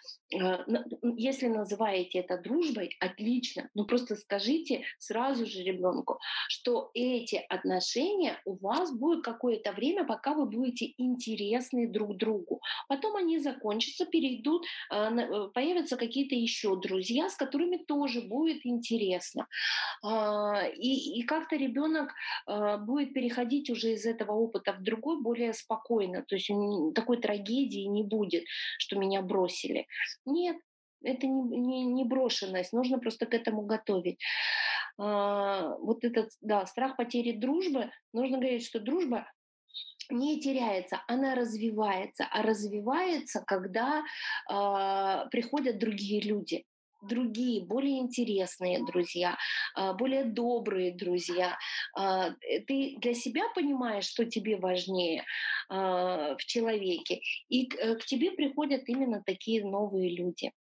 если 1.16 1.48
называете 1.48 2.20
это 2.20 2.38
дружбой, 2.38 2.96
отлично, 3.00 3.68
но 3.74 3.84
просто 3.84 4.16
скажите 4.16 4.84
сразу 4.98 5.46
же 5.46 5.62
ребенку, 5.62 6.18
что 6.48 6.90
эти 6.94 7.36
отношения 7.48 8.40
у 8.44 8.56
вас 8.56 8.92
будут 8.96 9.24
какое-то 9.24 9.72
время, 9.72 10.04
пока 10.04 10.34
вы 10.34 10.46
будете 10.46 10.94
интересны 10.98 11.86
друг 11.86 12.16
другу. 12.16 12.60
Потом 12.88 13.16
они 13.16 13.38
закончатся, 13.38 14.06
перейдут, 14.06 14.64
э, 14.90 14.96
э, 14.96 15.48
появятся 15.54 15.96
какие-то 15.96 16.34
еще 16.34 16.80
друзья, 16.80 17.28
с 17.28 17.36
которыми 17.36 17.76
тоже 17.76 18.22
будет 18.22 18.64
интересно. 18.64 19.46
А, 20.02 20.66
и, 20.66 21.20
и 21.20 21.22
как-то 21.22 21.56
ребенок 21.56 22.12
будет 22.46 23.14
переходить 23.14 23.70
уже 23.70 23.92
из 23.92 24.06
этого 24.06 24.32
опыта 24.32 24.72
в 24.72 24.82
другой 24.82 25.20
более 25.20 25.52
спокойно. 25.52 26.22
То 26.22 26.36
есть 26.36 26.50
такой 26.94 27.18
трагедии 27.18 27.86
не 27.86 28.02
будет, 28.02 28.44
что 28.78 28.98
меня 28.98 29.22
бросили. 29.22 29.86
Нет, 30.24 30.56
это 31.02 31.26
не, 31.26 31.58
не, 31.58 31.84
не 31.84 32.04
брошенность, 32.04 32.72
нужно 32.72 32.98
просто 32.98 33.26
к 33.26 33.34
этому 33.34 33.62
готовить. 33.62 34.18
А, 34.98 35.76
вот 35.78 36.04
этот, 36.04 36.30
да, 36.40 36.66
страх 36.66 36.96
потери 36.96 37.32
дружбы, 37.32 37.90
нужно 38.12 38.38
говорить, 38.38 38.66
что 38.66 38.80
дружба 38.80 39.26
не 40.10 40.40
теряется, 40.40 41.02
она 41.06 41.34
развивается, 41.34 42.26
а 42.30 42.42
развивается, 42.42 43.42
когда 43.46 44.00
э, 44.00 45.28
приходят 45.30 45.78
другие 45.78 46.20
люди 46.20 46.64
другие, 47.02 47.64
более 47.64 47.98
интересные 47.98 48.84
друзья, 48.84 49.36
а, 49.74 49.92
более 49.92 50.24
добрые 50.24 50.94
друзья. 50.94 51.58
А, 51.96 52.30
э, 52.30 52.60
ты 52.60 52.96
для 52.98 53.14
себя 53.14 53.42
понимаешь, 53.54 54.04
что 54.04 54.24
тебе 54.24 54.56
важнее 54.56 55.24
а, 55.68 56.36
в 56.36 56.44
человеке, 56.44 57.20
и 57.48 57.68
э, 57.74 57.96
к 57.96 58.04
тебе 58.04 58.32
приходят 58.32 58.82
именно 58.88 59.22
такие 59.24 59.64
новые 59.64 60.14
люди. 60.16 60.52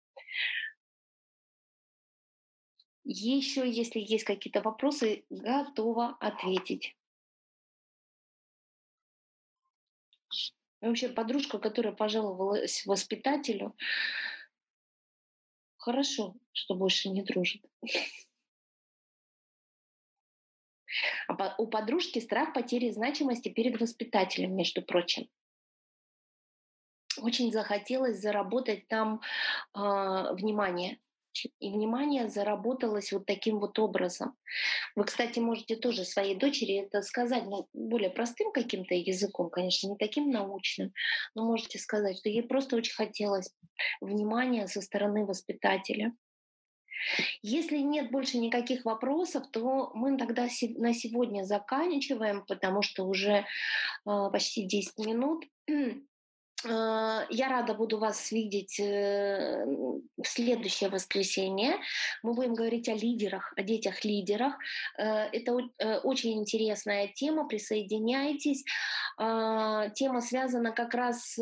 Еще, 3.05 3.69
если 3.69 3.99
есть 3.99 4.25
какие-то 4.25 4.61
вопросы, 4.61 5.25
готова 5.31 6.17
ответить. 6.21 6.95
Вообще 10.81 11.11
подружка, 11.11 11.59
которая 11.59 11.93
пожаловалась 11.93 12.87
воспитателю, 12.87 13.77
Хорошо, 15.81 16.35
что 16.53 16.75
больше 16.75 17.09
не 17.09 17.23
дружит. 17.23 17.65
А 21.27 21.55
у 21.57 21.67
подружки 21.69 22.19
страх 22.19 22.53
потери 22.53 22.91
значимости 22.91 23.49
перед 23.49 23.81
воспитателем, 23.81 24.55
между 24.55 24.83
прочим. 24.83 25.31
Очень 27.17 27.51
захотелось 27.51 28.21
заработать 28.21 28.89
там 28.89 29.23
э, 29.75 29.79
внимание. 30.35 31.01
И 31.61 31.71
внимание 31.71 32.29
заработалось 32.29 33.13
вот 33.13 33.27
таким 33.27 33.59
вот 33.59 33.79
образом. 33.79 34.37
Вы, 34.97 35.05
кстати, 35.05 35.39
можете 35.39 35.77
тоже 35.77 36.05
своей 36.05 36.35
дочери 36.35 36.75
это 36.77 37.03
сказать, 37.03 37.45
ну, 37.45 37.69
более 37.73 38.11
простым 38.11 38.53
каким-то 38.53 38.95
языком, 38.95 39.51
конечно, 39.51 39.89
не 39.89 39.97
таким 39.97 40.31
научным, 40.31 40.93
но 41.35 41.45
можете 41.45 41.79
сказать, 41.79 42.19
что 42.19 42.29
ей 42.29 42.43
просто 42.43 42.77
очень 42.77 42.95
хотелось 42.95 43.51
внимания 44.01 44.67
со 44.67 44.81
стороны 44.81 45.25
воспитателя. 45.25 46.13
Если 47.43 47.79
нет 47.79 48.11
больше 48.11 48.39
никаких 48.39 48.85
вопросов, 48.85 49.45
то 49.51 49.91
мы 49.95 50.19
тогда 50.19 50.49
на 50.77 50.93
сегодня 50.93 51.45
заканчиваем, 51.45 52.45
потому 52.47 52.83
что 52.83 53.05
уже 53.05 53.33
э, 53.33 53.45
почти 54.05 54.67
10 54.67 54.99
минут. 54.99 55.45
Э, 56.65 57.27
я 57.31 57.49
рада 57.49 57.75
буду 57.75 57.99
вас 57.99 58.31
видеть 58.33 58.79
э, 58.81 59.65
в 59.65 60.27
следующее 60.27 60.91
воскресенье. 60.91 61.77
Мы 62.23 62.35
будем 62.35 62.55
говорить 62.55 62.89
о 62.89 62.95
лидерах, 62.95 63.53
о 63.57 63.63
детях-лидерах. 63.63 64.55
Э, 64.99 65.29
это 65.33 65.55
очень 66.03 66.39
интересная 66.39 67.09
тема, 67.09 67.47
присоединяйтесь. 67.47 68.65
Тема 69.19 70.21
связана 70.23 70.73
как 70.73 70.95
раз 70.95 71.37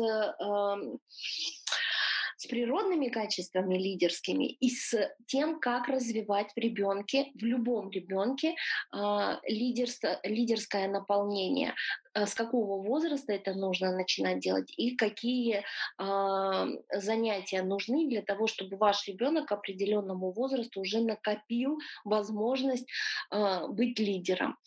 с 2.39 2.47
природными 2.47 3.09
качествами 3.09 3.77
лидерскими 3.77 4.45
и 4.45 4.69
с 4.69 4.95
тем, 5.27 5.59
как 5.59 5.89
развивать 5.89 6.53
в 6.55 6.57
ребенке, 6.57 7.31
в 7.35 7.43
любом 7.43 7.89
ребенке 7.89 8.55
а, 8.91 9.41
лидерство, 9.45 10.21
лидерское 10.23 10.87
наполнение, 10.87 11.75
а, 12.13 12.25
с 12.25 12.33
какого 12.33 12.81
возраста 12.81 13.33
это 13.33 13.53
нужно 13.53 13.91
начинать 13.91 14.39
делать 14.39 14.73
и 14.77 14.95
какие 14.95 15.63
э, 15.97 16.65
занятия 16.93 17.61
нужны 17.61 18.07
для 18.07 18.21
того, 18.21 18.47
чтобы 18.47 18.77
ваш 18.77 19.05
ребенок 19.07 19.47
к 19.49 19.51
определенному 19.51 20.31
возрасту 20.31 20.79
уже 20.79 21.01
накопил 21.01 21.77
возможность 22.05 22.87
э, 23.31 23.67
быть 23.67 23.99
лидером. 23.99 24.57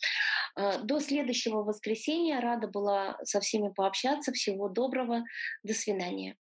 Э, 0.55 0.77
до 0.83 0.99
следующего 0.99 1.63
воскресенья 1.63 2.39
рада 2.39 2.67
была 2.67 3.17
со 3.23 3.39
всеми 3.39 3.69
пообщаться. 3.69 4.31
Всего 4.31 4.69
доброго. 4.69 5.23
До 5.63 5.73
свидания. 5.73 6.37